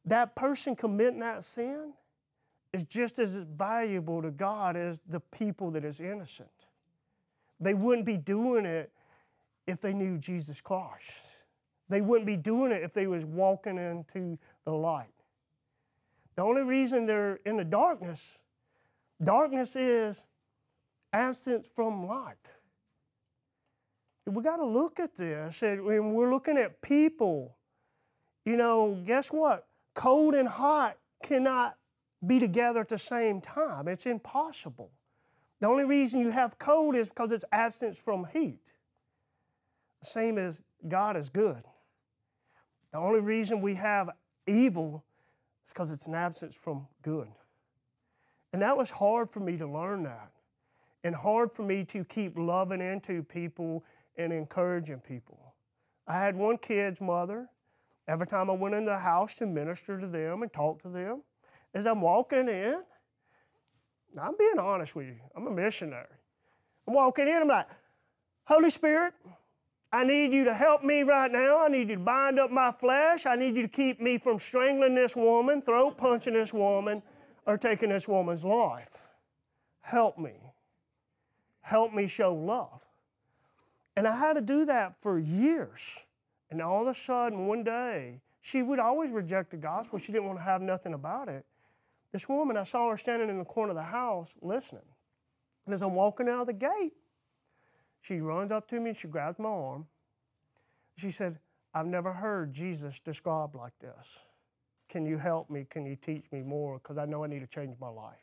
That 0.05 0.34
person 0.36 0.76
committing 0.76 1.20
that 1.20 1.44
sin 1.44 1.92
is 2.72 2.84
just 2.84 3.18
as 3.18 3.34
valuable 3.34 4.22
to 4.22 4.30
God 4.30 4.76
as 4.76 5.01
the 5.09 5.20
people 5.20 5.70
that 5.72 5.84
is 5.84 6.01
innocent. 6.01 6.49
They 7.59 7.74
wouldn't 7.74 8.07
be 8.07 8.16
doing 8.16 8.66
it 8.66 8.92
if 9.66 9.80
they 9.80 9.92
knew 9.92 10.18
Jesus 10.18 10.61
Christ. 10.61 11.11
They 11.88 12.01
wouldn't 12.01 12.26
be 12.26 12.36
doing 12.36 12.72
it 12.72 12.82
if 12.82 12.92
they 12.92 13.07
was 13.07 13.24
walking 13.24 13.78
into 13.78 14.38
the 14.64 14.72
light. 14.72 15.07
The 16.36 16.42
only 16.42 16.62
reason 16.62 17.07
they're 17.07 17.40
in 17.47 17.57
the 17.57 17.64
darkness, 17.64 18.38
darkness 19.23 19.77
is 19.77 20.25
absence 21.12 21.67
from 21.75 22.07
light. 22.07 22.37
We 24.27 24.43
got 24.43 24.57
to 24.57 24.67
look 24.67 24.99
at 24.99 25.17
this, 25.17 25.62
and 25.62 25.85
we're 25.85 26.31
looking 26.31 26.59
at 26.59 26.83
people. 26.83 27.57
You 28.45 28.57
know, 28.57 29.01
guess 29.07 29.31
what? 29.31 29.67
Cold 29.95 30.35
and 30.35 30.49
hot 30.49 30.97
cannot 31.23 31.77
be 32.27 32.39
together 32.39 32.81
at 32.81 32.89
the 32.89 32.99
same 32.99 33.41
time. 33.41 33.89
It's 33.89 34.07
impossible. 34.07 34.91
The 35.61 35.69
only 35.69 35.85
reason 35.85 36.21
you 36.21 36.31
have 36.31 36.59
cold 36.59 36.97
is 36.97 37.09
because 37.09 37.33
it's 37.33 37.45
absence 37.53 37.99
from 37.99 38.27
heat. 38.33 38.73
The 40.01 40.07
same 40.07 40.39
as 40.39 40.61
God 40.89 41.17
is 41.17 41.29
good. 41.29 41.62
The 42.93 42.99
only 42.99 43.21
reason 43.21 43.61
we 43.61 43.75
have 43.75 44.11
evil 44.47 45.05
is 45.67 45.73
because 45.73 45.91
it's 45.91 46.07
an 46.07 46.14
absence 46.14 46.55
from 46.55 46.87
good. 47.03 47.29
And 48.57 48.62
that 48.62 48.74
was 48.74 48.90
hard 48.90 49.28
for 49.28 49.40
me 49.40 49.59
to 49.59 49.66
learn 49.66 50.04
that. 50.04 50.30
And 51.04 51.14
hard 51.14 51.52
for 51.52 51.62
me 51.62 51.84
to 51.84 52.04
keep 52.04 52.38
loving 52.38 52.80
into 52.80 53.22
people 53.22 53.84
and 54.16 54.32
encouraging 54.32 55.00
people. 55.00 55.52
I 56.09 56.18
had 56.18 56.34
one 56.34 56.57
kid's 56.57 57.02
mother. 57.02 57.50
Every 58.09 58.26
time 58.26 58.48
I 58.48 58.54
went 58.54 58.74
in 58.74 58.86
the 58.86 58.96
house 58.96 59.34
to 59.34 59.46
minister 59.46 60.00
to 60.00 60.07
them 60.07 60.42
and 60.42 60.50
talk 60.50 60.80
to 60.84 60.88
them, 60.88 61.20
as 61.74 61.84
I'm 61.84 62.00
walking 62.00 62.48
in, 62.48 62.80
I'm 64.18 64.34
being 64.38 64.59
honest 64.59 64.96
with 64.96 65.09
you, 65.09 65.16
I'm 65.36 65.46
a 65.46 65.50
missionary. 65.50 66.07
I'm 66.88 66.94
walking 66.94 67.28
in, 67.28 67.42
I'm 67.42 67.48
like, 67.48 67.68
Holy 68.44 68.70
Spirit, 68.70 69.12
I 69.92 70.02
need 70.02 70.32
you 70.32 70.44
to 70.44 70.54
help 70.54 70.82
me 70.82 71.02
right 71.02 71.30
now. 71.30 71.62
I 71.62 71.68
need 71.68 71.90
you 71.90 71.96
to 71.96 72.00
bind 72.00 72.38
up 72.38 72.50
my 72.50 72.72
flesh. 72.72 73.26
I 73.26 73.36
need 73.36 73.54
you 73.54 73.61
to 73.61 73.68
keep 73.68 74.00
me 74.00 74.16
from 74.16 74.38
strangling 74.38 74.94
this 74.94 75.14
woman, 75.14 75.61
throat 75.61 75.98
punching 75.98 76.32
this 76.32 76.54
woman, 76.54 77.02
or 77.47 77.57
taking 77.57 77.88
this 77.88 78.09
woman's 78.09 78.44
life. 78.44 79.07
Help 79.80 80.18
me. 80.18 80.32
Help 81.61 81.94
me 81.94 82.07
show 82.07 82.34
love. 82.34 82.80
And 83.97 84.07
I 84.07 84.16
had 84.16 84.34
to 84.34 84.40
do 84.40 84.64
that 84.66 84.94
for 85.01 85.18
years. 85.18 85.80
And 86.51 86.61
all 86.61 86.82
of 86.82 86.88
a 86.88 86.94
sudden, 86.94 87.47
one 87.47 87.64
day, 87.64 88.20
she 88.42 88.62
would 88.62 88.78
always 88.78 89.11
reject 89.11 89.51
the 89.51 89.57
gospel. 89.57 89.99
She 89.99 90.12
didn't 90.12 90.26
want 90.26 90.38
to 90.38 90.44
have 90.44 90.62
nothing 90.62 90.94
about 90.94 91.28
it. 91.28 91.44
This 92.12 92.28
woman, 92.28 92.57
I 92.57 92.64
saw 92.64 92.90
her 92.90 92.97
standing 92.97 93.28
in 93.28 93.38
the 93.38 93.44
corner 93.44 93.70
of 93.70 93.76
the 93.76 93.82
house 93.82 94.34
listening. 94.40 94.82
And 95.64 95.74
as 95.74 95.82
I'm 95.82 95.94
walking 95.94 96.28
out 96.28 96.42
of 96.42 96.47
the 96.47 96.53
gate, 96.53 96.92
she 98.01 98.20
runs 98.20 98.53
up 98.53 98.68
to 98.68 98.78
me 98.78 98.90
and 98.90 98.97
she 98.97 99.09
grabs 99.09 99.38
my 99.38 99.49
arm. 99.49 99.86
She 100.97 101.11
said, 101.11 101.38
I've 101.74 101.86
never 101.86 102.12
heard 102.12 102.53
Jesus 102.53 103.01
described 103.05 103.55
like 103.55 103.76
this. 103.80 104.20
Can 104.97 105.05
you 105.05 105.18
help 105.18 105.51
me? 105.51 105.66
Can 105.68 105.84
you 105.84 105.94
teach 105.94 106.24
me 106.32 106.40
more? 106.40 106.78
Because 106.78 106.97
I 106.97 107.05
know 107.05 107.22
I 107.22 107.26
need 107.26 107.40
to 107.40 107.47
change 107.47 107.76
my 107.78 107.90
life. 107.90 108.16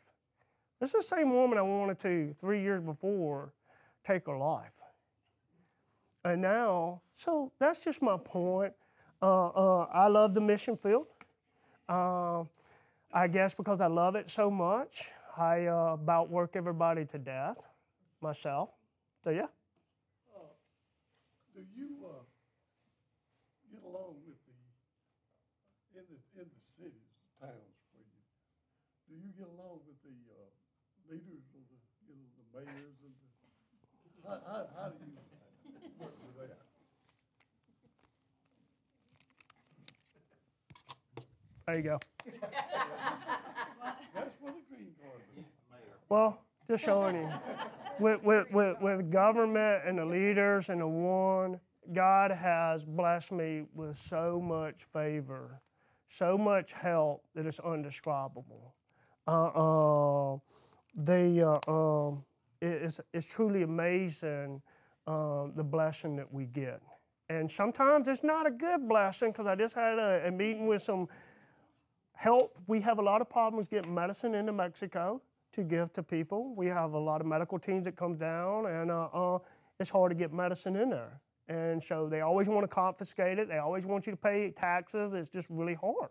This 0.80 0.92
is 0.92 1.08
the 1.08 1.16
same 1.16 1.32
woman 1.32 1.56
I 1.56 1.62
wanted 1.62 2.00
to, 2.00 2.34
three 2.40 2.62
years 2.62 2.82
before, 2.82 3.52
take 4.04 4.26
her 4.26 4.36
life. 4.36 4.72
And 6.24 6.42
now, 6.42 7.00
so 7.14 7.52
that's 7.60 7.78
just 7.78 8.02
my 8.02 8.16
point. 8.16 8.72
Uh, 9.22 9.50
uh, 9.50 9.86
I 9.92 10.08
love 10.08 10.34
the 10.34 10.40
mission 10.40 10.76
field. 10.76 11.06
Uh, 11.88 12.42
I 13.12 13.28
guess 13.28 13.54
because 13.54 13.80
I 13.80 13.86
love 13.86 14.16
it 14.16 14.28
so 14.28 14.50
much, 14.50 15.12
I 15.36 15.66
uh, 15.66 15.92
about 15.92 16.28
work 16.28 16.56
everybody 16.56 17.04
to 17.04 17.18
death 17.18 17.58
myself. 18.20 18.70
So, 19.22 19.30
yeah 19.30 19.46
do 21.54 21.62
you 21.76 22.02
uh, 22.02 22.26
get 23.70 23.82
along 23.86 24.16
with 24.26 24.34
the 25.94 26.00
in 26.38 26.46
the 26.46 26.62
cities, 26.78 27.10
towns 27.40 27.74
where 27.94 28.06
you 28.06 28.22
do 29.08 29.12
you 29.18 29.30
get 29.34 29.48
along 29.50 29.82
with 29.86 29.98
the 30.06 30.14
uh, 30.30 30.48
leaders 31.10 31.46
of 31.54 31.62
the 31.66 31.78
you 32.06 32.14
know 32.14 32.28
the 32.38 32.46
mayors 32.54 32.98
and 33.02 33.14
the 33.14 33.24
how, 34.26 34.40
how, 34.46 34.66
how 34.78 34.88
do 34.88 35.04
you 35.04 35.12
work 36.00 36.14
with 36.24 36.48
that? 36.48 36.58
There 41.66 41.76
you 41.76 41.82
go. 41.82 41.98
That's 44.14 44.36
what 44.40 44.54
the 44.54 44.62
green 44.74 44.92
card 45.02 45.20
is. 45.36 45.44
Well, 46.08 46.40
just 46.68 46.84
showing 46.84 47.16
you 47.16 47.28
with, 47.98 48.22
with, 48.22 48.50
with, 48.50 48.80
with 48.80 49.10
government 49.10 49.82
and 49.86 49.98
the 49.98 50.04
leaders 50.04 50.68
and 50.68 50.80
the 50.80 50.86
one, 50.88 51.60
God 51.92 52.30
has 52.30 52.84
blessed 52.84 53.32
me 53.32 53.64
with 53.74 53.96
so 53.96 54.40
much 54.40 54.84
favor, 54.92 55.60
so 56.08 56.38
much 56.38 56.72
help 56.72 57.24
that 57.34 57.46
it's 57.46 57.60
undescribable. 57.60 58.74
Uh, 59.26 60.34
uh, 60.34 60.38
they, 60.94 61.40
uh, 61.40 61.58
um, 61.66 62.24
it's, 62.60 63.00
it's 63.12 63.26
truly 63.26 63.62
amazing 63.62 64.62
uh, 65.06 65.46
the 65.54 65.64
blessing 65.64 66.16
that 66.16 66.32
we 66.32 66.46
get. 66.46 66.80
And 67.28 67.50
sometimes 67.50 68.06
it's 68.08 68.22
not 68.22 68.46
a 68.46 68.50
good 68.50 68.88
blessing 68.88 69.32
because 69.32 69.46
I 69.46 69.54
just 69.54 69.74
had 69.74 69.98
a, 69.98 70.28
a 70.28 70.30
meeting 70.30 70.66
with 70.66 70.82
some 70.82 71.08
help. 72.12 72.54
We 72.66 72.80
have 72.82 72.98
a 72.98 73.02
lot 73.02 73.20
of 73.20 73.28
problems 73.28 73.66
getting 73.66 73.94
medicine 73.94 74.34
into 74.34 74.52
Mexico 74.52 75.22
to 75.52 75.62
give 75.62 75.92
to 75.94 76.02
people. 76.02 76.54
We 76.54 76.66
have 76.66 76.92
a 76.92 76.98
lot 76.98 77.20
of 77.20 77.26
medical 77.26 77.58
teams 77.58 77.84
that 77.84 77.96
come 77.96 78.16
down, 78.16 78.66
and 78.66 78.90
uh, 78.90 79.08
uh, 79.12 79.38
it's 79.78 79.90
hard 79.90 80.10
to 80.10 80.14
get 80.14 80.32
medicine 80.32 80.76
in 80.76 80.90
there. 80.90 81.20
And 81.48 81.82
so 81.82 82.08
they 82.08 82.22
always 82.22 82.48
want 82.48 82.64
to 82.64 82.68
confiscate 82.68 83.38
it. 83.38 83.48
They 83.48 83.58
always 83.58 83.84
want 83.84 84.06
you 84.06 84.12
to 84.12 84.16
pay 84.16 84.50
taxes. 84.50 85.12
It's 85.12 85.28
just 85.28 85.46
really 85.50 85.74
hard. 85.74 86.08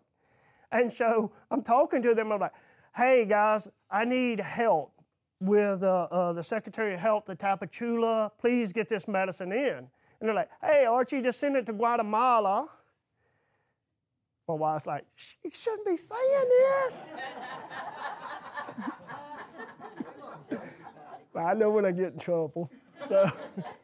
And 0.70 0.92
so 0.92 1.32
I'm 1.50 1.62
talking 1.62 2.02
to 2.02 2.14
them. 2.14 2.32
I'm 2.32 2.40
like, 2.40 2.52
hey, 2.94 3.24
guys, 3.24 3.68
I 3.90 4.04
need 4.04 4.40
help 4.40 4.92
with 5.40 5.82
uh, 5.82 6.08
uh, 6.10 6.32
the 6.32 6.42
Secretary 6.42 6.94
of 6.94 7.00
Health 7.00 7.24
the 7.26 7.34
Tapachula. 7.36 8.30
Please 8.38 8.72
get 8.72 8.88
this 8.88 9.08
medicine 9.08 9.52
in. 9.52 9.78
And 9.78 9.88
they're 10.20 10.34
like, 10.34 10.50
hey, 10.62 10.86
Archie, 10.86 11.20
just 11.20 11.40
send 11.40 11.56
it 11.56 11.66
to 11.66 11.72
Guatemala. 11.72 12.68
My 14.46 14.54
wife's 14.54 14.86
like, 14.86 15.04
you 15.42 15.50
shouldn't 15.52 15.86
be 15.86 15.96
saying 15.96 16.48
this. 16.48 17.10
I 21.36 21.54
know 21.54 21.70
when 21.70 21.84
I 21.84 21.90
get 21.90 22.12
in 22.12 22.18
trouble. 22.18 22.70
So, 23.08 23.30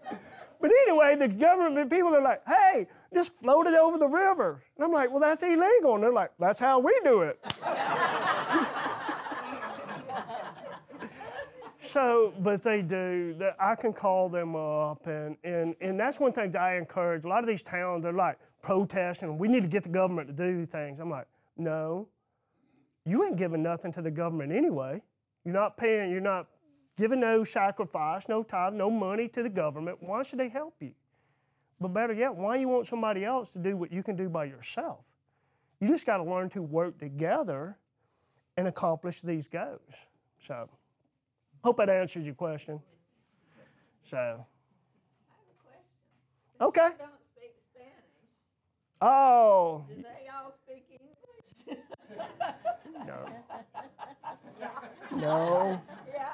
but 0.60 0.70
anyway, 0.86 1.16
the 1.16 1.28
government 1.28 1.90
people 1.90 2.14
are 2.14 2.22
like, 2.22 2.42
hey, 2.46 2.86
just 3.14 3.34
float 3.36 3.66
it 3.66 3.74
over 3.74 3.98
the 3.98 4.06
river. 4.06 4.62
And 4.76 4.84
I'm 4.84 4.92
like, 4.92 5.10
well, 5.10 5.20
that's 5.20 5.42
illegal. 5.42 5.94
And 5.94 6.04
they're 6.04 6.12
like, 6.12 6.32
that's 6.38 6.60
how 6.60 6.78
we 6.78 6.98
do 7.02 7.22
it. 7.22 7.40
so, 11.80 12.34
but 12.40 12.62
they 12.62 12.82
do. 12.82 13.34
I 13.58 13.74
can 13.74 13.92
call 13.92 14.28
them 14.28 14.54
up, 14.54 15.06
and, 15.06 15.36
and, 15.44 15.74
and 15.80 15.98
that's 15.98 16.20
one 16.20 16.32
thing 16.32 16.50
that 16.50 16.60
I 16.60 16.76
encourage. 16.76 17.24
A 17.24 17.28
lot 17.28 17.42
of 17.42 17.48
these 17.48 17.62
towns, 17.62 18.02
they're 18.02 18.12
like 18.12 18.38
protesting, 18.62 19.38
we 19.38 19.48
need 19.48 19.62
to 19.62 19.68
get 19.68 19.82
the 19.82 19.88
government 19.88 20.28
to 20.28 20.34
do 20.34 20.66
things. 20.66 21.00
I'm 21.00 21.10
like, 21.10 21.26
no, 21.56 22.08
you 23.04 23.24
ain't 23.24 23.36
giving 23.36 23.62
nothing 23.62 23.92
to 23.92 24.02
the 24.02 24.10
government 24.10 24.52
anyway. 24.52 25.02
You're 25.44 25.54
not 25.54 25.76
paying, 25.76 26.10
you're 26.10 26.20
not 26.20 26.46
giving 26.96 27.20
no 27.20 27.44
sacrifice, 27.44 28.28
no 28.28 28.42
tithe, 28.42 28.74
no 28.74 28.90
money 28.90 29.28
to 29.28 29.42
the 29.42 29.48
government. 29.48 29.98
Why 30.00 30.22
should 30.22 30.38
they 30.38 30.48
help 30.48 30.74
you? 30.80 30.92
But 31.80 31.94
better 31.94 32.12
yet, 32.12 32.34
why 32.34 32.56
you 32.56 32.68
want 32.68 32.86
somebody 32.86 33.24
else 33.24 33.50
to 33.52 33.58
do 33.58 33.76
what 33.76 33.90
you 33.90 34.02
can 34.02 34.14
do 34.14 34.28
by 34.28 34.44
yourself? 34.44 35.00
You 35.80 35.88
just 35.88 36.04
got 36.04 36.18
to 36.18 36.24
learn 36.24 36.50
to 36.50 36.60
work 36.60 36.98
together 36.98 37.78
and 38.58 38.68
accomplish 38.68 39.22
these 39.22 39.48
goals. 39.48 39.80
So, 40.46 40.68
hope 41.64 41.78
that 41.78 41.88
answers 41.88 42.26
your 42.26 42.34
question. 42.34 42.80
So, 44.10 44.44
okay. 46.60 46.88
don't 46.98 47.10
speak 47.34 47.54
Spanish, 47.72 47.94
Oh, 49.00 49.86
do 49.88 50.02
they 50.02 50.28
all 50.28 50.52
speak 50.66 50.84
English? 50.90 51.78
no. 53.06 53.26
No. 55.16 55.80
Yeah. 56.14 56.28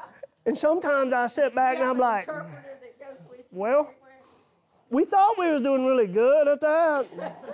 And 0.46 0.56
sometimes 0.56 1.12
I 1.12 1.26
sit 1.26 1.54
back 1.54 1.78
and 1.78 1.84
I'm 1.84 1.98
like, 1.98 2.28
Interpreter 2.28 2.78
that 2.80 3.00
goes 3.00 3.28
with 3.28 3.38
you 3.40 3.44
well, 3.50 3.92
we 4.90 5.04
thought 5.04 5.34
we 5.38 5.50
was 5.50 5.60
doing 5.60 5.84
really 5.84 6.06
good 6.06 6.48
at 6.48 6.60
that. 6.60 7.06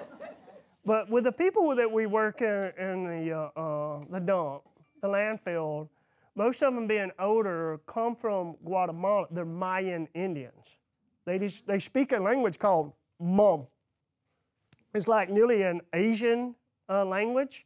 But 0.84 1.08
with 1.08 1.22
the 1.22 1.32
people 1.32 1.76
that 1.76 1.90
we 1.90 2.06
work 2.06 2.42
in, 2.42 2.72
in 2.76 3.04
the, 3.04 3.32
uh, 3.32 3.60
uh, 3.60 4.04
the 4.10 4.18
dump, 4.18 4.62
the 5.00 5.06
landfill, 5.06 5.88
most 6.34 6.60
of 6.62 6.74
them 6.74 6.88
being 6.88 7.12
older 7.20 7.80
come 7.86 8.16
from 8.16 8.56
Guatemala. 8.64 9.26
They're 9.30 9.44
Mayan 9.44 10.08
Indians. 10.14 10.78
They, 11.24 11.38
just, 11.38 11.68
they 11.68 11.78
speak 11.78 12.10
a 12.10 12.18
language 12.18 12.58
called 12.58 12.92
Mam. 13.20 13.66
It's 14.92 15.06
like 15.06 15.30
nearly 15.30 15.62
an 15.62 15.82
Asian 15.92 16.56
uh, 16.88 17.04
language, 17.04 17.64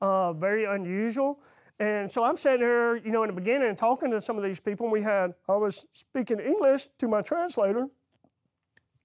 uh, 0.00 0.32
very 0.32 0.64
unusual. 0.64 1.38
And 1.78 2.10
so 2.10 2.24
I'm 2.24 2.36
sitting 2.36 2.60
here, 2.60 2.96
you 2.96 3.10
know, 3.10 3.22
in 3.22 3.28
the 3.28 3.34
beginning 3.34 3.76
talking 3.76 4.10
to 4.10 4.20
some 4.20 4.38
of 4.38 4.42
these 4.42 4.60
people. 4.60 4.86
And 4.86 4.92
we 4.92 5.02
had, 5.02 5.34
I 5.48 5.56
was 5.56 5.86
speaking 5.92 6.40
English 6.40 6.88
to 6.98 7.08
my 7.08 7.20
translator. 7.20 7.86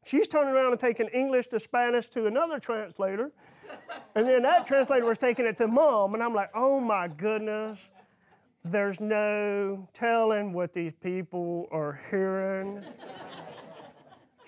She's 0.05 0.27
turning 0.27 0.53
around 0.53 0.71
and 0.71 0.79
taking 0.79 1.07
English 1.07 1.47
to 1.47 1.59
Spanish 1.59 2.07
to 2.09 2.27
another 2.27 2.59
translator. 2.59 3.31
And 4.15 4.27
then 4.27 4.41
that 4.43 4.65
translator 4.65 5.05
was 5.05 5.17
taking 5.17 5.45
it 5.45 5.57
to 5.57 5.67
Mam. 5.67 6.13
And 6.13 6.23
I'm 6.23 6.33
like, 6.33 6.49
oh 6.55 6.79
my 6.79 7.07
goodness, 7.09 7.89
there's 8.63 8.99
no 8.99 9.87
telling 9.93 10.53
what 10.53 10.73
these 10.73 10.93
people 10.93 11.67
are 11.71 11.99
hearing. 12.09 12.83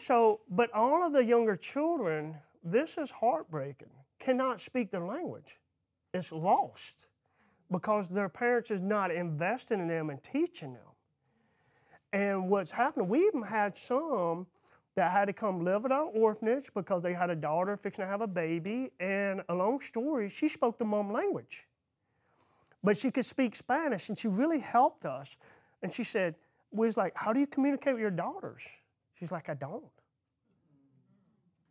so, 0.01 0.39
but 0.49 0.71
all 0.73 1.05
of 1.05 1.13
the 1.13 1.23
younger 1.23 1.57
children, 1.57 2.35
this 2.63 2.97
is 2.97 3.11
heartbreaking, 3.11 3.89
cannot 4.19 4.61
speak 4.61 4.91
their 4.91 5.05
language. 5.05 5.59
It's 6.13 6.31
lost 6.31 7.07
because 7.73 8.07
their 8.07 8.29
parents 8.29 8.71
is 8.71 8.81
not 8.81 9.11
investing 9.11 9.79
in 9.79 9.89
them 9.89 10.09
and 10.09 10.23
teaching 10.23 10.73
them. 10.73 10.83
And 12.13 12.47
what's 12.47 12.71
happening, 12.71 13.09
we 13.09 13.25
even 13.25 13.41
had 13.41 13.77
some 13.77 14.47
that 14.95 15.11
had 15.11 15.25
to 15.25 15.33
come 15.33 15.65
live 15.65 15.83
at 15.83 15.91
our 15.91 16.05
orphanage 16.05 16.69
because 16.75 17.01
they 17.01 17.13
had 17.13 17.31
a 17.31 17.35
daughter 17.35 17.75
fixing 17.75 18.05
to 18.05 18.07
have 18.07 18.21
a 18.21 18.27
baby. 18.27 18.91
And 18.99 19.41
a 19.49 19.55
long 19.55 19.81
story, 19.81 20.29
she 20.29 20.47
spoke 20.47 20.77
the 20.77 20.85
Mam 20.85 21.11
language. 21.11 21.65
But 22.83 22.95
she 22.95 23.09
could 23.09 23.25
speak 23.25 23.55
Spanish 23.55 24.09
and 24.09 24.17
she 24.17 24.27
really 24.27 24.59
helped 24.59 25.05
us. 25.05 25.35
And 25.81 25.91
she 25.91 26.03
said, 26.03 26.35
we 26.71 26.85
was 26.85 26.95
like, 26.95 27.13
how 27.15 27.33
do 27.33 27.39
you 27.39 27.47
communicate 27.47 27.93
with 27.93 28.01
your 28.01 28.11
daughters? 28.11 28.61
She's 29.19 29.31
like, 29.31 29.49
I 29.49 29.55
don't. 29.55 29.83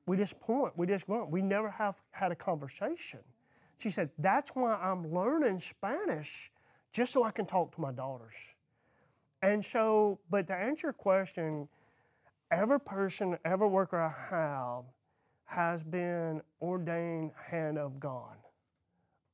We 0.07 0.17
just 0.17 0.41
point, 0.41 0.77
we 0.77 0.87
just 0.89 1.07
grunt. 1.07 1.31
We 1.31 1.43
never 1.43 1.71
have 1.71 1.95
had 2.11 2.33
a 2.33 2.35
conversation. 2.35 3.21
She 3.83 3.91
said, 3.91 4.11
that's 4.17 4.51
why 4.51 4.77
I'm 4.77 5.13
learning 5.13 5.59
Spanish 5.59 6.53
just 6.93 7.13
so 7.13 7.25
I 7.25 7.33
can 7.33 7.47
talk 7.47 7.75
to 7.75 7.81
my 7.81 7.91
daughters. 7.91 8.37
And 9.43 9.65
so, 9.65 10.21
but 10.31 10.47
to 10.47 10.55
answer 10.55 10.87
your 10.87 10.93
question, 10.93 11.69
every 12.53 12.79
person, 12.79 13.37
every 13.45 13.67
worker 13.67 14.01
I 14.01 14.15
have 14.31 14.85
has 15.47 15.83
been 15.83 16.43
ordained 16.61 17.33
hand 17.51 17.77
of 17.77 17.99
God. 17.99 18.37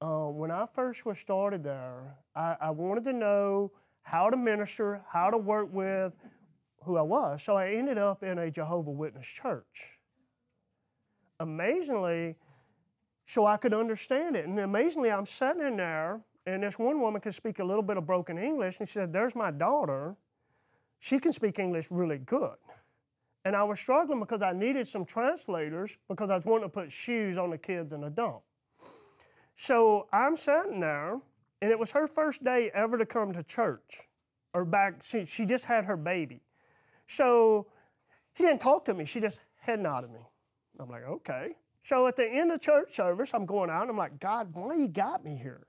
Uh, 0.00 0.28
when 0.28 0.50
I 0.50 0.64
first 0.74 1.04
was 1.04 1.18
started 1.18 1.62
there, 1.62 2.16
I, 2.34 2.56
I, 2.58 2.70
wanted 2.70 3.04
to 3.04 3.12
know 3.12 3.70
how 4.00 4.30
to 4.30 4.36
minister, 4.36 5.02
how 5.10 5.28
to 5.28 5.36
work 5.36 5.68
with 5.70 6.14
who 6.84 6.96
I 6.96 7.02
was. 7.02 7.42
So 7.42 7.54
I 7.54 7.72
ended 7.72 7.98
up 7.98 8.22
in 8.22 8.38
a 8.38 8.50
Jehovah 8.50 8.92
Witness 8.92 9.26
church. 9.26 9.98
Amazingly, 11.38 12.36
so 13.28 13.44
I 13.44 13.58
could 13.58 13.74
understand 13.74 14.36
it. 14.36 14.46
And 14.46 14.58
amazingly, 14.58 15.10
I'm 15.10 15.26
sitting 15.26 15.60
in 15.60 15.76
there, 15.76 16.18
and 16.46 16.62
this 16.62 16.78
one 16.78 16.98
woman 16.98 17.20
could 17.20 17.34
speak 17.34 17.58
a 17.58 17.64
little 17.64 17.82
bit 17.82 17.98
of 17.98 18.06
broken 18.06 18.38
English, 18.38 18.78
and 18.80 18.88
she 18.88 18.94
said, 18.94 19.12
There's 19.12 19.34
my 19.34 19.50
daughter. 19.50 20.16
She 20.98 21.20
can 21.20 21.34
speak 21.34 21.58
English 21.58 21.88
really 21.90 22.16
good. 22.16 22.56
And 23.44 23.54
I 23.54 23.62
was 23.64 23.78
struggling 23.78 24.18
because 24.18 24.40
I 24.40 24.52
needed 24.52 24.88
some 24.88 25.04
translators 25.04 25.96
because 26.08 26.30
I 26.30 26.36
was 26.36 26.46
wanting 26.46 26.64
to 26.64 26.68
put 26.70 26.90
shoes 26.90 27.36
on 27.36 27.50
the 27.50 27.58
kids 27.58 27.92
in 27.92 28.00
the 28.00 28.08
dump. 28.08 28.40
So 29.56 30.08
I'm 30.10 30.34
sitting 30.34 30.80
there, 30.80 31.20
and 31.60 31.70
it 31.70 31.78
was 31.78 31.90
her 31.90 32.06
first 32.06 32.42
day 32.42 32.70
ever 32.72 32.96
to 32.96 33.04
come 33.04 33.34
to 33.34 33.42
church, 33.42 34.08
or 34.54 34.64
back, 34.64 35.02
she, 35.02 35.26
she 35.26 35.44
just 35.44 35.66
had 35.66 35.84
her 35.84 35.98
baby. 35.98 36.40
So 37.08 37.66
she 38.34 38.44
didn't 38.44 38.62
talk 38.62 38.86
to 38.86 38.94
me, 38.94 39.04
she 39.04 39.20
just 39.20 39.38
head 39.60 39.80
nodded 39.80 40.12
me. 40.12 40.20
I'm 40.80 40.88
like, 40.88 41.04
okay. 41.04 41.56
So 41.88 42.06
at 42.06 42.16
the 42.16 42.26
end 42.26 42.52
of 42.52 42.60
church 42.60 42.94
service, 42.94 43.30
I'm 43.32 43.46
going 43.46 43.70
out 43.70 43.82
and 43.82 43.90
I'm 43.92 43.96
like, 43.96 44.20
God, 44.20 44.52
why 44.52 44.74
you 44.74 44.88
got 44.88 45.24
me 45.24 45.38
here? 45.42 45.66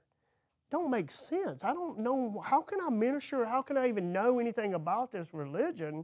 Don't 0.70 0.92
make 0.92 1.12
sense. 1.12 1.64
I 1.64 1.72
don't 1.72 1.98
know. 1.98 2.44
How 2.46 2.62
can 2.62 2.80
I 2.86 2.90
minister? 2.90 3.46
How 3.46 3.62
can 3.62 3.78
I 3.78 3.88
even 3.88 4.12
know 4.12 4.38
anything 4.38 4.74
about 4.74 5.14
this 5.14 5.30
religion? 5.32 6.04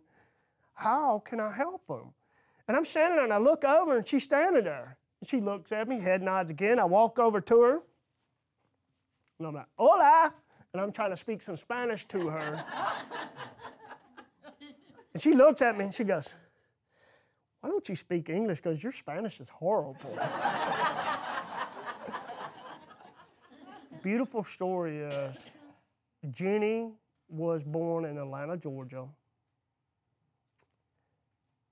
How 0.73 1.21
can 1.25 1.41
I 1.41 1.51
help 1.51 1.85
them? 1.87 2.13
And 2.69 2.77
I'm 2.77 2.85
standing 2.85 3.17
there 3.17 3.25
and 3.25 3.33
I 3.33 3.39
look 3.39 3.65
over 3.65 3.97
and 3.97 4.07
she's 4.07 4.23
standing 4.23 4.63
there. 4.63 4.97
She 5.25 5.41
looks 5.41 5.73
at 5.73 5.89
me, 5.89 5.99
head 5.99 6.21
nods 6.21 6.49
again. 6.49 6.79
I 6.79 6.85
walk 6.85 7.19
over 7.19 7.41
to 7.41 7.61
her 7.63 7.81
and 9.39 9.47
I'm 9.49 9.53
like, 9.53 9.67
hola. 9.77 10.33
And 10.71 10.81
I'm 10.81 10.93
trying 10.93 11.09
to 11.09 11.17
speak 11.17 11.41
some 11.41 11.57
Spanish 11.57 12.05
to 12.05 12.29
her. 12.29 12.63
and 15.13 15.21
she 15.21 15.33
looks 15.33 15.61
at 15.61 15.77
me 15.77 15.83
and 15.83 15.93
she 15.93 16.05
goes, 16.05 16.33
why 17.65 17.71
don't 17.71 17.89
you 17.89 17.95
speak 17.95 18.29
English? 18.29 18.61
Because 18.61 18.83
your 18.83 18.91
Spanish 18.91 19.39
is 19.39 19.49
horrible. 19.49 20.19
Beautiful 24.03 24.43
story 24.43 24.99
is 24.99 25.35
Jenny 26.29 26.91
was 27.27 27.63
born 27.63 28.05
in 28.05 28.19
Atlanta, 28.19 28.55
Georgia 28.55 29.07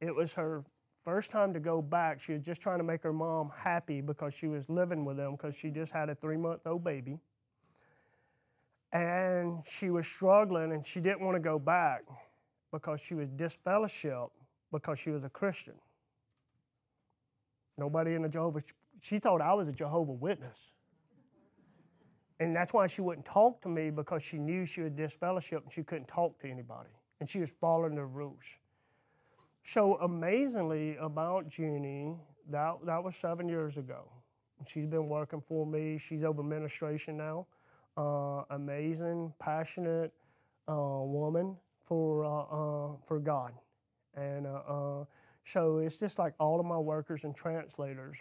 it 0.03 0.13
was 0.13 0.33
her 0.33 0.63
first 1.05 1.31
time 1.31 1.53
to 1.53 1.59
go 1.59 1.81
back. 1.81 2.19
She 2.21 2.33
was 2.33 2.41
just 2.41 2.61
trying 2.61 2.79
to 2.79 2.83
make 2.83 3.01
her 3.03 3.13
mom 3.13 3.51
happy 3.55 4.01
because 4.01 4.33
she 4.33 4.47
was 4.47 4.69
living 4.69 5.05
with 5.05 5.17
them 5.17 5.33
because 5.33 5.55
she 5.55 5.69
just 5.69 5.93
had 5.93 6.09
a 6.09 6.15
three 6.15 6.37
month 6.37 6.61
old 6.65 6.83
baby. 6.83 7.17
And 8.91 9.63
she 9.65 9.89
was 9.89 10.05
struggling 10.05 10.73
and 10.73 10.85
she 10.85 10.99
didn't 10.99 11.21
want 11.21 11.35
to 11.35 11.39
go 11.39 11.57
back 11.57 12.03
because 12.71 12.99
she 12.99 13.15
was 13.15 13.29
disfellowship 13.29 14.29
because 14.73 14.99
she 14.99 15.11
was 15.11 15.23
a 15.23 15.29
Christian. 15.29 15.75
Nobody 17.77 18.15
in 18.15 18.23
the 18.23 18.29
Jehovah, 18.29 18.61
she 18.99 19.19
thought 19.19 19.39
I 19.41 19.53
was 19.53 19.69
a 19.69 19.71
Jehovah 19.71 20.11
Witness. 20.11 20.71
And 22.39 22.53
that's 22.53 22.73
why 22.73 22.87
she 22.87 22.99
wouldn't 23.01 23.25
talk 23.25 23.61
to 23.61 23.69
me 23.69 23.89
because 23.89 24.21
she 24.21 24.37
knew 24.37 24.65
she 24.65 24.81
was 24.81 24.91
disfellowship 24.91 25.63
and 25.63 25.71
she 25.71 25.83
couldn't 25.83 26.07
talk 26.07 26.37
to 26.41 26.49
anybody. 26.49 26.89
And 27.21 27.29
she 27.29 27.39
was 27.39 27.51
following 27.61 27.95
the 27.95 28.03
rules. 28.03 28.43
So 29.63 29.95
amazingly 29.99 30.97
about 30.97 31.47
Jeannie, 31.47 32.17
that, 32.49 32.75
that 32.85 33.01
was 33.01 33.15
seven 33.15 33.47
years 33.47 33.77
ago. 33.77 34.09
She's 34.67 34.87
been 34.87 35.07
working 35.07 35.41
for 35.41 35.65
me. 35.65 35.97
She's 35.97 36.23
over 36.23 36.41
administration 36.41 37.15
now. 37.15 37.47
Uh, 37.95 38.43
amazing, 38.49 39.31
passionate 39.39 40.11
uh, 40.67 40.73
woman 40.73 41.55
for, 41.85 42.25
uh, 42.25 42.29
uh 42.29 42.95
for 43.05 43.19
God. 43.19 43.53
And 44.15 44.45
uh, 44.45 44.61
uh, 44.67 45.05
so 45.45 45.79
it's 45.79 45.99
just 45.99 46.19
like 46.19 46.33
all 46.39 46.59
of 46.59 46.65
my 46.65 46.77
workers 46.77 47.23
and 47.23 47.35
translators 47.35 48.17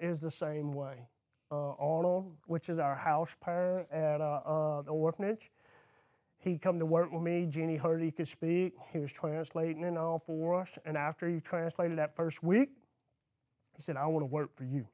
is 0.00 0.20
the 0.20 0.30
same 0.30 0.72
way. 0.72 1.06
Arnold, 1.50 2.34
which 2.46 2.68
is 2.70 2.78
our 2.78 2.94
house 2.94 3.36
parent 3.40 3.86
at 3.92 4.18
the 4.18 4.90
orphanage, 4.90 5.50
he 6.38 6.58
come 6.58 6.78
to 6.78 6.86
work 6.86 7.12
with 7.12 7.22
me. 7.22 7.46
Jeannie 7.46 7.76
heard 7.76 8.02
he 8.02 8.10
could 8.10 8.26
speak. 8.26 8.74
He 8.92 8.98
was 8.98 9.12
translating 9.12 9.84
and 9.84 9.96
all 9.96 10.18
for 10.18 10.60
us. 10.60 10.78
And 10.84 10.96
after 10.96 11.28
he 11.28 11.40
translated 11.40 11.98
that 11.98 12.16
first 12.16 12.42
week, 12.42 12.70
he 13.76 13.82
said, 13.82 13.96
I 13.96 14.06
want 14.06 14.22
to 14.22 14.26
work 14.26 14.56
for 14.56 14.64
you. 14.64 14.86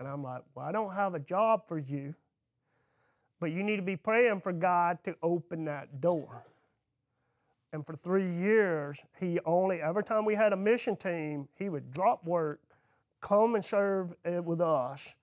And 0.00 0.08
I'm 0.08 0.22
like, 0.22 0.42
well, 0.54 0.66
I 0.66 0.72
don't 0.72 0.92
have 0.92 1.14
a 1.14 1.20
job 1.20 1.68
for 1.68 1.78
you, 1.78 2.14
but 3.38 3.52
you 3.52 3.62
need 3.62 3.76
to 3.76 3.82
be 3.82 3.96
praying 3.96 4.40
for 4.40 4.52
God 4.52 4.98
to 5.04 5.14
open 5.22 5.66
that 5.66 6.00
door. 6.00 6.44
And 7.74 7.84
for 7.84 7.96
three 7.96 8.32
years, 8.32 9.02
he 9.18 9.40
only, 9.44 9.82
every 9.82 10.04
time 10.04 10.24
we 10.24 10.36
had 10.36 10.52
a 10.52 10.56
mission 10.56 10.94
team, 10.94 11.48
he 11.56 11.68
would 11.68 11.90
drop 11.90 12.24
work, 12.24 12.60
come 13.20 13.56
and 13.56 13.64
serve 13.64 14.14
with 14.44 14.60
us. 14.60 15.16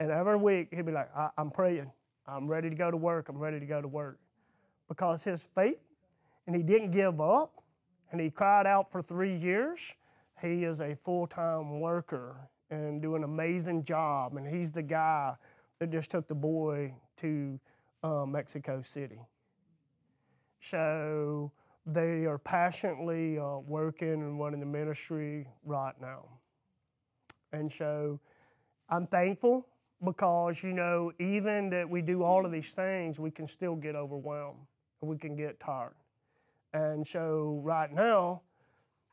And 0.00 0.10
every 0.10 0.36
week, 0.36 0.68
he'd 0.70 0.84
be 0.84 0.92
like, 0.92 1.08
I'm 1.38 1.50
praying. 1.50 1.90
I'm 2.28 2.46
ready 2.46 2.68
to 2.68 2.76
go 2.76 2.90
to 2.90 2.96
work. 2.98 3.30
I'm 3.30 3.38
ready 3.38 3.58
to 3.58 3.64
go 3.64 3.80
to 3.80 3.88
work. 3.88 4.18
Because 4.86 5.24
his 5.24 5.48
faith, 5.54 5.78
and 6.46 6.54
he 6.54 6.62
didn't 6.62 6.90
give 6.90 7.22
up, 7.22 7.62
and 8.12 8.20
he 8.20 8.28
cried 8.28 8.66
out 8.66 8.92
for 8.92 9.00
three 9.00 9.34
years. 9.34 9.80
He 10.42 10.64
is 10.64 10.82
a 10.82 10.94
full 11.04 11.26
time 11.26 11.80
worker 11.80 12.36
and 12.70 13.00
doing 13.00 13.22
an 13.22 13.30
amazing 13.30 13.82
job. 13.82 14.36
And 14.36 14.46
he's 14.46 14.72
the 14.72 14.82
guy 14.82 15.32
that 15.78 15.90
just 15.90 16.10
took 16.10 16.28
the 16.28 16.34
boy 16.34 16.92
to 17.16 17.58
uh, 18.02 18.26
Mexico 18.26 18.82
City. 18.82 19.20
So 20.60 21.50
they 21.86 22.24
are 22.24 22.38
passionately 22.38 23.38
uh, 23.38 23.58
working 23.58 24.14
and 24.14 24.38
running 24.40 24.60
the 24.60 24.66
ministry 24.66 25.46
right 25.64 25.94
now. 26.00 26.24
And 27.52 27.70
so 27.72 28.20
I'm 28.88 29.06
thankful 29.06 29.66
because 30.04 30.62
you 30.62 30.72
know 30.72 31.12
even 31.20 31.70
that 31.70 31.88
we 31.88 32.02
do 32.02 32.22
all 32.22 32.44
of 32.44 32.52
these 32.52 32.72
things 32.74 33.18
we 33.18 33.30
can 33.30 33.48
still 33.48 33.76
get 33.76 33.94
overwhelmed 33.94 34.58
and 35.00 35.10
we 35.10 35.16
can 35.16 35.36
get 35.36 35.58
tired 35.60 35.94
and 36.74 37.06
so 37.06 37.60
right 37.64 37.92
now 37.92 38.42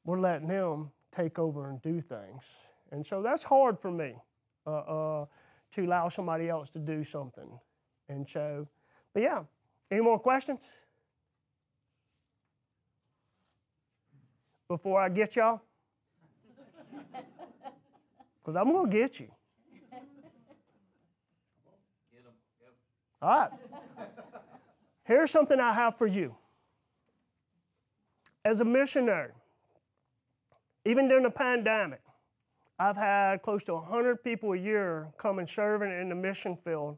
we're 0.05 0.19
letting 0.19 0.47
them 0.47 0.91
take 1.15 1.39
over 1.39 1.69
and 1.69 1.81
do 1.81 2.01
things 2.01 2.43
And 2.91 3.05
so 3.05 3.21
that's 3.21 3.43
hard 3.43 3.79
for 3.79 3.91
me 3.91 4.15
uh, 4.67 4.71
uh, 4.71 5.25
to 5.73 5.85
allow 5.85 6.09
somebody 6.09 6.49
else 6.49 6.69
to 6.71 6.79
do 6.79 7.03
something. 7.03 7.49
And 8.09 8.27
so, 8.27 8.67
but 9.13 9.23
yeah, 9.23 9.43
any 9.89 10.01
more 10.01 10.19
questions? 10.19 10.59
Before 14.71 15.01
I 15.01 15.09
get 15.09 15.35
y'all? 15.35 15.59
Because 18.41 18.55
I'm 18.55 18.71
going 18.71 18.89
to 18.89 18.97
get 18.97 19.19
you. 19.19 19.29
All 23.21 23.29
right. 23.29 23.49
Here's 25.03 25.29
something 25.29 25.59
I 25.59 25.73
have 25.73 25.97
for 25.97 26.07
you. 26.07 26.33
As 28.45 28.61
a 28.61 28.65
missionary, 28.65 29.33
even 30.85 31.09
during 31.09 31.23
the 31.25 31.29
pandemic, 31.29 32.01
I've 32.79 32.95
had 32.95 33.41
close 33.41 33.63
to 33.65 33.73
100 33.73 34.23
people 34.23 34.53
a 34.53 34.57
year 34.57 35.09
come 35.17 35.39
and 35.39 35.49
serving 35.49 35.91
in 35.91 36.07
the 36.07 36.15
mission 36.15 36.55
field 36.55 36.97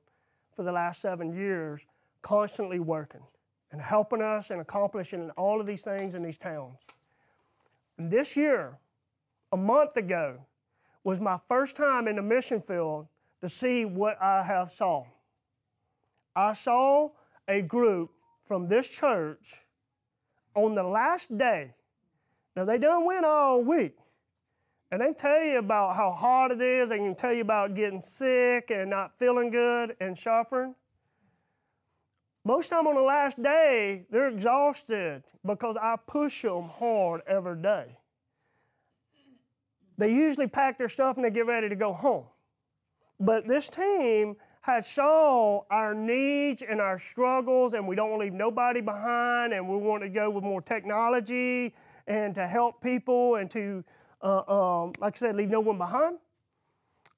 for 0.55 0.61
the 0.61 0.71
last 0.71 1.01
seven 1.01 1.35
years, 1.35 1.81
constantly 2.21 2.79
working 2.79 3.23
and 3.71 3.81
helping 3.81 4.21
us 4.21 4.51
and 4.51 4.61
accomplishing 4.61 5.31
all 5.31 5.59
of 5.59 5.65
these 5.65 5.81
things 5.81 6.13
in 6.13 6.21
these 6.21 6.37
towns. 6.37 6.77
And 7.97 8.09
this 8.09 8.35
year, 8.35 8.77
a 9.51 9.57
month 9.57 9.97
ago, 9.97 10.39
was 11.03 11.19
my 11.19 11.39
first 11.47 11.75
time 11.75 12.07
in 12.07 12.15
the 12.15 12.21
mission 12.21 12.61
field 12.61 13.07
to 13.41 13.49
see 13.49 13.85
what 13.85 14.21
I 14.21 14.41
have 14.43 14.71
saw. 14.71 15.05
I 16.35 16.53
saw 16.53 17.09
a 17.47 17.61
group 17.61 18.11
from 18.47 18.67
this 18.67 18.87
church 18.87 19.61
on 20.55 20.75
the 20.75 20.83
last 20.83 21.37
day. 21.37 21.73
Now 22.55 22.65
they 22.65 22.77
done 22.77 23.05
went 23.05 23.25
all 23.25 23.61
week. 23.61 23.97
And 24.91 25.01
they 25.01 25.11
tell 25.11 25.43
you 25.43 25.57
about 25.57 25.95
how 25.95 26.11
hard 26.11 26.51
it 26.51 26.61
is. 26.61 26.89
They 26.89 26.99
can 26.99 27.15
tell 27.15 27.33
you 27.33 27.41
about 27.41 27.73
getting 27.73 27.99
sick 27.99 28.69
and 28.69 28.91
not 28.91 29.17
feeling 29.17 29.49
good 29.49 29.95
and 29.99 30.17
suffering. 30.17 30.75
Most 32.45 32.69
time 32.69 32.87
on 32.87 32.95
the 32.95 33.01
last 33.01 33.41
day, 33.41 34.05
they're 34.09 34.27
exhausted 34.27 35.23
because 35.45 35.77
I 35.77 35.95
push 36.07 36.41
them 36.41 36.69
hard 36.69 37.21
every 37.25 37.61
day. 37.61 37.97
They 39.97 40.11
usually 40.13 40.47
pack 40.47 40.77
their 40.77 40.89
stuff 40.89 41.15
and 41.15 41.25
they 41.25 41.29
get 41.29 41.45
ready 41.45 41.69
to 41.69 41.75
go 41.75 41.93
home. 41.93 42.25
But 43.19 43.47
this 43.47 43.69
team 43.69 44.35
had 44.61 44.83
saw 44.83 45.61
our 45.69 45.93
needs 45.93 46.63
and 46.67 46.81
our 46.81 46.97
struggles, 46.97 47.73
and 47.73 47.87
we 47.87 47.95
don't 47.95 48.09
want 48.09 48.21
to 48.21 48.25
leave 48.25 48.33
nobody 48.33 48.81
behind, 48.81 49.53
and 49.53 49.67
we 49.67 49.77
want 49.77 50.01
to 50.03 50.09
go 50.09 50.29
with 50.29 50.43
more 50.43 50.61
technology 50.61 51.75
and 52.07 52.33
to 52.35 52.47
help 52.47 52.81
people 52.81 53.35
and 53.35 53.51
to 53.51 53.83
uh, 54.23 54.83
um, 54.83 54.93
like 54.99 55.17
I 55.17 55.19
said, 55.19 55.35
leave 55.35 55.49
no 55.49 55.59
one 55.59 55.77
behind. 55.77 56.17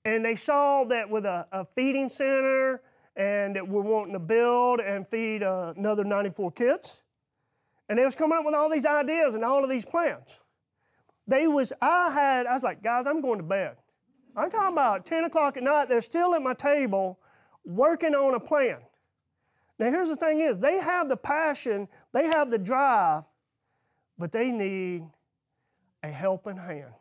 And 0.04 0.26
they 0.26 0.36
saw 0.36 0.84
that 0.86 1.10
with 1.10 1.26
a, 1.26 1.48
a 1.52 1.66
feeding 1.76 2.10
center 2.10 2.82
and 3.16 3.58
we're 3.70 3.82
wanting 3.82 4.14
to 4.14 4.20
build 4.20 4.80
and 4.80 5.08
feed 5.08 5.44
uh, 5.44 5.74
another 5.78 6.04
94 6.04 6.52
kids. 6.52 7.02
And 7.88 7.98
they 7.98 8.04
was 8.04 8.16
coming 8.16 8.38
up 8.38 8.46
with 8.46 8.56
all 8.56 8.70
these 8.70 8.86
ideas 8.86 9.36
and 9.36 9.44
all 9.44 9.64
of 9.64 9.70
these 9.70 9.86
plans. 9.86 10.42
They 11.28 11.48
was, 11.48 11.72
I 11.82 12.12
had, 12.12 12.46
I 12.46 12.54
was 12.54 12.64
like, 12.64 12.84
guys, 12.84 13.08
I'm 13.08 13.22
going 13.22 13.38
to 13.38 13.44
bed. 13.44 13.78
I'm 14.36 14.50
talking 14.50 14.74
about 14.74 15.06
10 15.06 15.24
o'clock 15.26 15.58
at 15.58 15.64
night. 15.64 15.88
They're 15.88 16.02
still 16.02 16.36
at 16.36 16.42
my 16.42 16.54
table 16.54 17.20
working 17.64 18.14
on 18.14 18.36
a 18.36 18.40
plan. 18.40 18.78
Now, 19.80 19.90
here's 19.90 20.10
the 20.10 20.16
thing 20.16 20.42
is, 20.42 20.60
they 20.60 20.78
have 20.78 21.10
the 21.10 21.18
passion, 21.18 21.88
they 22.14 22.26
have 22.28 22.50
the 22.50 22.58
drive, 22.58 23.24
but 24.18 24.32
they 24.32 24.52
need 24.52 25.04
a 26.04 26.08
helping 26.08 26.58
hand. 26.58 26.94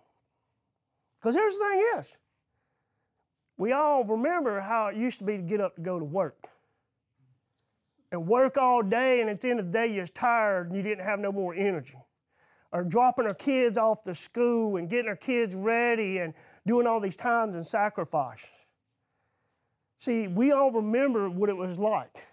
Because 1.20 1.36
here's 1.36 1.54
the 1.56 1.64
thing 1.64 1.84
is, 1.98 2.18
we 3.56 3.72
all 3.72 4.04
remember 4.04 4.60
how 4.60 4.88
it 4.88 4.96
used 4.96 5.18
to 5.18 5.24
be 5.24 5.36
to 5.36 5.42
get 5.42 5.60
up 5.60 5.76
to 5.76 5.80
go 5.80 5.98
to 5.98 6.04
work. 6.04 6.48
And 8.10 8.26
work 8.26 8.56
all 8.56 8.82
day, 8.82 9.20
and 9.20 9.30
at 9.30 9.40
the 9.40 9.50
end 9.50 9.60
of 9.60 9.66
the 9.66 9.72
day, 9.72 9.88
you're 9.88 10.06
tired 10.06 10.68
and 10.68 10.76
you 10.76 10.82
didn't 10.82 11.04
have 11.04 11.18
no 11.18 11.32
more 11.32 11.54
energy. 11.54 11.98
Or 12.72 12.84
dropping 12.84 13.26
our 13.26 13.34
kids 13.34 13.78
off 13.78 14.02
to 14.04 14.14
school 14.14 14.76
and 14.76 14.88
getting 14.88 15.08
our 15.08 15.16
kids 15.16 15.54
ready 15.54 16.18
and 16.18 16.34
doing 16.66 16.86
all 16.86 17.00
these 17.00 17.16
times 17.16 17.54
and 17.54 17.66
sacrifices. 17.66 18.50
See, 19.98 20.26
we 20.28 20.52
all 20.52 20.70
remember 20.70 21.30
what 21.30 21.48
it 21.48 21.56
was 21.56 21.78
like. 21.78 22.26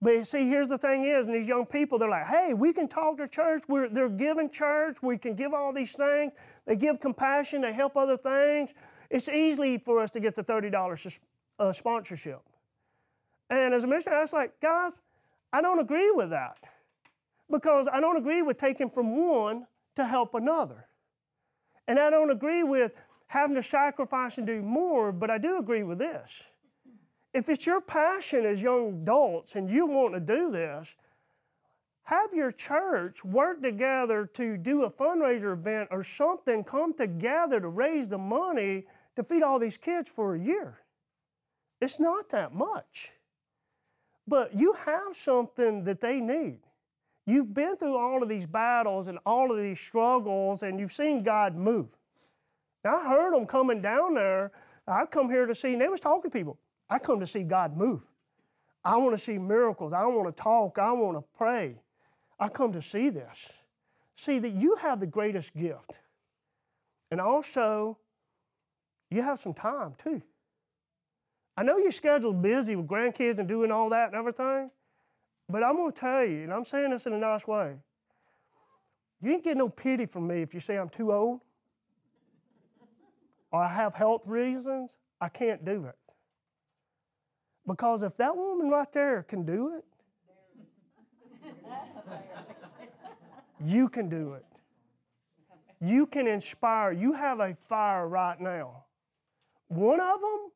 But 0.00 0.26
see, 0.26 0.48
here's 0.48 0.68
the 0.68 0.78
thing 0.78 1.04
is, 1.04 1.26
and 1.26 1.34
these 1.34 1.46
young 1.46 1.66
people, 1.66 1.98
they're 1.98 2.08
like, 2.08 2.26
hey, 2.26 2.54
we 2.54 2.72
can 2.72 2.86
talk 2.86 3.16
to 3.18 3.26
church. 3.26 3.64
We're, 3.66 3.88
they're 3.88 4.08
giving 4.08 4.50
church. 4.50 4.98
We 5.02 5.18
can 5.18 5.34
give 5.34 5.54
all 5.54 5.72
these 5.72 5.92
things. 5.92 6.32
They 6.66 6.76
give 6.76 7.00
compassion. 7.00 7.62
They 7.62 7.72
help 7.72 7.96
other 7.96 8.16
things. 8.16 8.70
It's 9.10 9.28
easy 9.28 9.78
for 9.78 10.00
us 10.00 10.10
to 10.12 10.20
get 10.20 10.34
the 10.34 10.44
$30 10.44 11.18
uh, 11.58 11.72
sponsorship. 11.72 12.40
And 13.50 13.72
as 13.72 13.84
a 13.84 13.86
missionary, 13.86 14.18
I 14.18 14.22
was 14.22 14.32
like, 14.32 14.60
guys, 14.60 15.00
I 15.52 15.62
don't 15.62 15.78
agree 15.78 16.10
with 16.10 16.30
that. 16.30 16.58
Because 17.50 17.88
I 17.92 18.00
don't 18.00 18.16
agree 18.16 18.42
with 18.42 18.58
taking 18.58 18.90
from 18.90 19.16
one 19.16 19.66
to 19.94 20.04
help 20.04 20.34
another. 20.34 20.86
And 21.86 21.98
I 21.98 22.10
don't 22.10 22.30
agree 22.30 22.64
with 22.64 22.92
having 23.28 23.54
to 23.54 23.62
sacrifice 23.62 24.38
and 24.38 24.46
do 24.46 24.62
more, 24.62 25.12
but 25.12 25.30
I 25.30 25.38
do 25.38 25.58
agree 25.58 25.84
with 25.84 25.98
this 25.98 26.42
if 27.36 27.50
it's 27.50 27.66
your 27.66 27.82
passion 27.82 28.46
as 28.46 28.62
young 28.62 29.02
adults 29.02 29.56
and 29.56 29.70
you 29.70 29.84
want 29.84 30.14
to 30.14 30.20
do 30.20 30.50
this, 30.50 30.96
have 32.04 32.32
your 32.32 32.50
church 32.50 33.22
work 33.24 33.60
together 33.60 34.24
to 34.24 34.56
do 34.56 34.84
a 34.84 34.90
fundraiser 34.90 35.52
event 35.52 35.88
or 35.90 36.02
something, 36.02 36.64
come 36.64 36.94
together 36.94 37.60
to 37.60 37.68
raise 37.68 38.08
the 38.08 38.16
money 38.16 38.86
to 39.16 39.24
feed 39.24 39.42
all 39.42 39.58
these 39.58 39.76
kids 39.76 40.10
for 40.10 40.34
a 40.34 40.38
year. 40.38 40.78
It's 41.80 41.98
not 41.98 42.30
that 42.30 42.54
much. 42.54 43.12
But 44.28 44.58
you 44.58 44.72
have 44.72 45.14
something 45.14 45.84
that 45.84 46.00
they 46.00 46.20
need. 46.20 46.60
You've 47.26 47.52
been 47.52 47.76
through 47.76 47.96
all 47.96 48.22
of 48.22 48.28
these 48.28 48.46
battles 48.46 49.08
and 49.08 49.18
all 49.26 49.50
of 49.50 49.58
these 49.58 49.80
struggles, 49.80 50.62
and 50.62 50.78
you've 50.78 50.92
seen 50.92 51.22
God 51.22 51.56
move. 51.56 51.88
Now, 52.84 52.98
I 52.98 53.08
heard 53.08 53.34
them 53.34 53.46
coming 53.46 53.80
down 53.82 54.14
there. 54.14 54.52
I've 54.86 55.10
come 55.10 55.28
here 55.28 55.46
to 55.46 55.54
see, 55.54 55.72
and 55.72 55.80
they 55.80 55.88
was 55.88 56.00
talking 56.00 56.30
to 56.30 56.36
people. 56.36 56.58
I 56.88 56.98
come 56.98 57.18
to 57.18 57.26
see 57.26 57.42
God 57.42 57.76
move. 57.76 58.00
I 58.84 58.96
want 58.96 59.16
to 59.16 59.22
see 59.22 59.38
miracles. 59.38 59.92
I 59.92 60.04
want 60.06 60.34
to 60.34 60.42
talk. 60.42 60.78
I 60.78 60.92
want 60.92 61.18
to 61.18 61.24
pray. 61.36 61.74
I 62.38 62.48
come 62.48 62.72
to 62.72 62.82
see 62.82 63.10
this. 63.10 63.52
See 64.14 64.38
that 64.38 64.50
you 64.50 64.76
have 64.76 65.00
the 65.00 65.06
greatest 65.06 65.54
gift. 65.56 65.98
And 67.10 67.20
also, 67.20 67.98
you 69.10 69.22
have 69.22 69.38
some 69.38 69.54
time 69.54 69.94
too. 70.02 70.22
I 71.56 71.62
know 71.62 71.78
your 71.78 71.90
schedule's 71.90 72.36
busy 72.36 72.76
with 72.76 72.86
grandkids 72.86 73.38
and 73.38 73.48
doing 73.48 73.70
all 73.70 73.88
that 73.90 74.08
and 74.08 74.14
everything, 74.14 74.70
but 75.48 75.62
I'm 75.62 75.76
going 75.76 75.90
to 75.90 75.98
tell 75.98 76.24
you, 76.24 76.42
and 76.42 76.52
I'm 76.52 76.64
saying 76.64 76.90
this 76.90 77.06
in 77.06 77.12
a 77.14 77.18
nice 77.18 77.46
way, 77.46 77.76
you 79.20 79.32
ain't 79.32 79.44
get 79.44 79.56
no 79.56 79.68
pity 79.68 80.06
from 80.06 80.26
me 80.26 80.42
if 80.42 80.52
you 80.52 80.60
say 80.60 80.76
I'm 80.76 80.90
too 80.90 81.12
old 81.12 81.40
or 83.50 83.62
I 83.62 83.68
have 83.68 83.94
health 83.94 84.22
reasons. 84.26 84.98
I 85.20 85.28
can't 85.28 85.64
do 85.64 85.86
it. 85.86 85.96
Because 87.66 88.02
if 88.02 88.16
that 88.18 88.36
woman 88.36 88.68
right 88.68 88.92
there 88.92 89.22
can 89.22 89.44
do 89.44 89.76
it, 89.76 89.84
you 93.64 93.88
can 93.88 94.08
do 94.08 94.34
it. 94.34 94.44
You 95.80 96.06
can 96.06 96.26
inspire. 96.26 96.92
You 96.92 97.12
have 97.12 97.40
a 97.40 97.56
fire 97.68 98.06
right 98.08 98.38
now. 98.40 98.84
One 99.68 100.00
of 100.00 100.20
them, 100.20 100.50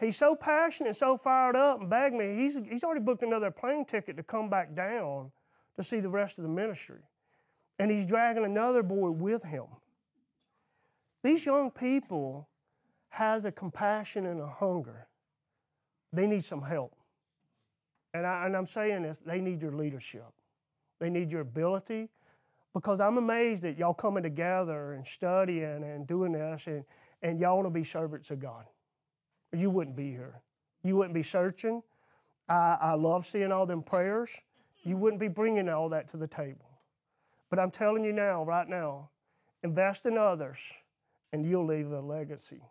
he's 0.00 0.16
so 0.16 0.34
passionate, 0.34 0.88
and 0.88 0.96
so 0.96 1.16
fired 1.16 1.56
up, 1.56 1.80
and 1.80 1.88
begged 1.90 2.14
me. 2.14 2.34
He's, 2.36 2.56
he's 2.68 2.84
already 2.84 3.00
booked 3.00 3.22
another 3.22 3.50
plane 3.50 3.84
ticket 3.84 4.16
to 4.16 4.22
come 4.22 4.50
back 4.50 4.74
down 4.74 5.30
to 5.76 5.82
see 5.82 6.00
the 6.00 6.10
rest 6.10 6.38
of 6.38 6.42
the 6.42 6.50
ministry. 6.50 7.00
And 7.78 7.90
he's 7.90 8.06
dragging 8.06 8.44
another 8.44 8.82
boy 8.82 9.10
with 9.10 9.42
him. 9.42 9.64
These 11.22 11.46
young 11.46 11.70
people 11.70 12.48
has 13.08 13.44
a 13.44 13.52
compassion 13.52 14.26
and 14.26 14.40
a 14.40 14.46
hunger 14.46 15.08
they 16.12 16.26
need 16.26 16.44
some 16.44 16.62
help. 16.62 16.94
And, 18.14 18.26
I, 18.26 18.46
and 18.46 18.56
I'm 18.56 18.66
saying 18.66 19.02
this, 19.02 19.22
they 19.24 19.40
need 19.40 19.62
your 19.62 19.72
leadership. 19.72 20.26
They 21.00 21.08
need 21.08 21.30
your 21.30 21.40
ability 21.40 22.10
because 22.74 23.00
I'm 23.00 23.16
amazed 23.16 23.62
that 23.64 23.78
y'all 23.78 23.94
coming 23.94 24.22
together 24.22 24.92
and 24.92 25.06
studying 25.06 25.82
and 25.82 26.06
doing 26.06 26.32
this 26.32 26.66
and, 26.66 26.84
and 27.22 27.40
y'all 27.40 27.56
want 27.56 27.66
to 27.66 27.70
be 27.70 27.84
servants 27.84 28.30
of 28.30 28.40
God. 28.40 28.64
You 29.52 29.70
wouldn't 29.70 29.96
be 29.96 30.10
here. 30.10 30.40
You 30.82 30.96
wouldn't 30.96 31.14
be 31.14 31.22
searching. 31.22 31.82
I, 32.48 32.76
I 32.80 32.94
love 32.94 33.26
seeing 33.26 33.52
all 33.52 33.66
them 33.66 33.82
prayers. 33.82 34.30
You 34.82 34.96
wouldn't 34.96 35.20
be 35.20 35.28
bringing 35.28 35.68
all 35.68 35.88
that 35.90 36.08
to 36.10 36.16
the 36.16 36.26
table. 36.26 36.68
But 37.50 37.58
I'm 37.58 37.70
telling 37.70 38.04
you 38.04 38.12
now, 38.12 38.44
right 38.44 38.68
now, 38.68 39.10
invest 39.62 40.06
in 40.06 40.18
others 40.18 40.58
and 41.32 41.46
you'll 41.46 41.66
leave 41.66 41.90
a 41.92 42.00
legacy. 42.00 42.62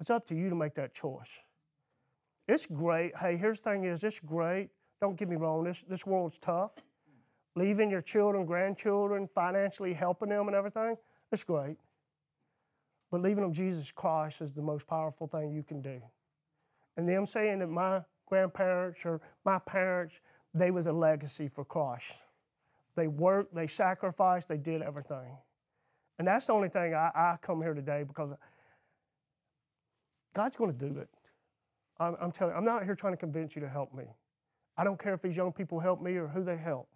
It's 0.00 0.10
up 0.10 0.26
to 0.26 0.34
you 0.34 0.50
to 0.50 0.56
make 0.56 0.74
that 0.74 0.94
choice. 0.94 1.30
It's 2.48 2.66
great. 2.66 3.16
Hey, 3.16 3.36
here's 3.36 3.60
the 3.60 3.70
thing 3.70 3.84
is, 3.84 4.04
it's 4.04 4.20
great. 4.20 4.68
Don't 5.00 5.16
get 5.16 5.28
me 5.28 5.36
wrong, 5.36 5.64
this, 5.64 5.84
this 5.88 6.06
world's 6.06 6.38
tough. 6.38 6.72
Leaving 7.54 7.90
your 7.90 8.02
children, 8.02 8.44
grandchildren, 8.44 9.28
financially 9.34 9.92
helping 9.92 10.28
them 10.28 10.46
and 10.46 10.56
everything, 10.56 10.96
it's 11.32 11.44
great. 11.44 11.76
Believing 13.16 13.44
on 13.44 13.52
Jesus 13.52 13.90
Christ 13.90 14.42
is 14.42 14.52
the 14.52 14.60
most 14.60 14.86
powerful 14.86 15.26
thing 15.26 15.50
you 15.50 15.62
can 15.62 15.80
do. 15.80 16.02
And 16.98 17.08
them 17.08 17.24
saying 17.24 17.60
that 17.60 17.68
my 17.68 18.02
grandparents 18.26 19.06
or 19.06 19.22
my 19.42 19.58
parents, 19.58 20.14
they 20.52 20.70
was 20.70 20.86
a 20.86 20.92
legacy 20.92 21.48
for 21.48 21.64
Christ. 21.64 22.12
They 22.94 23.06
worked, 23.06 23.54
they 23.54 23.66
sacrificed, 23.66 24.48
they 24.48 24.58
did 24.58 24.82
everything. 24.82 25.38
And 26.18 26.28
that's 26.28 26.46
the 26.46 26.52
only 26.52 26.68
thing 26.68 26.94
I, 26.94 27.10
I 27.14 27.38
come 27.40 27.62
here 27.62 27.72
today 27.72 28.02
because 28.02 28.32
God's 30.34 30.56
going 30.56 30.76
to 30.76 30.78
do 30.78 30.98
it. 30.98 31.08
I'm, 31.98 32.16
I'm 32.20 32.32
telling 32.32 32.52
you, 32.52 32.58
I'm 32.58 32.64
not 32.66 32.84
here 32.84 32.94
trying 32.94 33.14
to 33.14 33.18
convince 33.18 33.56
you 33.56 33.62
to 33.62 33.68
help 33.68 33.94
me. 33.94 34.04
I 34.76 34.84
don't 34.84 34.98
care 34.98 35.14
if 35.14 35.22
these 35.22 35.36
young 35.36 35.52
people 35.52 35.80
help 35.80 36.02
me 36.02 36.16
or 36.16 36.28
who 36.28 36.44
they 36.44 36.58
help. 36.58 36.88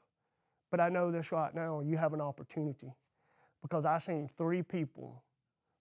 But 0.70 0.80
I 0.80 0.90
know 0.90 1.10
this 1.10 1.32
right 1.32 1.54
now, 1.54 1.80
you 1.80 1.96
have 1.96 2.12
an 2.12 2.20
opportunity 2.20 2.92
because 3.62 3.86
I 3.86 3.96
seen 3.96 4.28
three 4.36 4.62
people, 4.62 5.22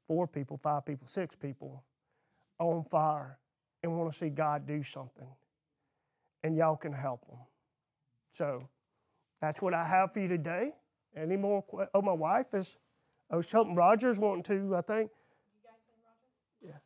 four 0.09 0.25
people, 0.25 0.57
five 0.57 0.83
people, 0.87 1.05
six 1.07 1.35
people 1.35 1.83
on 2.57 2.83
fire 2.83 3.37
and 3.83 3.95
want 3.95 4.11
to 4.11 4.17
see 4.17 4.29
God 4.29 4.65
do 4.65 4.81
something. 4.81 5.27
And 6.43 6.57
y'all 6.57 6.75
can 6.75 6.91
help 6.91 7.27
them. 7.27 7.37
So 8.31 8.67
that's 9.39 9.61
what 9.61 9.75
I 9.75 9.85
have 9.85 10.11
for 10.11 10.19
you 10.19 10.27
today. 10.27 10.73
Any 11.15 11.37
more? 11.37 11.63
Oh, 11.93 12.01
my 12.01 12.13
wife 12.13 12.47
is. 12.53 12.77
Oh, 13.29 13.41
something 13.41 13.75
Roger's 13.75 14.17
wanting 14.17 14.43
to. 14.49 14.75
I 14.75 14.81
think. 14.81 15.11
Yeah. 16.59 16.81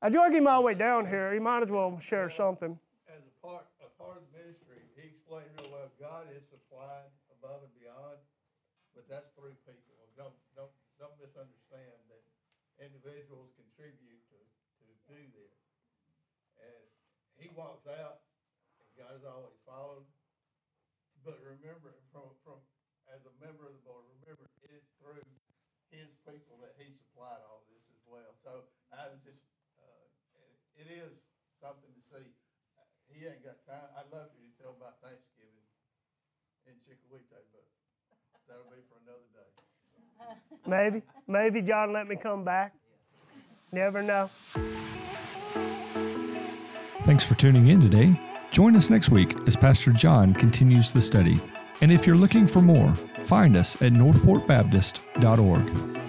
I 0.00 0.08
drug 0.08 0.32
him 0.32 0.48
all 0.48 0.62
the 0.62 0.66
way 0.66 0.74
down 0.74 1.04
here. 1.04 1.32
He 1.34 1.40
might 1.40 1.62
as 1.62 1.68
well 1.68 2.00
share 2.00 2.30
something. 2.30 2.78
as 3.08 3.20
a 3.20 3.46
part, 3.46 3.66
a 3.84 3.90
part 4.02 4.16
of 4.16 4.24
the 4.32 4.38
ministry, 4.40 4.80
he 4.96 5.12
explained 5.12 5.52
real 5.60 5.72
well, 5.72 5.92
God 6.00 6.24
is 6.32 6.42
supplied 6.48 7.12
above 7.36 7.68
and 7.68 7.74
beyond, 7.76 8.16
but 8.96 9.04
that's 9.12 9.28
through 9.36 9.52
people. 9.68 9.92
Don't, 10.16 10.32
don't, 10.56 10.72
don't 11.00 11.16
misunderstand 11.20 12.01
individuals 12.82 13.54
contribute 13.54 14.22
to, 14.34 14.38
to 14.82 14.86
do 15.06 15.20
this. 15.30 15.56
And 16.58 16.84
he 17.38 17.48
walks 17.54 17.86
out, 17.86 18.26
and 18.82 18.86
God 18.98 19.14
is 19.16 19.24
always 19.24 19.56
followed. 19.62 20.06
But 21.22 21.38
remember, 21.46 21.94
from, 22.10 22.34
from, 22.42 22.58
as 23.06 23.22
a 23.22 23.34
member 23.38 23.70
of 23.70 23.78
the 23.78 23.82
board, 23.86 24.02
remember, 24.20 24.50
it 24.66 24.74
is 24.74 24.82
through 24.98 25.22
his 25.94 26.10
people 26.26 26.58
that 26.66 26.74
he 26.74 26.90
supplied 26.98 27.44
all 27.46 27.62
this 27.70 27.84
as 27.94 28.02
well. 28.02 28.34
So 28.42 28.66
I 28.90 29.06
would 29.06 29.22
just, 29.22 29.42
uh, 29.78 30.06
it- 30.74 30.90
is 30.90 31.14
something 31.62 31.94
to 31.94 32.02
see. 32.10 32.34
He 33.06 33.22
ain't 33.24 33.44
got 33.44 33.62
time. 33.64 33.86
I'd 33.94 34.10
love 34.10 34.34
for 34.34 34.40
you 34.42 34.50
to 34.50 34.58
tell 34.58 34.74
about 34.74 34.98
Thanksgiving 35.00 35.68
in 36.66 36.74
Chickawee, 36.82 37.22
but 37.30 37.46
that'll 38.48 38.66
be 38.66 38.82
for 38.90 38.98
another 38.98 39.30
day. 39.30 39.61
Maybe, 40.66 41.02
maybe 41.26 41.62
John 41.62 41.92
let 41.92 42.08
me 42.08 42.16
come 42.16 42.44
back. 42.44 42.74
Never 43.72 44.02
know. 44.02 44.30
Thanks 47.04 47.24
for 47.24 47.34
tuning 47.34 47.68
in 47.68 47.80
today. 47.80 48.20
Join 48.50 48.76
us 48.76 48.90
next 48.90 49.10
week 49.10 49.34
as 49.46 49.56
Pastor 49.56 49.92
John 49.92 50.34
continues 50.34 50.92
the 50.92 51.02
study. 51.02 51.40
And 51.80 51.90
if 51.90 52.06
you're 52.06 52.16
looking 52.16 52.46
for 52.46 52.62
more, 52.62 52.94
find 53.24 53.56
us 53.56 53.80
at 53.82 53.92
northportbaptist.org. 53.92 56.01